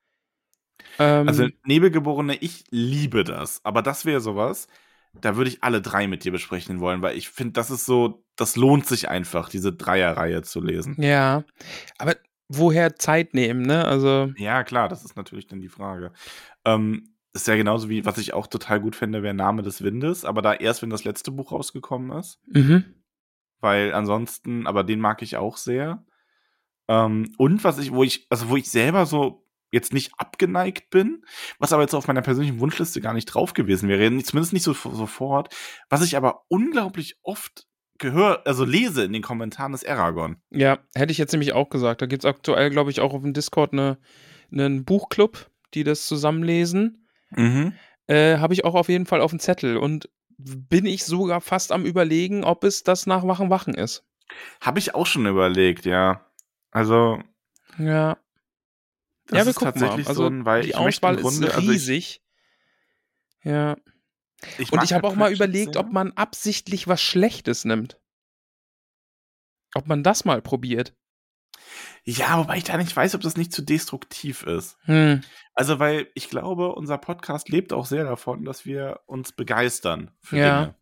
Ähm, 1.00 1.28
Also 1.28 1.48
Nebelgeborene, 1.66 2.36
ich 2.36 2.66
liebe 2.70 3.24
das. 3.24 3.64
Aber 3.64 3.82
das 3.82 4.06
wäre 4.06 4.22
sowas, 4.22 4.68
da 5.22 5.36
würde 5.36 5.50
ich 5.50 5.64
alle 5.64 5.82
drei 5.82 6.08
mit 6.08 6.24
dir 6.24 6.32
besprechen 6.32 6.80
wollen, 6.80 7.02
weil 7.02 7.18
ich 7.18 7.30
finde, 7.30 7.54
das 7.54 7.72
ist 7.72 7.86
so, 7.86 8.24
das 8.36 8.56
lohnt 8.56 8.86
sich 8.86 9.10
einfach, 9.10 9.50
diese 9.50 9.74
Dreierreihe 9.74 10.42
zu 10.42 10.62
lesen. 10.62 10.96
ja, 11.02 11.44
aber 11.98 12.16
woher 12.50 12.96
Zeit 12.96 13.34
nehmen, 13.34 13.62
ne? 13.62 13.86
Also, 13.86 14.32
Ja, 14.38 14.64
klar, 14.64 14.90
das 14.90 15.04
ist 15.04 15.16
natürlich 15.18 15.48
dann 15.48 15.60
die 15.60 15.70
Frage. 15.70 16.14
Ähm, 16.66 17.14
ist 17.34 17.48
ja 17.48 17.56
genauso 17.56 17.90
wie, 17.90 18.06
was 18.06 18.18
ich 18.18 18.34
auch 18.34 18.48
total 18.48 18.80
gut 18.80 18.96
fände, 18.96 19.22
wäre 19.22 19.34
Name 19.34 19.62
des 19.62 19.84
Windes, 19.84 20.26
aber 20.26 20.42
da 20.42 20.54
erst, 20.54 20.82
wenn 20.82 20.90
das 20.90 21.04
letzte 21.04 21.32
Buch 21.32 21.52
rausgekommen 21.52 22.18
ist. 22.18 22.40
mhm. 22.48 22.86
weil 23.60 23.94
ansonsten, 23.94 24.68
aber 24.68 24.84
den 24.84 25.00
mag 25.00 25.22
ich 25.22 25.38
auch 25.38 25.58
sehr. 25.58 26.06
Ähm, 26.88 27.34
und 27.38 27.64
was 27.64 27.80
ich, 27.80 27.92
wo 27.92 28.04
ich, 28.04 28.28
also 28.30 28.50
wo 28.50 28.56
ich 28.56 28.70
selber 28.70 29.06
so 29.06 29.47
jetzt 29.72 29.94
nicht 29.94 30.12
abgeneigt 30.18 30.90
bin, 30.90 31.24
was 31.60 31.74
aber 31.74 31.84
jetzt 31.84 31.94
auf 31.94 32.08
meiner 32.08 32.22
persönlichen 32.22 32.60
Wunschliste 32.60 33.02
gar 33.02 33.14
nicht 33.14 33.26
drauf 33.26 33.54
gewesen 33.54 33.90
wäre, 33.90 34.06
zumindest 34.24 34.54
nicht 34.54 34.64
so 34.64 34.74
sofort, 34.74 35.54
was 35.90 36.04
ich 36.04 36.16
aber 36.18 36.44
unglaublich 36.48 37.18
oft 37.24 37.68
gehör, 37.98 38.42
also 38.46 38.64
lese 38.64 39.04
in 39.04 39.14
den 39.14 39.22
Kommentaren, 39.22 39.74
ist 39.74 39.88
Aragon. 39.88 40.38
Ja, 40.52 40.80
hätte 40.96 41.12
ich 41.12 41.18
jetzt 41.18 41.32
nämlich 41.32 41.54
auch 41.54 41.70
gesagt. 41.70 42.02
Da 42.02 42.06
gibt 42.06 42.24
es 42.24 42.30
aktuell, 42.30 42.70
glaube 42.70 42.92
ich, 42.92 43.00
auch 43.00 43.14
auf 43.14 43.22
dem 43.22 43.34
Discord 43.34 43.74
eine, 43.74 43.98
einen 44.52 44.86
Buchclub, 44.86 45.50
die 45.74 45.84
das 45.84 46.06
zusammenlesen. 46.08 47.08
Mhm. 47.32 47.74
Äh, 48.08 48.38
Habe 48.38 48.54
ich 48.54 48.66
auch 48.66 48.76
auf 48.76 48.90
jeden 48.90 49.06
Fall 49.06 49.22
auf 49.22 49.32
dem 49.32 49.40
Zettel. 49.40 49.78
Und 49.78 50.10
bin 50.38 50.86
ich 50.86 51.06
sogar 51.06 51.42
fast 51.42 51.72
am 51.72 51.86
überlegen, 51.86 52.44
ob 52.44 52.64
es 52.64 52.84
das 52.84 53.08
nach 53.08 53.26
Wachen 53.28 53.50
Wachen 53.50 53.74
ist. 53.74 54.06
Habe 54.62 54.80
ich 54.80 54.94
auch 54.94 55.08
schon 55.08 55.26
überlegt, 55.26 55.86
ja. 55.86 56.26
Also, 56.72 57.20
Ja. 57.80 58.18
Das 59.28 59.38
ja, 59.40 59.46
wir 59.46 59.50
ist 59.52 59.56
gucken 59.58 59.74
tatsächlich 59.74 60.06
mal. 60.06 60.10
Also 60.10 60.24
so 60.24 60.30
ein, 60.30 60.46
weil 60.46 60.64
die 60.64 60.76
Auswahl 60.76 61.16
Grunde, 61.18 61.48
ist 61.48 61.56
also 61.56 61.62
ich- 61.62 61.70
riesig. 61.70 62.22
ja. 63.44 63.78
ich 64.58 64.72
Und 64.72 64.84
ich 64.84 64.94
habe 64.94 65.08
halt 65.08 65.14
auch 65.14 65.18
mal 65.18 65.32
überlegt, 65.34 65.74
sehr. 65.74 65.82
ob 65.82 65.92
man 65.92 66.12
absichtlich 66.14 66.88
was 66.88 67.02
Schlechtes 67.02 67.66
nimmt. 67.66 68.00
Ob 69.76 69.88
man 69.88 70.04
das 70.04 70.26
mal 70.26 70.42
probiert. 70.42 70.96
Ja, 72.04 72.38
wobei 72.40 72.58
ich 72.58 72.64
da 72.64 72.78
nicht 72.78 72.96
weiß, 72.96 73.16
ob 73.16 73.22
das 73.22 73.36
nicht 73.36 73.52
zu 73.52 73.62
destruktiv 73.62 74.44
ist. 74.44 74.78
Hm. 74.86 75.22
Also, 75.54 75.80
weil 75.80 76.08
ich 76.14 76.30
glaube, 76.30 76.74
unser 76.74 76.98
Podcast 76.98 77.50
lebt 77.50 77.74
auch 77.74 77.86
sehr 77.86 78.06
davon, 78.06 78.46
dass 78.46 78.66
wir 78.66 79.02
uns 79.08 79.34
begeistern 79.34 80.12
für 80.22 80.38
Ja. 80.38 80.60
Dinge. 80.62 80.76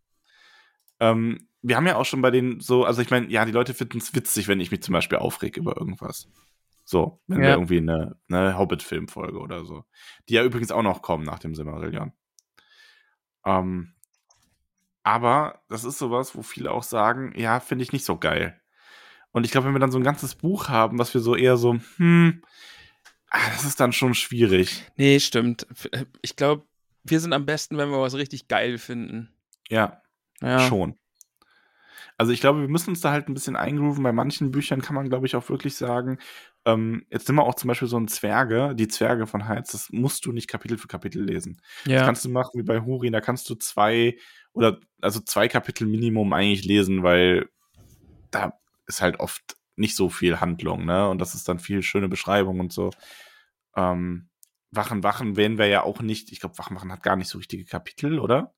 Ähm, 0.99 1.49
wir 1.63 1.77
haben 1.77 1.87
ja 1.87 1.95
auch 1.95 2.05
schon 2.05 2.21
bei 2.21 2.29
den 2.29 2.59
so, 2.59 2.85
also 2.85 3.01
ich 3.01 3.09
meine, 3.09 3.27
ja, 3.31 3.43
die 3.45 3.51
Leute 3.51 3.73
finden 3.73 3.97
es 3.97 4.13
witzig, 4.13 4.47
wenn 4.47 4.59
ich 4.59 4.69
mich 4.69 4.83
zum 4.83 4.93
Beispiel 4.93 5.17
aufreg 5.17 5.57
über 5.57 5.75
irgendwas. 5.77 6.27
So, 6.87 7.19
wenn 7.27 7.39
wir 7.39 7.47
Ja. 7.47 7.53
irgendwie 7.55 7.77
eine, 7.79 8.15
eine 8.29 8.57
Hobbit-Filmfolge 8.57 9.39
oder 9.39 9.65
so. 9.65 9.83
Die 10.29 10.35
ja 10.35 10.43
übrigens 10.43 10.71
auch 10.71 10.83
noch 10.83 11.01
kommen 11.01 11.23
nach 11.25 11.39
dem 11.39 11.55
Silmarillion. 11.55 12.13
Ähm, 13.43 13.93
aber 15.03 15.61
das 15.69 15.83
ist 15.83 15.97
sowas, 15.97 16.35
wo 16.35 16.41
viele 16.43 16.71
auch 16.71 16.83
sagen, 16.83 17.33
ja, 17.37 17.59
finde 17.59 17.83
ich 17.83 17.91
nicht 17.91 18.05
so 18.05 18.17
geil. 18.17 18.59
Und 19.31 19.45
ich 19.45 19.51
glaube, 19.51 19.67
wenn 19.67 19.73
wir 19.75 19.79
dann 19.79 19.91
so 19.91 19.99
ein 19.99 20.03
ganzes 20.03 20.35
Buch 20.35 20.69
haben, 20.69 20.97
was 20.97 21.13
wir 21.13 21.21
so 21.21 21.35
eher 21.35 21.57
so, 21.57 21.77
hm, 21.97 22.41
ah, 23.29 23.49
das 23.49 23.65
ist 23.65 23.79
dann 23.79 23.91
schon 23.91 24.13
schwierig. 24.13 24.85
Nee, 24.95 25.19
stimmt. 25.19 25.67
Äh, 25.91 26.05
Ich 26.21 26.35
glaube, 26.35 26.65
wir 27.03 27.19
sind 27.19 27.33
am 27.33 27.45
besten, 27.45 27.77
wenn 27.77 27.89
wir 27.89 27.99
was 28.01 28.15
richtig 28.15 28.47
geil 28.47 28.77
finden. 28.77 29.33
Ja, 29.69 30.01
Ja. 30.41 30.59
schon. 30.59 30.97
Also 32.17 32.31
ich 32.31 32.39
glaube, 32.39 32.61
wir 32.61 32.69
müssen 32.69 32.91
uns 32.91 33.01
da 33.01 33.11
halt 33.11 33.27
ein 33.27 33.33
bisschen 33.33 33.55
eingrooven. 33.55 34.03
Bei 34.03 34.13
manchen 34.13 34.51
Büchern 34.51 34.81
kann 34.81 34.95
man, 34.95 35.09
glaube 35.09 35.25
ich, 35.25 35.35
auch 35.35 35.49
wirklich 35.49 35.75
sagen, 35.75 36.17
ähm, 36.65 37.05
jetzt 37.09 37.27
nimm 37.27 37.35
mal 37.35 37.43
auch 37.43 37.55
zum 37.55 37.67
Beispiel 37.67 37.87
so 37.87 37.97
ein 37.97 38.07
Zwerge, 38.07 38.73
die 38.75 38.87
Zwerge 38.87 39.27
von 39.27 39.47
Heiz, 39.47 39.71
das 39.71 39.89
musst 39.91 40.25
du 40.25 40.31
nicht 40.31 40.47
Kapitel 40.47 40.77
für 40.77 40.87
Kapitel 40.87 41.23
lesen. 41.23 41.61
Das 41.83 41.93
Ja. 41.93 42.05
kannst 42.05 42.23
du 42.23 42.29
machen 42.29 42.51
wie 42.53 42.63
bei 42.63 42.79
Hurin, 42.81 43.13
da 43.13 43.21
kannst 43.21 43.49
du 43.49 43.55
zwei 43.55 44.17
oder 44.53 44.79
also 45.01 45.19
zwei 45.19 45.47
Kapitel 45.49 45.85
Minimum 45.87 46.31
eigentlich 46.31 46.63
lesen, 46.63 47.03
weil 47.03 47.49
da 48.31 48.57
ist 48.87 49.01
halt 49.01 49.19
oft 49.19 49.57
nicht 49.75 49.95
so 49.95 50.09
viel 50.09 50.39
Handlung, 50.39 50.85
ne? 50.85 51.09
Und 51.09 51.19
das 51.19 51.35
ist 51.35 51.49
dann 51.49 51.59
viel 51.59 51.83
schöne 51.83 52.07
Beschreibung 52.07 52.59
und 52.61 52.71
so. 52.71 52.91
Ähm, 53.75 54.29
Wachen, 54.71 55.03
Wachen 55.03 55.35
werden 55.35 55.57
wir 55.57 55.67
ja 55.67 55.83
auch 55.83 56.01
nicht, 56.01 56.31
ich 56.31 56.39
glaube, 56.39 56.57
Wachen, 56.57 56.75
Wachen 56.75 56.91
hat 56.91 57.03
gar 57.03 57.15
nicht 57.15 57.27
so 57.27 57.37
richtige 57.37 57.65
Kapitel, 57.65 58.19
oder? 58.19 58.53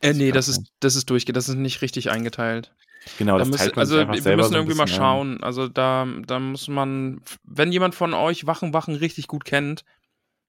Äh, 0.00 0.14
nee, 0.14 0.32
das 0.32 0.48
ist, 0.48 0.72
das 0.80 0.96
ist 0.96 1.10
durchge, 1.10 1.32
das 1.32 1.48
ist 1.48 1.56
nicht 1.56 1.82
richtig 1.82 2.10
eingeteilt. 2.10 2.74
Genau, 3.18 3.34
Da 3.34 3.40
das 3.40 3.48
müsst, 3.48 3.78
also 3.78 3.96
wir 3.96 4.06
müssen 4.06 4.22
so 4.22 4.54
irgendwie 4.54 4.74
mal 4.74 4.84
bisschen 4.84 4.86
ein. 4.86 4.88
schauen. 4.88 5.42
Also 5.42 5.68
da, 5.68 6.06
da 6.26 6.38
muss 6.38 6.68
man, 6.68 7.20
wenn 7.44 7.72
jemand 7.72 7.94
von 7.94 8.14
euch 8.14 8.46
Wachen 8.46 8.72
Wachen 8.72 8.94
richtig 8.94 9.26
gut 9.26 9.44
kennt, 9.44 9.84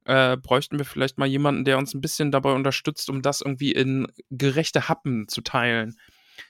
äh, 0.06 0.38
bräuchten 0.38 0.78
wir 0.78 0.86
vielleicht 0.86 1.18
mal 1.18 1.26
jemanden, 1.26 1.66
der 1.66 1.78
uns 1.78 1.94
ein 1.94 2.02
bisschen 2.02 2.32
dabei 2.32 2.54
unterstützt, 2.54 3.10
um 3.10 3.22
das 3.22 3.42
irgendwie 3.42 3.72
in 3.72 4.08
gerechte 4.30 4.88
Happen 4.90 5.28
zu 5.28 5.42
teilen. 5.42 5.96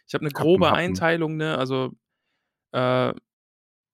Ich 0.08 0.14
habe 0.14 0.26
eine 0.26 0.34
grobe 0.34 0.68
Happen. 0.68 0.78
Einteilung, 0.78 1.38
ne? 1.38 1.58
Also 1.58 1.94
äh, 2.72 3.14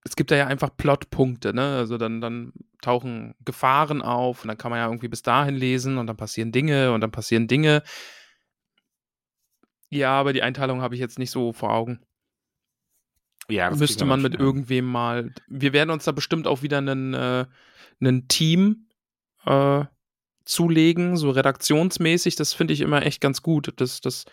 es 0.06 0.16
gibt 0.16 0.32
da 0.32 0.36
ja 0.36 0.48
einfach 0.48 0.76
Plotpunkte, 0.76 1.54
ne? 1.54 1.76
Also 1.78 1.98
dann, 1.98 2.22
dann 2.22 2.54
tauchen 2.82 3.36
Gefahren 3.44 4.02
auf 4.02 4.44
und 4.44 4.48
dann 4.48 4.58
kann 4.58 4.72
man 4.72 4.80
ja 4.80 4.86
irgendwie 4.88 5.10
bis 5.10 5.22
dahin 5.22 5.56
lesen 5.56 5.98
und 5.98 6.08
dann 6.08 6.18
passieren 6.18 6.52
Dinge 6.52 6.94
und 6.94 7.02
dann 7.02 7.12
passieren 7.12 7.48
Dinge. 7.48 7.84
Ja, 9.90 10.12
aber 10.20 10.34
die 10.34 10.44
Einteilung 10.44 10.82
habe 10.82 10.96
ich 10.96 11.02
jetzt 11.02 11.20
nicht 11.20 11.32
so 11.32 11.52
vor 11.54 11.72
Augen. 11.74 12.00
Ja, 13.50 13.70
das 13.70 13.80
Müsste 13.80 14.06
man 14.06 14.22
mit 14.22 14.34
hin. 14.34 14.42
irgendwem 14.42 14.86
mal. 14.86 15.34
Wir 15.48 15.74
werden 15.74 15.90
uns 15.90 16.04
da 16.06 16.12
bestimmt 16.12 16.46
auch 16.46 16.62
wieder 16.62 16.78
einen, 16.78 17.14
äh, 17.16 17.46
einen 18.00 18.28
Team 18.28 18.88
äh, 19.46 19.86
zulegen, 20.46 21.18
so 21.18 21.32
redaktionsmäßig. 21.32 22.36
Das 22.36 22.54
finde 22.54 22.74
ich 22.74 22.82
immer 22.82 23.04
echt 23.04 23.22
ganz 23.22 23.42
gut. 23.42 23.74
Das, 23.78 24.02
das 24.02 24.26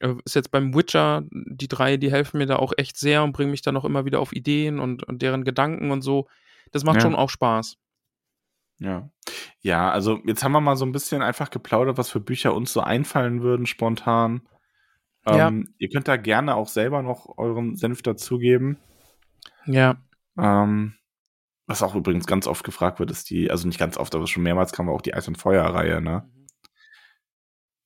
äh, 0.00 0.14
ist 0.24 0.34
jetzt 0.34 0.50
beim 0.50 0.74
Witcher, 0.74 1.22
die 1.30 1.68
drei, 1.68 1.96
die 1.96 2.10
helfen 2.10 2.38
mir 2.38 2.46
da 2.46 2.56
auch 2.56 2.72
echt 2.76 2.96
sehr 2.96 3.22
und 3.22 3.32
bringen 3.32 3.52
mich 3.52 3.62
dann 3.62 3.76
auch 3.76 3.84
immer 3.84 4.04
wieder 4.04 4.18
auf 4.18 4.32
Ideen 4.32 4.80
und, 4.80 5.04
und 5.04 5.22
deren 5.22 5.44
Gedanken 5.44 5.92
und 5.92 6.02
so. 6.02 6.26
Das 6.72 6.82
macht 6.82 6.96
Ja. 6.96 7.02
schon 7.02 7.14
auch 7.14 7.30
Spaß. 7.30 7.76
Ja. 8.80 9.08
Ja, 9.60 9.90
also 9.92 10.18
jetzt 10.26 10.42
haben 10.42 10.50
wir 10.52 10.60
mal 10.60 10.74
so 10.76 10.84
ein 10.84 10.90
bisschen 10.92 11.22
einfach 11.22 11.50
geplaudert, 11.50 11.96
was 11.98 12.10
für 12.10 12.18
Bücher 12.20 12.52
uns 12.52 12.72
so 12.72 12.80
einfallen 12.80 13.42
würden 13.42 13.66
spontan. 13.66 14.42
Ja. 15.26 15.48
Ähm, 15.48 15.74
Ihr 15.78 15.88
könnt 15.88 16.08
da 16.08 16.16
gerne 16.16 16.54
auch 16.54 16.68
selber 16.68 17.02
noch 17.02 17.38
euren 17.38 17.76
Senf 17.76 18.02
dazugeben. 18.02 18.78
Ja. 19.66 19.96
Ähm, 20.38 20.94
was 21.66 21.82
auch 21.82 21.94
übrigens 21.94 22.26
ganz 22.26 22.46
oft 22.46 22.64
gefragt 22.64 22.98
wird, 22.98 23.10
ist 23.10 23.30
die, 23.30 23.50
also 23.50 23.66
nicht 23.66 23.78
ganz 23.78 23.96
oft, 23.96 24.14
aber 24.14 24.26
schon 24.26 24.42
mehrmals 24.42 24.72
kam 24.72 24.88
auch 24.88 25.00
die 25.00 25.14
Eis- 25.14 25.28
und 25.28 25.38
Feuer-Reihe, 25.38 26.00
ne? 26.00 26.28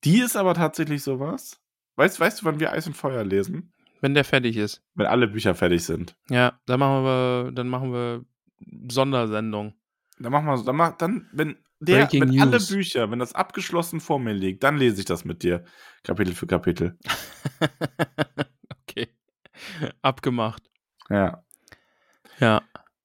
Die 0.04 0.18
ist 0.18 0.36
aber 0.36 0.54
tatsächlich 0.54 1.02
sowas. 1.02 1.60
Weißt, 1.96 2.18
weißt 2.18 2.40
du, 2.40 2.44
wann 2.44 2.60
wir 2.60 2.72
Eis 2.72 2.86
und 2.86 2.96
Feuer 2.96 3.24
lesen? 3.24 3.72
Wenn 4.00 4.14
der 4.14 4.24
fertig 4.24 4.56
ist. 4.56 4.84
Wenn 4.94 5.06
alle 5.06 5.26
Bücher 5.26 5.54
fertig 5.54 5.84
sind. 5.84 6.16
Ja, 6.28 6.60
dann 6.66 6.78
machen 6.78 7.04
wir, 7.04 7.52
dann 7.52 7.68
machen 7.68 7.92
wir 7.92 8.24
Sondersendung. 8.90 9.74
Dann 10.18 10.32
machen 10.32 10.46
wir 10.46 10.56
so, 10.56 10.64
dann, 10.64 10.76
mach, 10.76 10.96
dann 10.96 11.28
wenn 11.32 11.56
der, 11.80 12.06
Breaking 12.06 12.22
wenn 12.22 12.40
alle 12.40 12.50
News. 12.52 12.68
Bücher, 12.68 13.10
wenn 13.10 13.18
das 13.18 13.34
abgeschlossen 13.34 14.00
vor 14.00 14.18
mir 14.18 14.32
liegt, 14.32 14.64
dann 14.64 14.76
lese 14.76 15.00
ich 15.00 15.04
das 15.04 15.24
mit 15.24 15.42
dir. 15.42 15.64
Kapitel 16.02 16.34
für 16.34 16.46
Kapitel. 16.46 16.98
okay. 18.82 19.08
Abgemacht. 20.02 20.62
Ja. 21.08 21.44
Ja. 22.40 22.62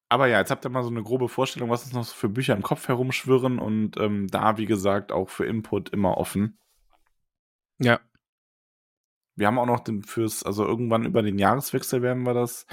Aber 0.09 0.27
ja, 0.27 0.39
jetzt 0.39 0.51
habt 0.51 0.65
ihr 0.65 0.69
mal 0.69 0.83
so 0.83 0.89
eine 0.89 1.01
grobe 1.01 1.27
Vorstellung, 1.27 1.69
was 1.69 1.85
uns 1.85 1.93
noch 1.93 2.03
so 2.03 2.13
für 2.13 2.29
Bücher 2.29 2.55
im 2.55 2.61
Kopf 2.61 2.87
herumschwirren 2.87 3.57
und 3.59 3.97
ähm, 3.97 4.27
da, 4.27 4.57
wie 4.57 4.65
gesagt, 4.65 5.11
auch 5.11 5.29
für 5.29 5.45
Input 5.45 5.89
immer 5.89 6.17
offen. 6.17 6.59
Ja. 7.79 7.99
Wir 9.35 9.47
haben 9.47 9.57
auch 9.57 9.65
noch 9.65 9.79
den 9.79 10.03
fürs, 10.03 10.43
also 10.43 10.65
irgendwann 10.65 11.05
über 11.05 11.23
den 11.23 11.39
Jahreswechsel 11.39 12.03
werden 12.03 12.23
wir 12.23 12.35
das, 12.35 12.67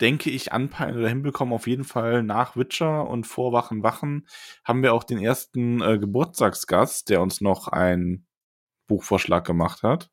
denke 0.00 0.30
ich, 0.30 0.52
anpeilen 0.52 0.96
oder 0.96 1.08
hinbekommen. 1.08 1.54
Auf 1.54 1.66
jeden 1.66 1.84
Fall 1.84 2.22
nach 2.22 2.56
Witcher 2.56 3.08
und 3.08 3.26
vor 3.26 3.52
Wachen 3.52 3.82
Wachen 3.82 4.26
haben 4.64 4.82
wir 4.82 4.94
auch 4.94 5.04
den 5.04 5.18
ersten 5.18 5.80
äh, 5.80 5.98
Geburtstagsgast, 5.98 7.08
der 7.10 7.20
uns 7.20 7.40
noch 7.40 7.68
einen 7.68 8.26
Buchvorschlag 8.86 9.46
gemacht 9.46 9.82
hat. 9.82 10.10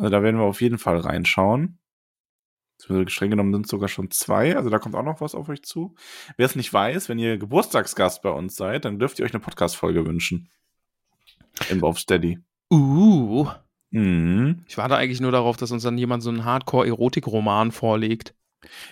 Also 0.00 0.10
da 0.10 0.22
werden 0.22 0.36
wir 0.36 0.44
auf 0.44 0.62
jeden 0.62 0.78
Fall 0.78 0.98
reinschauen. 0.98 1.78
Beziehungsweise 2.78 3.10
Streng 3.10 3.30
genommen 3.30 3.52
sind 3.52 3.66
es 3.66 3.70
sogar 3.70 3.88
schon 3.88 4.10
zwei, 4.10 4.56
also 4.56 4.70
da 4.70 4.78
kommt 4.78 4.94
auch 4.94 5.02
noch 5.02 5.20
was 5.20 5.34
auf 5.34 5.50
euch 5.50 5.62
zu. 5.62 5.94
Wer 6.38 6.46
es 6.46 6.56
nicht 6.56 6.72
weiß, 6.72 7.10
wenn 7.10 7.18
ihr 7.18 7.36
Geburtstagsgast 7.36 8.22
bei 8.22 8.30
uns 8.30 8.56
seid, 8.56 8.86
dann 8.86 8.98
dürft 8.98 9.18
ihr 9.18 9.26
euch 9.26 9.34
eine 9.34 9.40
Podcast-Folge 9.40 10.06
wünschen. 10.06 10.48
Auf 11.82 11.98
Steady. 11.98 12.38
Uh. 12.72 13.50
Mhm. 13.90 14.64
Ich 14.68 14.76
warte 14.78 14.96
eigentlich 14.96 15.20
nur 15.20 15.32
darauf, 15.32 15.56
dass 15.56 15.70
uns 15.72 15.82
dann 15.82 15.98
jemand 15.98 16.22
so 16.22 16.30
einen 16.30 16.44
Hardcore-Erotik-Roman 16.44 17.72
vorlegt. 17.72 18.34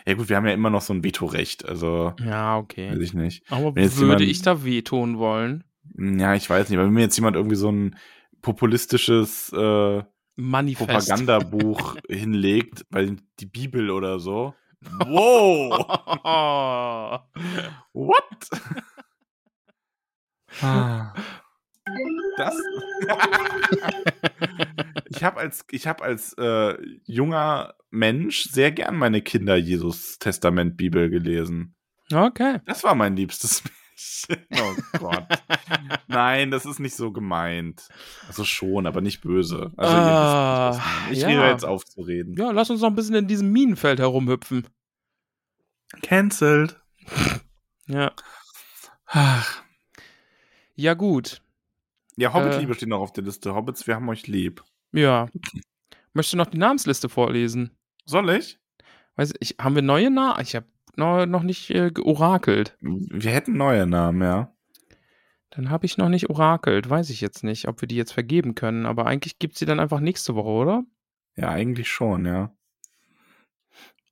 Ja 0.06 0.14
gut, 0.14 0.28
wir 0.28 0.36
haben 0.36 0.46
ja 0.46 0.52
immer 0.54 0.70
noch 0.70 0.80
so 0.80 0.92
ein 0.94 1.04
Vetorecht, 1.04 1.64
also 1.68 2.14
Ja, 2.24 2.56
okay. 2.58 2.90
weiß 2.90 3.00
ich 3.00 3.14
nicht. 3.14 3.44
Aber 3.50 3.76
würde 3.76 3.94
jemand- 4.00 4.20
ich 4.22 4.42
da 4.42 4.64
wehtun 4.64 5.18
wollen? 5.18 5.64
Ja, 5.98 6.34
ich 6.34 6.48
weiß 6.48 6.68
nicht, 6.68 6.78
aber 6.78 6.86
wenn 6.86 6.94
mir 6.94 7.02
jetzt 7.02 7.16
jemand 7.16 7.36
irgendwie 7.36 7.56
so 7.56 7.70
ein 7.70 7.96
populistisches 8.42 9.52
äh, 9.52 10.02
Manifest. 10.36 10.88
Propagandabuch 10.88 11.96
hinlegt, 12.08 12.86
weil 12.90 13.16
die 13.40 13.46
Bibel 13.46 13.90
oder 13.90 14.18
so. 14.18 14.54
Wow! 15.06 15.84
What? 17.92 18.48
Ah. 20.62 21.12
Das? 22.36 22.54
ich 25.08 25.24
habe 25.24 25.40
als, 25.40 25.64
ich 25.70 25.86
hab 25.86 26.02
als 26.02 26.32
äh, 26.34 26.76
junger 27.04 27.74
Mensch 27.90 28.44
sehr 28.44 28.70
gern 28.72 28.96
meine 28.96 29.22
Kinder-Jesus-Testament-Bibel 29.22 31.08
gelesen. 31.10 31.74
okay. 32.12 32.60
Das 32.66 32.84
war 32.84 32.94
mein 32.94 33.16
liebstes 33.16 33.62
Märchen. 34.28 34.46
Oh 34.54 34.74
Gott. 34.98 35.26
Nein, 36.06 36.52
das 36.52 36.64
ist 36.66 36.78
nicht 36.78 36.94
so 36.94 37.10
gemeint. 37.10 37.88
Also 38.28 38.44
schon, 38.44 38.86
aber 38.86 39.00
nicht 39.00 39.22
böse. 39.22 39.72
Also 39.76 39.96
ihr 39.96 40.02
wisst 40.02 40.12
was 40.12 40.76
ich 41.10 41.24
Ah, 41.24 41.28
rede 41.28 41.40
ja. 41.40 41.50
jetzt 41.50 41.64
auf 41.64 41.84
zu 41.84 42.02
reden. 42.02 42.36
Ja, 42.38 42.52
lass 42.52 42.70
uns 42.70 42.80
noch 42.80 42.90
ein 42.90 42.94
bisschen 42.94 43.16
in 43.16 43.26
diesem 43.26 43.50
Minenfeld 43.50 43.98
herumhüpfen. 43.98 44.68
Cancelled. 46.02 46.78
Ja. 47.86 48.12
Ach. 49.06 49.62
Ja, 50.76 50.94
gut. 50.94 51.40
Ja, 52.18 52.34
Hobbit-Liebe 52.34 52.72
Äh. 52.72 52.74
steht 52.74 52.88
noch 52.88 53.00
auf 53.00 53.12
der 53.12 53.22
Liste. 53.22 53.54
Hobbits, 53.54 53.86
wir 53.86 53.94
haben 53.94 54.08
euch 54.08 54.26
lieb. 54.26 54.64
Ja. 54.92 55.28
Möchtest 56.14 56.32
du 56.32 56.36
noch 56.38 56.46
die 56.46 56.58
Namensliste 56.58 57.08
vorlesen? 57.08 57.70
Soll 58.06 58.28
ich? 58.30 58.58
Weiß 59.14 59.34
ich, 59.38 59.54
haben 59.60 59.76
wir 59.76 59.82
neue 59.82 60.10
Namen? 60.10 60.40
Ich 60.42 60.56
habe 60.56 60.66
noch, 60.96 61.26
noch 61.26 61.44
nicht 61.44 61.70
äh, 61.70 61.92
georakelt. 61.92 62.76
Wir 62.80 63.30
hätten 63.30 63.56
neue 63.56 63.86
Namen, 63.86 64.22
ja. 64.22 64.52
Dann 65.50 65.70
habe 65.70 65.86
ich 65.86 65.96
noch 65.96 66.08
nicht 66.08 66.28
orakelt. 66.28 66.90
Weiß 66.90 67.10
ich 67.10 67.20
jetzt 67.20 67.44
nicht, 67.44 67.68
ob 67.68 67.80
wir 67.80 67.86
die 67.88 67.96
jetzt 67.96 68.12
vergeben 68.12 68.56
können. 68.56 68.84
Aber 68.84 69.06
eigentlich 69.06 69.38
gibt 69.38 69.56
sie 69.56 69.64
dann 69.66 69.78
einfach 69.78 70.00
nächste 70.00 70.34
Woche, 70.34 70.48
oder? 70.48 70.84
Ja, 71.36 71.50
eigentlich 71.50 71.88
schon, 71.88 72.26
ja. 72.26 72.52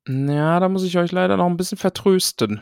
Ja, 0.06 0.60
da 0.60 0.68
muss 0.68 0.84
ich 0.84 0.96
euch 0.96 1.10
leider 1.10 1.36
noch 1.36 1.46
ein 1.46 1.56
bisschen 1.56 1.78
vertrösten. 1.78 2.60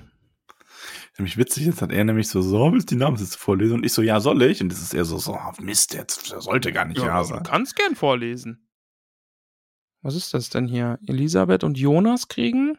Nämlich 1.17 1.37
witzig, 1.37 1.67
jetzt 1.67 1.81
hat 1.81 1.93
er 1.93 2.05
nämlich 2.05 2.29
so, 2.29 2.43
so, 2.43 2.73
willst 2.73 2.91
du 2.91 2.97
die 2.97 3.01
Namensliste 3.01 3.39
vorlesen? 3.39 3.75
Und 3.75 3.87
ich 3.87 3.93
so, 3.93 4.03
ja, 4.03 4.19
soll 4.19 4.43
ich? 4.43 4.61
Und 4.61 4.71
das 4.71 4.83
ist 4.83 4.95
eher 4.95 5.05
so, 5.05 5.19
so, 5.19 5.35
ah, 5.35 5.53
Mist, 5.61 5.95
jetzt 5.95 6.27
sollte 6.27 6.73
gar 6.73 6.87
nicht 6.87 6.99
ja, 6.99 7.21
du 7.21 7.25
sein. 7.25 7.43
kannst 7.45 7.77
gern 7.77 7.95
vorlesen. 7.95 8.69
Was 10.03 10.17
ist 10.17 10.35
das 10.35 10.51
denn 10.51 10.67
hier? 10.67 10.99
Elisabeth 11.07 11.63
und 11.63 11.79
Jonas 11.79 12.29
kriegen? 12.29 12.79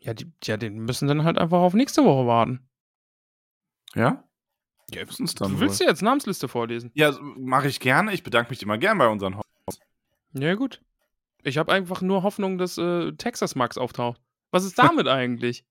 Ja, 0.00 0.14
die, 0.14 0.32
ja, 0.44 0.56
den 0.56 0.78
müssen 0.78 1.08
dann 1.08 1.24
halt 1.24 1.36
einfach 1.36 1.58
auf 1.58 1.74
nächste 1.74 2.04
Woche 2.04 2.26
warten. 2.26 2.68
Ja? 3.94 4.24
Ja, 4.92 5.02
ist 5.02 5.40
dann 5.40 5.52
du 5.52 5.60
willst 5.60 5.80
wohl? 5.80 5.86
dir 5.86 5.90
jetzt 5.90 6.02
Namensliste 6.02 6.46
vorlesen? 6.46 6.90
Ja, 6.94 7.12
mache 7.20 7.68
ich 7.68 7.80
gerne. 7.80 8.12
Ich 8.12 8.22
bedanke 8.22 8.50
mich 8.50 8.62
immer 8.62 8.78
gern 8.78 8.98
bei 8.98 9.08
unseren 9.08 9.36
Hobbits. 9.36 9.80
Ja, 10.32 10.54
gut. 10.54 10.80
Ich 11.42 11.58
habe 11.58 11.72
einfach 11.72 12.02
nur 12.02 12.22
Hoffnung, 12.22 12.58
dass 12.58 12.78
äh, 12.78 13.12
Texas 13.12 13.54
Max 13.56 13.78
auftaucht. 13.78 14.20
Was 14.50 14.64
ist 14.64 14.78
damit 14.78 15.08
eigentlich? 15.08 15.64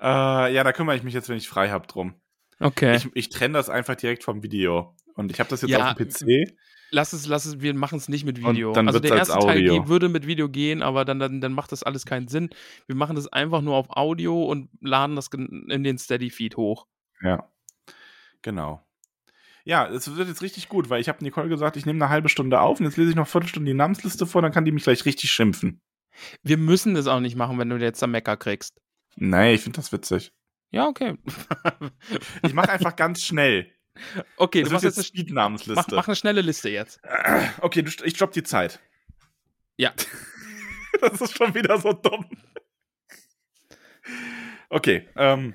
Äh, 0.00 0.54
ja, 0.54 0.64
da 0.64 0.72
kümmere 0.72 0.96
ich 0.96 1.02
mich 1.02 1.14
jetzt, 1.14 1.28
wenn 1.28 1.36
ich 1.36 1.48
frei 1.48 1.70
habe, 1.70 1.86
drum. 1.86 2.14
Okay. 2.60 2.96
Ich, 2.96 3.08
ich 3.14 3.28
trenne 3.30 3.54
das 3.54 3.68
einfach 3.70 3.94
direkt 3.96 4.24
vom 4.24 4.42
Video. 4.42 4.94
Und 5.14 5.30
ich 5.30 5.40
habe 5.40 5.50
das 5.50 5.62
jetzt 5.62 5.70
Ja, 5.70 5.90
auf 5.90 5.94
dem 5.96 6.08
PC. 6.08 6.52
lass 6.90 7.12
es, 7.12 7.26
lass 7.26 7.44
es, 7.44 7.60
wir 7.60 7.74
machen 7.74 7.98
es 7.98 8.08
nicht 8.08 8.24
mit 8.24 8.38
Und 8.42 8.54
Video. 8.54 8.72
dann 8.72 8.86
also 8.86 9.00
der 9.00 9.16
erste 9.16 9.38
Teil 9.38 9.58
Audio. 9.58 9.80
geht, 9.80 9.88
würde 9.88 10.08
mit 10.08 10.26
Video 10.26 10.48
gehen, 10.48 10.82
aber 10.82 11.04
dann, 11.04 11.18
dann, 11.18 11.40
dann 11.40 11.52
macht 11.52 11.72
das 11.72 11.82
alles 11.82 12.04
keinen 12.06 12.28
Sinn. 12.28 12.50
Wir 12.86 12.94
machen 12.96 13.16
das 13.16 13.26
einfach 13.28 13.60
nur 13.60 13.74
auf 13.76 13.86
Audio 13.90 14.44
und 14.44 14.68
laden 14.80 15.16
das 15.16 15.28
in 15.32 15.82
den 15.84 15.98
Steady-Feed 15.98 16.56
hoch. 16.56 16.86
Ja. 17.22 17.48
Genau. 18.42 18.84
Ja, 19.64 19.86
es 19.88 20.16
wird 20.16 20.28
jetzt 20.28 20.40
richtig 20.42 20.68
gut, 20.68 20.88
weil 20.88 21.00
ich 21.00 21.08
habe 21.08 21.22
Nicole 21.22 21.48
gesagt, 21.48 21.76
ich 21.76 21.84
nehme 21.84 22.02
eine 22.02 22.10
halbe 22.10 22.28
Stunde 22.28 22.60
auf 22.60 22.78
und 22.80 22.86
jetzt 22.86 22.96
lese 22.96 23.10
ich 23.10 23.16
noch 23.16 23.24
eine 23.24 23.30
Viertelstunde 23.30 23.70
die 23.70 23.76
Namensliste 23.76 24.26
vor, 24.26 24.40
dann 24.40 24.52
kann 24.52 24.64
die 24.64 24.72
mich 24.72 24.84
gleich 24.84 25.04
richtig 25.04 25.30
schimpfen. 25.30 25.80
Wir 26.42 26.56
müssen 26.56 26.94
das 26.94 27.06
auch 27.06 27.20
nicht 27.20 27.36
machen, 27.36 27.58
wenn 27.58 27.68
du 27.68 27.76
jetzt 27.76 28.02
am 28.02 28.12
Mecker 28.12 28.36
kriegst. 28.36 28.80
Nee, 29.20 29.54
ich 29.54 29.62
finde 29.62 29.76
das 29.76 29.92
witzig. 29.92 30.32
Ja, 30.70 30.86
okay. 30.86 31.16
Ich 32.42 32.54
mache 32.54 32.70
einfach 32.70 32.94
ganz 32.96 33.22
schnell. 33.22 33.72
okay, 34.36 34.60
Das 34.60 34.68
du 34.68 34.74
machst 34.74 34.84
jetzt 34.84 34.98
eine, 34.98 35.04
Speed-Namensliste. 35.04 35.74
mach, 35.74 35.88
mach 35.88 36.08
eine 36.08 36.16
schnelle 36.16 36.40
Liste 36.42 36.68
jetzt. 36.70 37.00
Okay, 37.60 37.82
du, 37.82 37.90
ich 38.04 38.14
stopp 38.16 38.32
die 38.32 38.42
Zeit. 38.42 38.80
Ja. 39.76 39.92
das 41.00 41.20
ist 41.20 41.36
schon 41.36 41.54
wieder 41.54 41.78
so 41.78 41.92
dumm. 41.92 42.28
Okay, 44.70 45.08
ähm, 45.16 45.54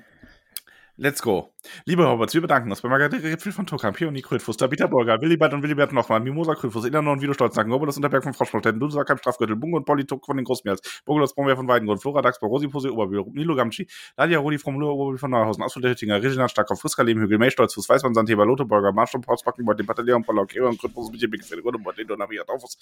let's 0.96 1.22
go. 1.22 1.53
Liebe 1.86 2.06
Hobbits, 2.06 2.34
wir 2.34 2.40
bedanken 2.40 2.70
uns 2.70 2.80
bei 2.80 2.88
Margarete 2.88 3.22
Repfel 3.22 3.52
von 3.52 3.66
Tokam, 3.66 3.94
Pioni 3.94 4.20
Krötfuß, 4.22 4.56
Tabitha 4.56 4.86
Burger, 4.86 5.20
Willibert 5.20 5.52
und 5.54 5.62
Willibert 5.62 5.92
nochmal, 5.92 6.20
Mimosa 6.20 6.54
Krötfuß, 6.54 6.84
Eleanor 6.86 7.12
und 7.12 7.22
Vido 7.22 7.32
Stolznacken, 7.32 7.72
Oberlos 7.72 7.96
Unterberg 7.96 8.22
von 8.22 8.34
Froschmoltetten, 8.34 8.80
Dudesakheim 8.80 9.18
Strafgürtel, 9.18 9.56
Bungo 9.56 9.78
und 9.78 9.84
Polly 9.84 10.04
Tuck 10.04 10.24
von 10.24 10.36
den 10.36 10.44
Großmeers, 10.44 10.80
Bogulos 11.04 11.34
Brombeer 11.34 11.56
von 11.56 11.68
Weidengrund, 11.68 12.00
Flora 12.00 12.22
Daxbau, 12.22 12.48
Rosi 12.48 12.68
Pose 12.68 12.92
Oberbühl, 12.92 13.24
Nilo 13.32 13.54
Gamschi, 13.54 13.86
Ladia 14.16 14.38
Rudi 14.38 14.58
vom 14.58 14.82
Oberbühl 14.82 15.18
von 15.18 15.30
Neuhausen, 15.30 15.62
Asfalt 15.62 15.84
der 15.84 15.92
Hüttinger, 15.92 16.22
Regina 16.22 16.48
Starkopf, 16.48 16.80
Friska 16.80 17.02
Lehmhügel, 17.02 17.38
May 17.38 17.50
Stolzfuß, 17.50 17.88
Weißmann 17.88 18.14
Sandheber, 18.14 18.46
Lotte 18.46 18.64
Burger, 18.64 18.92
Marschall 18.92 19.20
Pausbacken, 19.20 19.64
Beutel, 19.64 19.84
Bataillon, 19.84 20.22
Pollock, 20.22 20.54
Ewan 20.54 20.76
Krötfuß, 20.76 21.12
Michi 21.12 21.26
Big 21.26 21.44
Fede, 21.44 21.62
Gunde, 21.62 21.78
Beutel, 21.78 22.06
Donavia, 22.06 22.44
Taufus, 22.44 22.78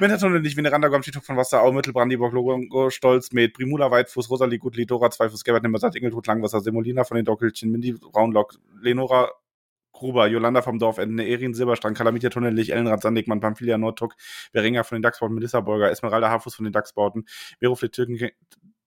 Mentertonne, 0.00 0.40
nicht 0.40 0.56
Veneranda, 0.56 0.88
Gamschi 0.88 1.10
Tuck 1.10 1.24
von 1.24 1.36
Wasser, 1.36 1.62
Au, 1.62 1.72
Mittel, 1.72 1.92
Brandiburg, 1.92 2.32
Logo, 2.32 2.90
Stolz, 2.90 3.32
Med, 3.32 3.54
Primula, 3.54 3.90
Weitfuß, 3.90 4.30
Rosalie 4.30 4.58
Gutli, 4.58 4.86
Dora, 4.86 5.10
Zweifuß, 5.10 5.44
Gerbert, 5.44 5.62
Nimmersatt, 5.62 5.96
Ingeltut, 5.96 6.26
Langwasser, 6.26 6.60
Semolina 6.60 7.04
von 7.04 7.16
den 7.16 7.24
Dockelchen, 7.24 7.70
Mindy, 7.70 7.94
Braunlock, 8.14 8.54
Lenora, 8.80 9.30
Gruber, 9.92 10.26
Jolanda 10.26 10.62
vom 10.62 10.78
Dorfende, 10.78 11.26
Erin 11.26 11.54
Silberstrang, 11.54 11.94
Kalamitia 11.94 12.30
Tunnelig, 12.30 12.70
Ellenrad 12.72 13.02
Sandigmann, 13.02 13.40
Pamphilia 13.40 13.78
Nordtuck, 13.78 14.14
Berenga 14.52 14.82
von 14.82 14.96
den 14.96 15.02
Dachsbauten, 15.02 15.34
Melissa 15.34 15.60
Bolger, 15.60 15.90
Esmeralda 15.90 16.30
Hafus 16.30 16.54
von 16.54 16.64
den 16.64 16.72
Dachsbauten, 16.72 17.26
Vero 17.60 17.74
Flittigen, 17.74 18.30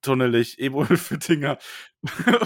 Tunnelig, 0.01 0.59
Ebo 0.59 0.83
Fittinger, 0.95 1.57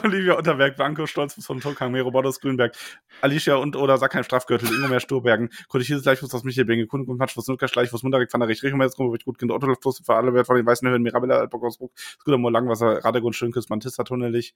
Olivia 0.04 0.34
Unterberg, 0.34 0.78
Blanco 0.78 1.06
Stolz 1.06 1.34
von 1.46 1.60
Tokang, 1.60 1.92
Mero 1.92 2.10
Bodos 2.10 2.40
Grünberg, 2.40 2.76
Alicia 3.22 3.56
und 3.56 3.76
oder 3.76 3.98
Sackheim 3.98 4.24
Strafgürtel, 4.24 4.70
Ingo 4.74 4.88
Meer 4.88 5.00
Sturbergen, 5.00 5.50
Kodisches 5.68 6.04
Gleichfuß 6.04 6.34
aus 6.34 6.44
Michelbinge, 6.44 6.88
Kunden 6.88 7.12
und 7.12 7.18
Matschfuß, 7.18 7.48
Nutka 7.48 7.68
Schleichfuß, 7.68 8.04
Munderich, 8.04 8.30
Van 8.32 8.40
der 8.40 8.48
Rich, 8.48 8.64
Richomer, 8.64 8.90
Skummerich, 8.90 9.26
Gutkind, 9.26 9.52
Otto 9.52 9.76
Fluss 9.76 10.02
für 10.04 10.16
alle 10.16 10.34
Wert 10.34 10.48
von 10.48 10.56
den 10.56 10.66
Weißen 10.66 10.88
Höhen, 10.88 11.04
Mirabella, 11.04 11.40
Altbock 11.40 11.64
aus 11.66 11.78
Bruck, 11.78 11.92
Skudermoor, 11.98 12.52
Langwasser, 12.52 13.04
Radegrund, 13.04 13.36
Schönkes, 13.36 13.70
Mantissa 13.70 14.04
Tunnelig, 14.04 14.56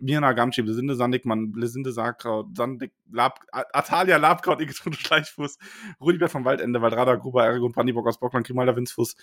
Mirna 0.00 0.32
Gamschi, 0.32 0.62
Blesinde 0.62 0.94
Sandigmann, 0.94 1.52
Blesinde 1.52 1.92
Saarkraut, 1.92 2.56
Sandig, 2.56 2.92
Lab, 3.10 3.40
Atalia 3.52 4.16
Labkraut, 4.16 4.60
Igetrunde 4.60 4.98
Schleichfuß, 5.00 5.58
Rudibert 6.00 6.30
vom 6.30 6.44
Waldende, 6.44 6.80
Waldrada, 6.82 7.16
Gruber, 7.16 7.44
Ergun, 7.44 7.72
Brandiburg 7.72 8.06
aus 8.06 8.18
Bockland, 8.18 8.46
Grimalda, 8.46 8.76
Winzfuß, 8.76 9.16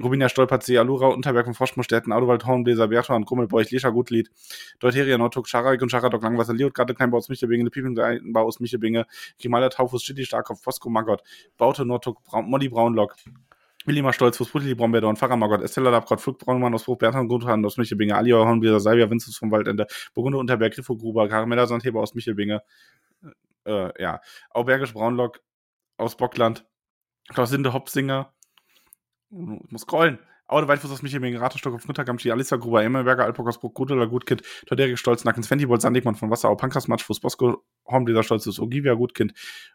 Rubinia 0.00 0.28
Stolpert, 0.28 0.62
See, 0.62 0.78
Alura, 0.78 1.08
Unterberg 1.08 1.46
von 1.46 1.54
Froschmostetten, 1.54 2.12
Audowald, 2.12 2.46
Hornbläser, 2.46 2.88
Bertha 2.88 3.14
und 3.16 3.26
Grummelbeuch, 3.26 3.70
Lescher, 3.70 3.90
Gutlied, 3.90 4.30
Deuteria, 4.78 5.18
Nordtuck, 5.18 5.48
Scharak 5.48 5.82
und 5.82 5.90
Scharadok, 5.90 6.22
Langwasser, 6.22 6.54
Liot, 6.54 6.74
Gerade, 6.74 6.94
Kleinbau 6.94 7.18
aus 7.18 7.28
Michelbinge, 7.28 7.68
Piepingbau 7.70 8.44
aus 8.44 8.60
Michelbinge, 8.60 9.06
Grimalda, 9.40 9.70
Taufus, 9.70 10.02
Chili, 10.02 10.24
Starkopf, 10.24 10.62
Fosco, 10.62 10.88
Magott, 10.88 11.22
Baute, 11.56 11.84
Nordtuck, 11.84 12.20
Molly, 12.32 12.68
Braunlock, 12.68 13.16
Willima 13.88 14.12
Stolz, 14.12 14.36
Fuß, 14.36 14.50
Putli, 14.50 14.74
Brombeer 14.74 15.04
und 15.04 15.18
Pfarrer 15.18 15.36
Margot, 15.36 15.62
Estella 15.62 15.90
Labkraut, 15.90 16.20
Flug, 16.20 16.38
Braunmann 16.38 16.74
aus 16.74 16.84
Bruch, 16.84 16.98
Bertrand 16.98 17.28
Guthan 17.28 17.64
aus 17.64 17.78
Michelbinge, 17.78 18.14
Alia, 18.14 18.36
Hornbläser, 18.36 18.80
Salvia, 18.80 19.10
Winzus 19.10 19.36
vom 19.36 19.50
Waldende, 19.50 19.86
Burgunde, 20.14 20.38
Unterberg, 20.38 20.74
Griffo, 20.74 20.96
Gruber, 20.96 21.28
Karamella, 21.28 21.66
Sandheber 21.66 22.00
aus 22.00 22.14
Michelbinge, 22.14 22.62
äh, 23.64 24.02
ja, 24.02 24.20
Aubergisch, 24.50 24.92
Braunlock 24.92 25.40
aus 25.96 26.16
Bockland, 26.16 26.66
Klaus 27.28 27.50
Sinde, 27.50 27.72
Hopsinger, 27.72 28.32
ich 29.30 29.70
muss 29.70 29.82
scrollen. 29.82 30.18
Aude 30.48 30.66
Weitfuß 30.66 30.90
aus 30.90 31.02
Michelbinge, 31.02 31.40
Raterstock 31.40 31.74
auf 31.74 31.86
Muttergamschi, 31.86 32.30
Alissa 32.30 32.56
Gruber, 32.56 32.82
Emmelberger, 32.82 33.24
Alpok 33.24 33.48
aus 33.48 33.60
Bruck, 33.60 33.74
Gudela, 33.74 34.06
Gutkind, 34.06 34.42
Toderik 34.66 34.98
Stolz, 34.98 35.24
Nacken, 35.24 35.42
Sventibold, 35.42 35.82
Sandigmann 35.82 36.14
von 36.14 36.30
Wasserau, 36.30 36.56
Pankras, 36.56 36.88
Matschfuß, 36.88 37.20
Bosco, 37.20 37.62
Hornbläser, 37.86 38.22
Stolz, 38.22 38.58
Ogivia, 38.58 38.94
Gutkind, 38.94 39.34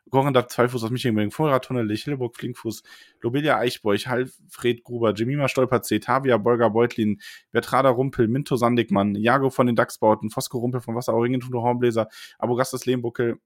Gorenda, 0.09 0.47
Zweifuß 0.47 0.84
aus 0.84 0.89
Michelbinge, 0.89 1.30
Vorrat, 1.30 1.65
Tunnelich, 1.65 2.03
Hilleburg, 2.05 2.36
Flinkfuß, 2.36 2.82
Lobelia, 3.21 3.57
Eichbeuch, 3.57 4.07
Halfred 4.07 4.84
Gruber, 4.84 5.13
Jemima 5.13 5.47
Stolper, 5.47 5.84
C, 5.84 5.99
Tavia, 5.99 6.38
Bolger, 6.38 6.71
Beutlin, 6.71 7.21
Bertrada 7.51 7.89
Rumpel, 7.89 8.28
Minto 8.28 8.55
Sandigmann, 8.55 9.13
Jago 9.13 9.51
von 9.51 9.67
den 9.67 9.76
Dachsbauten, 9.76 10.32
Fosco 10.32 10.57
Rumpel 10.57 10.82
von 10.82 10.95
Wasserau, 10.95 11.21
Ringentundo, 11.21 11.61
Hornbläser, 11.61 12.07
Abogastas 12.39 12.88
Lehmbuckel, 12.88 13.38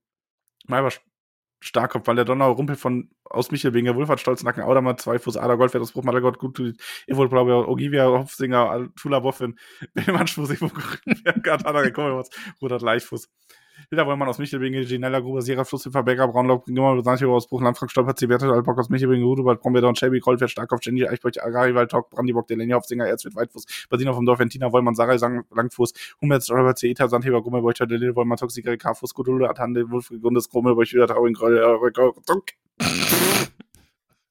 Malber 0.66 0.90
Starkopf, 1.60 2.06
weil 2.06 2.16
der 2.16 2.24
Donner 2.24 2.46
Rumpel 2.46 2.76
von 2.76 3.10
aus 3.24 3.50
Michelbinge, 3.50 3.94
Wulfert 3.94 4.20
Stolznacken, 4.20 4.62
Audermann, 4.62 4.96
Zweifuß, 4.96 5.36
Ader 5.36 5.56
Goldwert, 5.56 5.82
aus 5.82 5.92
Bruch, 5.92 6.04
Mattergott, 6.04 6.38
Gut, 6.38 6.58
Evol 7.06 7.28
Blaubeer, 7.28 7.68
Ogivia, 7.68 8.06
Hopfsinger, 8.06 8.88
Tula 8.96 9.20
Boffin, 9.20 9.58
Bellmann, 9.94 10.26
Schfuß, 10.26 10.50
Evo 10.50 10.68
Grünberg, 10.68 11.48
Adana, 11.48 11.90
Kommerwatz, 11.90 12.30
Rudert 12.62 12.82
Leichtfuß, 12.82 13.28
Hilda 13.90 14.06
Wollmann 14.06 14.28
aus 14.28 14.38
Michelbinge, 14.38 14.84
Ginella 14.84 15.20
Gruber, 15.20 15.42
Sierra 15.42 15.64
Flusshilfer, 15.64 16.02
Berger, 16.02 16.28
Braunlock, 16.28 16.66
Gimmer, 16.66 17.02
Sancho 17.02 17.34
Ausbruch, 17.34 17.62
Landfrank, 17.62 17.90
Stolper, 17.90 18.14
Ziberte, 18.14 18.46
Alpok 18.46 18.78
aus 18.78 18.88
Michelbinge, 18.88 19.24
Rudewald, 19.24 19.60
Brombeer, 19.60 19.94
Shelby, 19.94 20.20
Krollfeld, 20.20 20.50
Starkopf, 20.50 20.80
Jenny, 20.84 21.06
Eichbeuch, 21.06 21.42
Agari, 21.42 21.74
Waldtalk, 21.74 22.10
Brandibock, 22.10 22.46
Delenia, 22.46 22.76
Hofsinger, 22.76 23.06
Erzwit, 23.06 23.34
Weitfuß, 23.36 23.86
Basina 23.88 24.12
vom 24.12 24.26
Dorf, 24.26 24.38
Ventina, 24.38 24.72
Wollmann, 24.72 24.94
Sarai, 24.94 25.16
Langfuß, 25.16 25.92
Hummels, 26.20 26.46
Stolper, 26.46 26.74
Zeeta, 26.74 27.08
Sandheber, 27.08 27.42
Gummelbeuch, 27.42 27.74
Delene, 27.74 28.14
Wollmann, 28.14 28.38
Toxikari, 28.38 28.78
Karfuß, 28.78 29.14
Gudule, 29.14 29.48
Atande, 29.48 29.90
Wulf, 29.90 30.12
Gundes, 30.20 30.48
Grummelbeuch, 30.48 30.92
wieder 30.92 31.06
Tauing, 31.06 31.34
Kroll, 31.34 31.92
Tunk. 32.26 32.52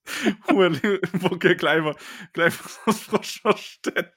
Bucke, 1.22 1.56
Kleiber, 1.56 1.96
Kleinfuß 2.34 2.80
aus 2.86 3.32
Froschstetten. 3.32 4.12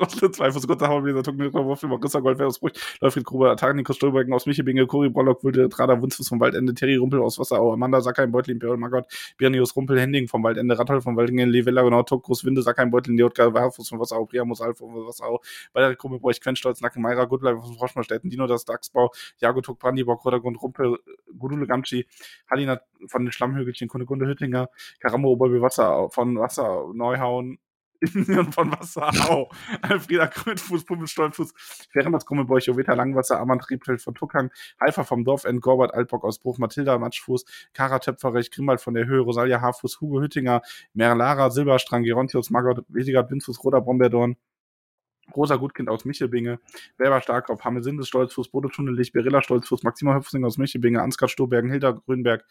Rostle 0.00 0.30
2 0.30 0.52
Fuß 0.52 0.66
Gott, 0.66 0.80
haben 0.82 1.04
wir 1.04 1.12
gesagt, 1.12 1.26
Tucken, 1.26 1.52
Wurf, 1.52 1.82
Marissa 1.82 2.20
Gold, 2.20 2.40
Ausbruch, 2.40 2.70
Läufried 3.00 3.24
Gruber, 3.24 3.50
Attacken, 3.50 3.76
Nikos 3.76 3.96
Stolbergen 3.96 4.32
aus 4.32 4.46
Michelbinge, 4.46 4.86
Kuri, 4.86 5.10
Brollock, 5.10 5.44
Wulde, 5.44 5.68
Trader, 5.68 6.00
Wunzfuß 6.00 6.28
vom 6.28 6.40
Waldende, 6.40 6.74
Terry 6.74 6.96
Rumpel 6.96 7.20
aus 7.20 7.38
Wasserau, 7.38 7.72
Amanda, 7.72 8.00
Sackheim, 8.00 8.32
Beutlin, 8.32 8.58
Perl, 8.58 8.76
Margot, 8.76 9.06
Birnius, 9.36 9.76
Rumpel, 9.76 10.00
Hending 10.00 10.26
vom 10.28 10.42
Waldende, 10.42 10.78
Rattel 10.78 11.00
vom 11.00 11.16
Waldingen, 11.16 11.50
Levella, 11.50 11.82
genau, 11.82 12.02
Tuck, 12.02 12.24
Groß, 12.24 12.44
Winde, 12.44 12.62
Sackheim, 12.62 12.90
Beutlin, 12.90 13.16
Jotka, 13.18 13.52
Warfuß 13.52 13.88
von 13.88 14.00
Wasserau, 14.00 14.26
Priamus, 14.26 14.60
Alf 14.60 14.78
von 14.78 14.94
Wasserau, 15.06 15.40
Bayer, 15.72 15.94
Krumme, 15.94 16.18
Bräuch, 16.18 16.40
Quenstolz, 16.40 16.80
Nacken, 16.80 17.02
Meira, 17.02 17.24
Gutleib 17.26 17.62
von 17.62 17.74
Froschmarstetten, 17.74 18.30
Dino, 18.30 18.46
das 18.46 18.64
Dachsbau, 18.64 19.12
Jago, 19.38 19.60
Tuck, 19.60 19.78
Brandibock, 19.78 20.24
Rodergrund, 20.24 20.60
Rumpel, 20.60 20.98
Gudule, 21.38 21.66
Gamschi, 21.66 22.06
Halina 22.50 22.80
von 23.06 23.24
den 23.24 23.32
Schlammhügelchen, 23.32 23.88
Kunde, 23.88 24.06
Kunde, 24.06 24.26
Hüttinger, 24.26 24.68
Karamo, 25.00 25.30
Oberbe, 25.30 25.60
Wasser, 25.60 26.08
von 26.10 26.38
Wasser, 26.38 26.90
Neuhauen, 26.92 27.58
von 28.52 28.72
Wasserau. 28.72 29.50
Alfreda 29.82 30.26
Krötfuß, 30.26 30.84
Pummel, 30.84 31.06
Stolfuß, 31.06 31.54
Ferenbats 31.90 32.26
Krummelbeuch, 32.26 32.66
Joveta 32.66 32.94
Langwasser, 32.94 33.40
Amand 33.40 33.62
Triebfeld 33.62 34.02
von 34.02 34.14
Tuckang, 34.14 34.50
Alpha 34.78 35.04
vom 35.04 35.24
Dorf, 35.24 35.44
End, 35.44 35.60
Gorbert, 35.60 35.94
Altbock 35.94 36.24
aus 36.24 36.38
Bruch, 36.38 36.58
Mathilda 36.58 36.98
Matschfuß, 36.98 37.44
Kara 37.72 37.98
Töpferich, 37.98 38.50
Grimwald 38.50 38.80
von 38.80 38.94
der 38.94 39.06
Höhe, 39.06 39.20
Rosalia 39.20 39.60
Haarfuß, 39.60 40.00
Hugo 40.00 40.20
Hüttinger, 40.20 40.62
Merlara, 40.92 41.50
Silberstrang, 41.50 42.02
Gerontius, 42.02 42.50
Margot, 42.50 42.84
Wesigard, 42.88 43.30
Windfuß, 43.30 43.62
Roder, 43.64 43.80
Brombeerdorn, 43.80 44.36
Rosa 45.34 45.56
Gutkind 45.56 45.88
aus 45.88 46.04
Michelbinge, 46.04 46.58
Werber 46.98 47.20
Starkopf, 47.20 47.64
Hamelsindes 47.64 48.08
Stolzfuß, 48.08 48.50
Bodo 48.50 48.68
Tunnelich, 48.68 49.12
Berilla 49.12 49.42
Stolzfuß, 49.42 49.82
Maxima 49.82 50.14
Höpfsing 50.14 50.44
aus 50.44 50.58
Michelbinge, 50.58 51.02
Ansgar 51.02 51.28
Stobergen, 51.28 51.70
Hilda 51.70 51.92
Grünberg, 51.92 52.44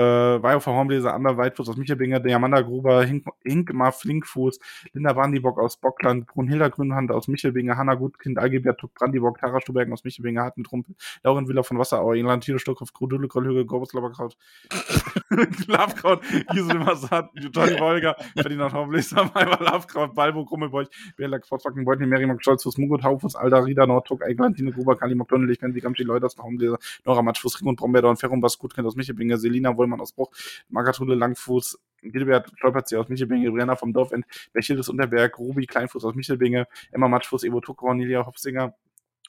äh, 0.00 0.42
Vajo 0.42 0.64
Hornbläser, 0.64 1.14
Ander 1.14 1.36
Weitfuß 1.36 1.68
aus 1.68 1.76
Michelbinger, 1.76 2.20
Diamanda 2.20 2.60
Gruber, 2.62 3.04
Hink, 3.04 3.26
Hinkmar 3.44 3.92
Flinkfuß, 3.92 4.58
Linda 4.92 5.12
Brandibock 5.12 5.58
aus 5.58 5.76
Bockland, 5.76 6.26
Brunhilda 6.26 6.68
Grünhand 6.68 7.10
aus 7.10 7.28
Michelbinger, 7.28 7.76
Hanna 7.76 7.94
Gutkind, 7.94 8.38
Algebert 8.38 8.78
Tuck 8.80 8.94
Brandibock, 8.94 9.38
Tara 9.38 9.60
Stubergen 9.60 9.92
aus 9.92 10.04
Michelbinger, 10.04 10.42
Hartentrumpel, 10.42 10.94
Lauren 11.22 11.48
Willer 11.48 11.64
von 11.64 11.78
Wasserau, 11.78 12.12
England, 12.14 12.44
Tilo 12.44 12.58
Stockhoff, 12.58 12.92
Krudule, 12.92 13.28
Krollhügel, 13.28 13.64
Gorbus 13.66 13.92
Laberkraut, 13.92 14.36
Labkraut, 15.66 16.22
Gisel 16.52 16.78
Massat, 16.78 17.30
Johnny 17.34 17.78
Wolger, 17.78 18.16
Ferdinand 18.36 18.72
Hornbläser, 18.72 19.30
Maimer 19.34 19.60
Labkraut, 19.60 20.14
Balbo, 20.14 20.44
Krummelbeuch, 20.44 20.88
Berlack, 21.16 21.44
Sportwacken, 21.44 21.84
Beutni, 21.84 22.06
Merimak, 22.06 22.42
Stolzfuß, 22.42 22.78
Mugut, 22.78 23.02
Haufus, 23.02 23.36
Alda, 23.36 23.58
Rieder, 23.58 23.86
Nordtuck, 23.86 24.22
Eigland, 24.22 24.56
Tine 24.56 24.72
Gruber, 24.72 24.96
Kali, 24.96 25.14
McDonald, 25.14 25.58
Pensi, 25.58 25.80
Gamschi, 25.80 26.04
Leuters, 26.04 26.36
Hornbläser, 26.38 26.78
Nora 27.04 27.22
Matschfuß, 27.22 27.60
Ring 27.60 27.68
und 27.68 27.76
Brombeer, 27.76 28.04
und 28.04 28.18
Ferrumbas, 28.18 28.58
Gutkind 28.58 28.86
aus 28.86 28.96
Michelbinger, 28.96 29.36
Selina, 29.36 29.76
Wollmann 29.76 29.89
aus 29.98 30.12
Bruch, 30.12 30.30
Magatule 30.68 31.14
Langfuß, 31.14 31.78
Gilbert 32.02 32.50
Stolpertzi 32.56 32.96
aus 32.96 33.08
Michelbinge, 33.08 33.50
Brenner 33.50 33.76
vom 33.76 33.92
Dorfend, 33.92 34.24
Bechildes 34.52 34.88
Unterberg, 34.88 35.38
Ruby 35.38 35.66
Kleinfuß 35.66 36.04
aus 36.04 36.14
Michelbinge, 36.14 36.66
Emma 36.92 37.08
Matschfuß, 37.08 37.44
Evo 37.44 37.60
Tuck, 37.60 37.78
Cornelia 37.78 38.26
Hopsinger, 38.26 38.74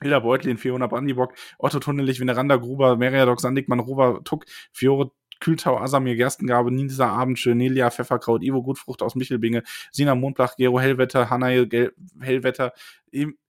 Hilda 0.02 0.20
Beutlin, 0.20 0.58
Fiona 0.58 0.88
Brandibock, 0.88 1.34
Otto 1.58 1.80
Tunnelich, 1.80 2.20
Veneranda 2.20 2.56
Gruber, 2.56 2.98
Meriadoc 2.98 3.40
Sandigmann, 3.40 3.80
Rover 3.80 4.24
Tuck, 4.24 4.46
Fiore 4.72 5.12
Kühltau, 5.42 5.78
Asamir, 5.78 6.16
Gerstengabe, 6.16 6.72
Nisa 6.72 7.10
Abendschön, 7.10 7.58
Nelia 7.58 7.92
Pfefferkraut, 7.92 8.44
Ivo 8.44 8.64
Gutfrucht 8.64 9.02
aus 9.02 9.16
Michelbinge, 9.16 9.64
Sina 9.92 10.16
Mondblach, 10.16 10.56
Gero 10.56 10.80
Hellwetter, 10.80 11.30
Hanna 11.30 11.48
Hellwetter, 11.48 12.74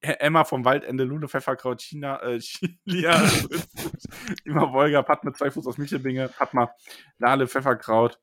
Emma 0.01 0.45
vom 0.45 0.65
Waldende, 0.65 1.05
Lule 1.05 1.29
Pfefferkraut, 1.29 1.81
China, 1.81 2.21
äh, 2.23 2.39
Chilia, 2.41 3.23
Immer 4.45 4.73
Wolga, 4.73 5.03
Pat 5.03 5.23
mit 5.23 5.37
zwei 5.37 5.51
Fuß 5.51 5.67
aus 5.69 5.79
Michelbinge, 5.79 6.29
Patma, 6.29 6.75
Lale 7.19 7.47
Pfefferkraut, 7.47 8.19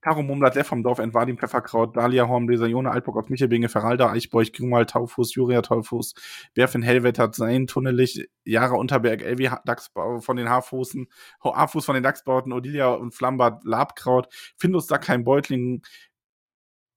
Taro 0.00 0.22
Mumlat, 0.22 0.54
Lev 0.54 0.66
vom 0.66 0.82
Dorf, 0.82 0.98
Entwadim, 0.98 1.38
Pfefferkraut, 1.38 1.96
Dalia 1.96 2.28
Hornbläser, 2.28 2.66
Jona 2.66 2.90
Altbock 2.90 3.16
aus 3.16 3.28
Michelbinge, 3.28 3.68
Feralda, 3.68 4.10
Eichbeuch, 4.10 4.52
Grünwald, 4.52 4.90
Taufuß, 4.90 5.34
Juria 5.34 5.62
Taufuß, 5.62 6.14
Berfin, 6.54 6.82
Hellwetter, 6.82 7.30
Sein, 7.32 7.66
Tunnelich, 7.66 8.28
Jara 8.44 8.74
Unterberg, 8.74 9.22
Elvi 9.22 9.50
Dachsbau 9.64 10.20
von 10.20 10.36
den 10.36 10.48
Haarfußen, 10.48 11.08
Haarfuß 11.44 11.84
von 11.84 11.94
den 11.94 12.02
Dachsbauten, 12.02 12.52
Odilia 12.52 12.88
und 12.88 13.14
Flambart, 13.14 13.64
Labkraut, 13.64 14.28
Findus, 14.56 14.86
Sackheim, 14.86 15.24
Beutling, 15.24 15.82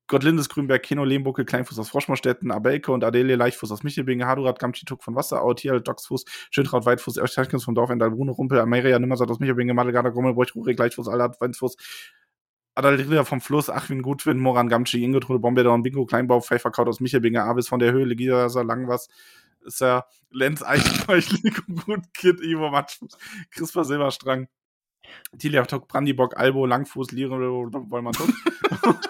Gottlindes, 0.08 0.50
Grünberg, 0.50 0.84
Keno, 0.84 1.04
Lehmbuckel, 1.04 1.46
Kleinfuß 1.46 1.80
aus 1.80 1.90
Froschmarstetten, 1.90 2.52
Abelke 2.52 2.92
und 2.92 3.04
Adelie, 3.04 3.36
Leichtfuß 3.36 3.72
aus 3.72 3.82
Michelbinge, 3.82 4.28
Hadurat, 4.28 4.60
Gamchituk 4.60 5.04
von 5.04 5.16
Wasserau, 5.16 5.56
Tiel, 5.56 5.82
Doxfuß, 5.82 6.26
Schöntraut, 6.52 6.86
Weitfuß, 6.86 7.18
Erschalkens 7.18 7.64
vom 7.64 7.74
Dorf, 7.74 7.90
Endal, 7.90 8.12
Bruno, 8.12 8.34
Rumpel, 8.34 8.60
Ameria, 8.60 9.00
Nimmersat 9.00 9.32
aus 9.32 9.40
Michelbinge, 9.40 9.74
Madelgarder, 9.74 10.12
Grummelbräuch, 10.12 10.54
Rurik, 10.54 10.78
Leichtfuß, 10.78 11.08
Alert, 11.08 11.42
Weinfuß, 11.42 11.76
Adalrida 12.76 13.24
vom 13.24 13.40
Fluss, 13.42 13.70
Achwin 13.70 14.02
Gutwin, 14.02 14.38
Moran 14.38 14.68
Gamci, 14.68 15.04
Ingetrude, 15.04 15.40
Bombedorn, 15.40 15.82
Bingo, 15.82 16.06
Kleinbau, 16.06 16.42
Pfefferkraut 16.42 16.88
aus 16.88 17.00
Michelbinge, 17.00 17.44
Avis 17.44 17.70
von 17.70 17.80
der 17.80 17.94
Höhle, 17.94 18.16
Gidasa, 18.16 18.62
Langwas, 18.62 19.08
ist 19.66 19.82
ja 19.82 20.06
Lenz, 20.30 20.62
Eichenbeuch, 20.62 21.32
Nico 21.44 21.62
Gut, 21.86 22.14
Kid, 22.14 22.42
Ivo, 22.42 22.70
Matschfuß, 22.70 23.18
Crisper, 23.52 23.86
Silberstrang, 23.86 24.48
Tilia 25.38 25.64
Tok, 25.66 25.88
Brandibock, 25.88 26.38
Albo, 26.38 26.66
Langfuß, 26.66 27.12
Lire, 27.12 27.32
Wollmann, 27.32 28.14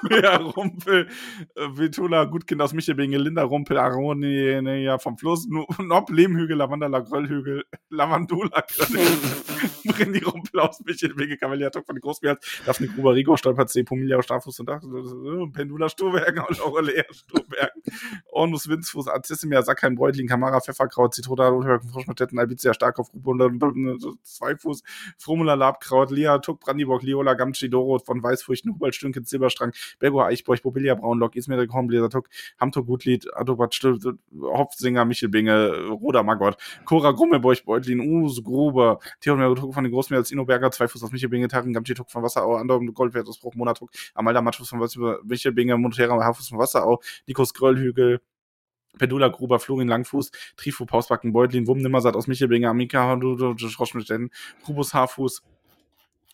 ja, 0.09 0.37
Rumpel, 0.37 1.07
Vitula, 1.55 2.25
Gutkind 2.25 2.61
aus 2.61 2.73
Michelbinge, 2.73 3.17
Linda 3.17 3.43
Rumpel, 3.43 3.77
Aronia 3.77 4.61
ne, 4.61 4.83
ja, 4.83 4.97
vom 4.97 5.17
Fluss, 5.17 5.47
Nob, 5.47 6.09
Lehmhügel, 6.09 6.57
Lavandala, 6.57 6.99
Gröllhügel, 6.99 7.63
Lavandula, 7.89 8.63
Brenny 9.85 10.19
Rumpel 10.19 10.59
aus 10.59 10.79
Michelbinge, 10.83 11.37
Kavalier 11.37 11.71
Tok 11.71 11.85
von 11.85 11.95
den 11.95 12.01
Großbären, 12.01 12.37
Daphne 12.65 12.87
Gruber, 12.87 13.13
Rigo, 13.13 13.37
Stolper, 13.37 13.67
C, 13.67 13.83
Pomilia, 13.83 14.21
Starfuß 14.21 14.59
und 14.61 14.69
Dach, 14.69 14.81
Pendula, 15.53 15.89
Sturbergen 15.89 16.43
und 16.45 16.61
Aurelea, 16.61 17.03
Sturbergen, 17.11 17.81
Ornus, 18.31 18.67
Winzfuß, 18.67 19.07
Artissimia, 19.07 19.61
Sackheim, 19.61 19.95
Breutling, 19.95 20.27
Kamara, 20.27 20.59
Pfefferkraut, 20.59 21.13
Zitrona, 21.13 21.47
Rotberg, 21.49 21.83
Froschmartetten, 21.85 22.39
Albizia, 22.39 22.73
Starkopf, 22.73 23.11
Gruppe, 23.11 23.51
Zweifuß, 24.23 24.83
Fromula, 25.17 25.55
Labkraut, 25.85 26.11
Lia, 26.11 26.39
Tuck, 26.39 26.59
Brandibock, 26.59 27.03
Liola, 27.03 27.33
Gamci, 27.33 27.69
Doro 27.69 27.99
von 27.99 28.21
Weißfurchen, 28.21 28.73
Hubert, 28.73 28.95
Stünken, 28.95 29.25
Silberstrang, 29.25 29.73
Bergo, 29.99 30.21
Eichbeuch, 30.21 30.61
Bobilia, 30.61 30.95
Braunlock, 30.95 31.35
Ismail, 31.35 31.67
Hornbläser, 31.71 32.09
Tuck, 32.09 32.29
Hamto, 32.59 32.83
Gutlied, 32.83 33.27
Adobat, 33.35 33.75
Hopfsinger, 34.41 35.05
Michelbinge, 35.05 35.87
Roder, 35.89 36.23
Magott, 36.23 36.57
Cora, 36.85 37.11
Grummelbeuch, 37.11 37.63
Beutlin, 37.65 37.99
Us, 37.99 38.43
Gruber, 38.43 38.99
Theodor, 39.21 39.55
Tuck 39.55 39.73
von 39.73 39.83
den 39.83 39.93
Großmeers, 39.93 40.31
Innoberger, 40.31 40.71
Zweifuß 40.71 41.03
aus 41.03 41.11
Michelbinge, 41.11 41.47
Tarin, 41.47 41.73
Gamci, 41.73 41.93
Tuck 41.93 42.09
von 42.09 42.23
Wasserau, 42.23 42.55
Andorm, 42.55 42.93
Goldwert 42.93 43.27
aus 43.27 43.39
Bruch, 43.39 43.55
Monatuk, 43.55 43.91
Amalda, 44.13 44.41
Matschfuß 44.41 44.69
von 44.69 44.79
Michelbinge, 45.23 45.77
Montera, 45.77 46.15
Haarfuß 46.23 46.49
von 46.49 46.59
Wasserau, 46.59 47.01
Nikos 47.27 47.53
Gröllhügel, 47.53 48.21
Pedula 48.97 49.27
Gruber, 49.27 49.59
Florin 49.59 49.89
Langfuß, 49.89 50.31
Trifo 50.55 50.85
Pausbacken, 50.85 51.33
Beutlin, 51.33 51.67
Wumm 51.67 51.79
Nimmersatt 51.79 52.15
aus 52.15 52.27
Michelbinge, 52.27 52.69
Amika, 52.69 53.19
Schroschmitteln, 53.57 54.29
Rubus 54.67 54.93
Haarfuß, 54.93 55.43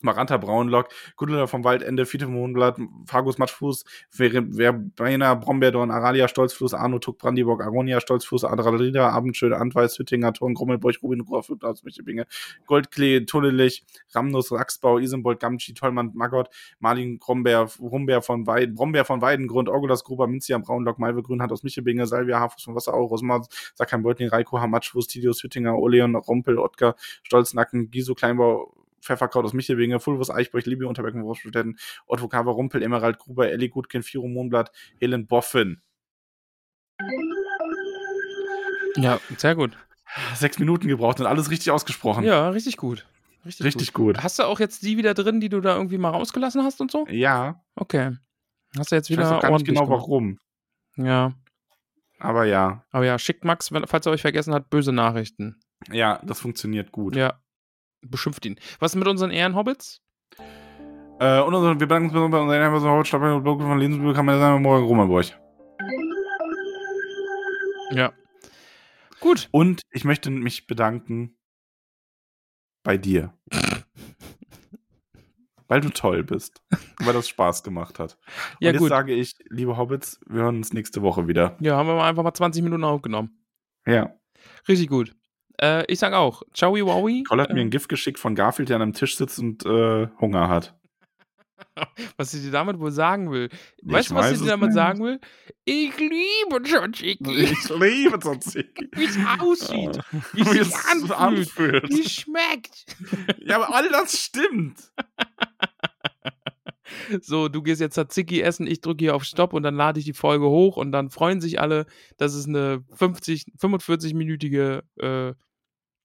Maranta 0.04 0.38
Braunlock, 0.38 0.90
Gudula 1.16 1.48
vom 1.48 1.64
Waldende, 1.64 2.06
Fiete 2.06 2.28
Mondblatt, 2.28 2.78
Fagus 3.06 3.38
Matschfuß, 3.38 3.86
Verbeiner, 4.10 5.36
Brombeerdorn, 5.36 5.92
Aralia, 5.92 6.28
Stolzfluss, 6.28 6.74
Arno, 6.74 7.00
Tuck, 7.00 7.18
Brandiburg, 7.18 7.62
Aronia, 7.62 8.00
Stolzfuß, 8.00 8.46
Adralida, 8.46 9.10
Abendschöne, 9.10 9.58
Antweiß, 9.58 9.98
Hüttinger, 9.98 10.34
Thorn, 10.34 10.54
Grummelbeuch, 10.54 11.02
Rubin, 11.04 11.22
Rohrflut 11.22 11.64
aus 11.64 11.84
Michelbinge, 11.84 12.26
Goldklee, 12.66 13.22
Tunnelich, 13.26 13.86
Ramnus, 14.14 14.52
Rachsbau, 14.52 14.98
Isenbold, 14.98 15.40
Gamschi, 15.40 15.74
Tollmann, 15.74 16.12
Magott, 16.14 16.50
Marlin, 16.80 17.20
Grombeer, 17.20 17.68
Rumbeer 17.80 18.22
von 18.22 18.48
Weiden, 18.48 18.76
Brombeer 18.76 19.06
von 19.06 19.22
Weidengrund, 19.22 19.70
Orgulas, 19.70 20.04
Gruber, 20.04 20.28
Minzia, 20.28 20.58
Braunlock, 20.58 21.00
Malve, 21.00 21.24
Grünhand 21.24 21.52
aus 21.52 21.64
Michelbinge, 21.64 22.06
Salvia, 22.08 22.40
Hafus 22.40 22.64
von 22.64 22.76
Wasserau, 22.76 23.06
Rosmar, 23.06 23.46
Sackheim, 23.76 24.04
Beutling, 24.04 24.30
Reiko, 24.30 24.60
Hamatschfuß, 24.60 25.08
Tidius, 25.08 25.44
Hüttinger, 25.44 25.78
Oleon, 25.78 26.16
Rompel, 26.16 26.58
Ottger, 26.58 26.96
Stolznacken, 27.24 27.92
Giso, 27.92 28.16
Kleinbau, 28.16 28.74
Pfefferkraut 29.02 29.46
aus 29.46 29.54
Michelbinge, 29.54 30.00
Fulvus 30.00 30.30
Eichbeuch, 30.30 30.66
Libby 30.66 30.86
Unterberg, 30.86 31.16
Wurststätten, 31.16 31.78
Otto 32.08 32.28
Kaver, 32.28 32.52
Rumpel, 32.52 32.84
Emerald, 32.84 33.20
Gruber, 33.20 33.50
Elli 33.50 33.70
Gutkin, 33.70 34.04
Firo 34.04 34.28
Mondblatt, 34.28 34.72
Helen 35.00 35.28
Boffin. 35.28 35.82
Ja, 38.96 39.20
sehr 39.38 39.56
gut. 39.56 39.78
Sechs 40.36 40.60
Minuten 40.60 40.88
gebraucht 40.88 41.20
und 41.20 41.26
alles 41.26 41.50
richtig 41.50 41.72
ausgesprochen. 41.72 42.24
Ja, 42.24 42.50
richtig 42.50 42.78
gut. 42.78 43.06
Richtig, 43.46 43.66
richtig 43.66 43.94
gut. 43.94 44.16
gut. 44.16 44.24
Hast 44.24 44.38
du 44.40 44.44
auch 44.44 44.60
jetzt 44.60 44.84
die 44.84 44.98
wieder 44.98 45.14
drin, 45.14 45.40
die 45.40 45.50
du 45.50 45.62
da 45.62 45.76
irgendwie 45.76 45.98
mal 45.98 46.10
rausgelassen 46.10 46.64
hast 46.64 46.80
und 46.82 46.92
so? 46.92 47.08
Ja. 47.10 47.64
Okay. 47.76 48.18
Hast 48.78 48.92
du 48.92 48.96
jetzt 48.96 49.10
wieder 49.10 49.24
ich 49.24 49.30
weiß 49.30 49.38
auch 49.38 49.42
gar 49.42 49.52
nicht 49.52 49.66
genau 49.66 49.86
gemacht. 49.86 50.02
warum. 50.02 50.38
Ja. 50.96 51.34
Aber 52.20 52.46
ja. 52.46 52.86
Aber 52.92 53.06
ja, 53.06 53.18
schickt 53.18 53.44
Max, 53.46 53.70
falls 53.88 54.06
er 54.06 54.12
euch 54.12 54.22
vergessen 54.22 54.54
hat, 54.54 54.70
böse 54.70 54.92
Nachrichten. 54.92 55.60
Ja, 55.92 56.22
das 56.24 56.40
funktioniert 56.40 56.92
gut. 56.92 57.16
Ja. 57.16 57.41
Beschimpft 58.02 58.46
ihn. 58.46 58.56
Was 58.80 58.92
ist 58.94 58.98
mit 59.00 59.08
unseren 59.08 59.32
Ehrenhobbits? 59.32 60.02
Äh, 61.20 61.42
und 61.42 61.54
unsere, 61.54 61.80
wir 61.80 61.88
bedanken 61.88 62.16
uns 62.16 62.32
bei 62.32 62.40
unseren 62.40 62.60
Ehrenhobbits 62.60 62.86
Hauptstadt 62.86 63.22
und 63.22 63.44
Block 63.44 63.62
von 63.62 63.80
Lebensmittel 63.80 64.14
kann 64.16 64.26
man 64.26 64.40
sagen, 64.40 64.62
morgen 64.62 64.86
Romanburg. 64.86 65.26
Ja. 67.92 68.14
Gut. 69.20 69.50
Und 69.52 69.82
ich 69.92 70.04
möchte 70.04 70.30
mich 70.32 70.66
bedanken 70.66 71.38
bei 72.84 72.98
dir. 72.98 73.34
weil 75.68 75.80
du 75.80 75.90
toll 75.90 76.24
bist. 76.24 76.62
weil 77.00 77.14
das 77.14 77.30
Spaß 77.30 77.64
gemacht 77.64 77.98
hat. 78.00 78.18
Und 78.60 78.66
Ja, 78.66 78.72
jetzt 78.72 78.80
gut. 78.80 78.90
sage 78.90 79.14
ich, 79.14 79.36
liebe 79.50 79.78
Hobbits, 79.78 80.20
wir 80.28 80.42
hören 80.42 80.58
uns 80.58 80.74
nächste 80.74 81.02
Woche 81.02 81.30
wieder. 81.30 81.56
Ja, 81.62 81.78
haben 81.78 81.88
wir 81.88 81.96
mal 81.96 82.10
einfach 82.10 82.24
mal 82.24 82.34
20 82.34 82.62
Minuten 82.62 82.84
aufgenommen. 82.84 83.46
Ja. 83.86 84.14
Richtig 84.68 84.90
gut. 84.90 85.16
Äh, 85.62 85.86
ich 85.92 86.00
sag 86.00 86.14
auch, 86.14 86.42
ciao, 86.54 86.74
wowi. 86.74 87.24
Cole 87.24 87.42
hat 87.44 87.52
mir 87.54 87.60
Äh, 87.60 87.66
ein 87.66 87.70
Gift 87.70 87.90
geschickt 87.90 88.20
von 88.20 88.36
Garfield, 88.36 88.70
der 88.70 88.78
an 88.78 88.82
einem 88.82 88.94
Tisch 88.94 89.16
sitzt 89.18 89.40
und 89.40 89.66
äh, 89.66 90.08
Hunger 90.20 90.50
hat. 90.50 90.76
was 92.18 92.34
ich 92.34 92.42
dir 92.42 92.52
damit 92.52 92.80
wohl 92.80 92.92
sagen 92.92 93.32
will. 93.32 93.50
Ich 93.78 93.92
weißt 93.92 94.12
du, 94.12 94.16
was 94.16 94.26
weiß 94.26 94.38
ich 94.38 94.42
dir 94.44 94.50
damit 94.50 94.70
nicht. 94.70 94.76
sagen 94.76 95.04
will? 95.04 95.20
Ich 95.64 95.96
liebe 96.00 96.62
Tzatziki. 96.64 97.36
Ich 97.44 97.70
liebe 97.70 98.20
Tzatziki. 98.20 98.90
Wie 98.96 99.04
es 99.06 99.18
aussieht. 99.40 100.00
Wie 100.34 100.46
Wie 100.46 100.58
es 100.58 100.68
sich 100.70 100.76
anfühlt. 100.92 101.12
anfühlt. 101.20 101.90
Wie 101.90 102.02
es 102.02 102.12
schmeckt. 102.12 102.86
Ja, 103.46 103.58
aber 103.62 103.76
all 103.76 103.88
das 103.90 104.18
stimmt. 104.18 104.80
So, 107.22 107.48
du 107.48 107.62
gehst 107.62 107.80
jetzt 107.82 107.94
Tzatziki 107.94 108.42
essen, 108.42 108.68
ich 108.68 108.82
drücke 108.82 109.04
hier 109.06 109.16
auf 109.16 109.24
Stopp 109.24 109.54
und 109.54 109.64
dann 109.64 109.76
lade 109.76 110.00
ich 110.00 110.06
die 110.06 110.14
Folge 110.14 110.46
hoch 110.48 110.78
und 110.78 110.92
dann 110.92 111.10
freuen 111.10 111.40
sich 111.42 111.60
alle, 111.60 111.86
dass 112.18 112.34
es 112.34 112.48
eine 112.48 112.84
50, 112.94 113.46
45-minütige 113.60 114.82
äh, 115.00 115.34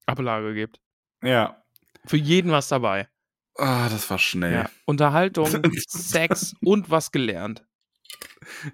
Ablage 0.07 0.55
gibt. 0.55 0.81
Ja. 1.23 1.63
Für 2.07 2.17
jeden 2.17 2.53
was 2.53 2.69
dabei. 2.69 3.09
Ah, 3.57 3.89
das 3.89 4.09
war 4.11 4.19
schnell. 4.19 4.53
Ja. 4.53 4.71
Unterhaltung, 4.85 5.49
Sex 5.89 6.55
und 6.63 6.91
was 6.91 7.11
gelernt. 7.11 7.65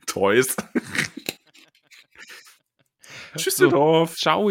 Toys. 0.07 0.57
Tschüsseldorf. 3.37 4.16
Ciao. 4.16 4.51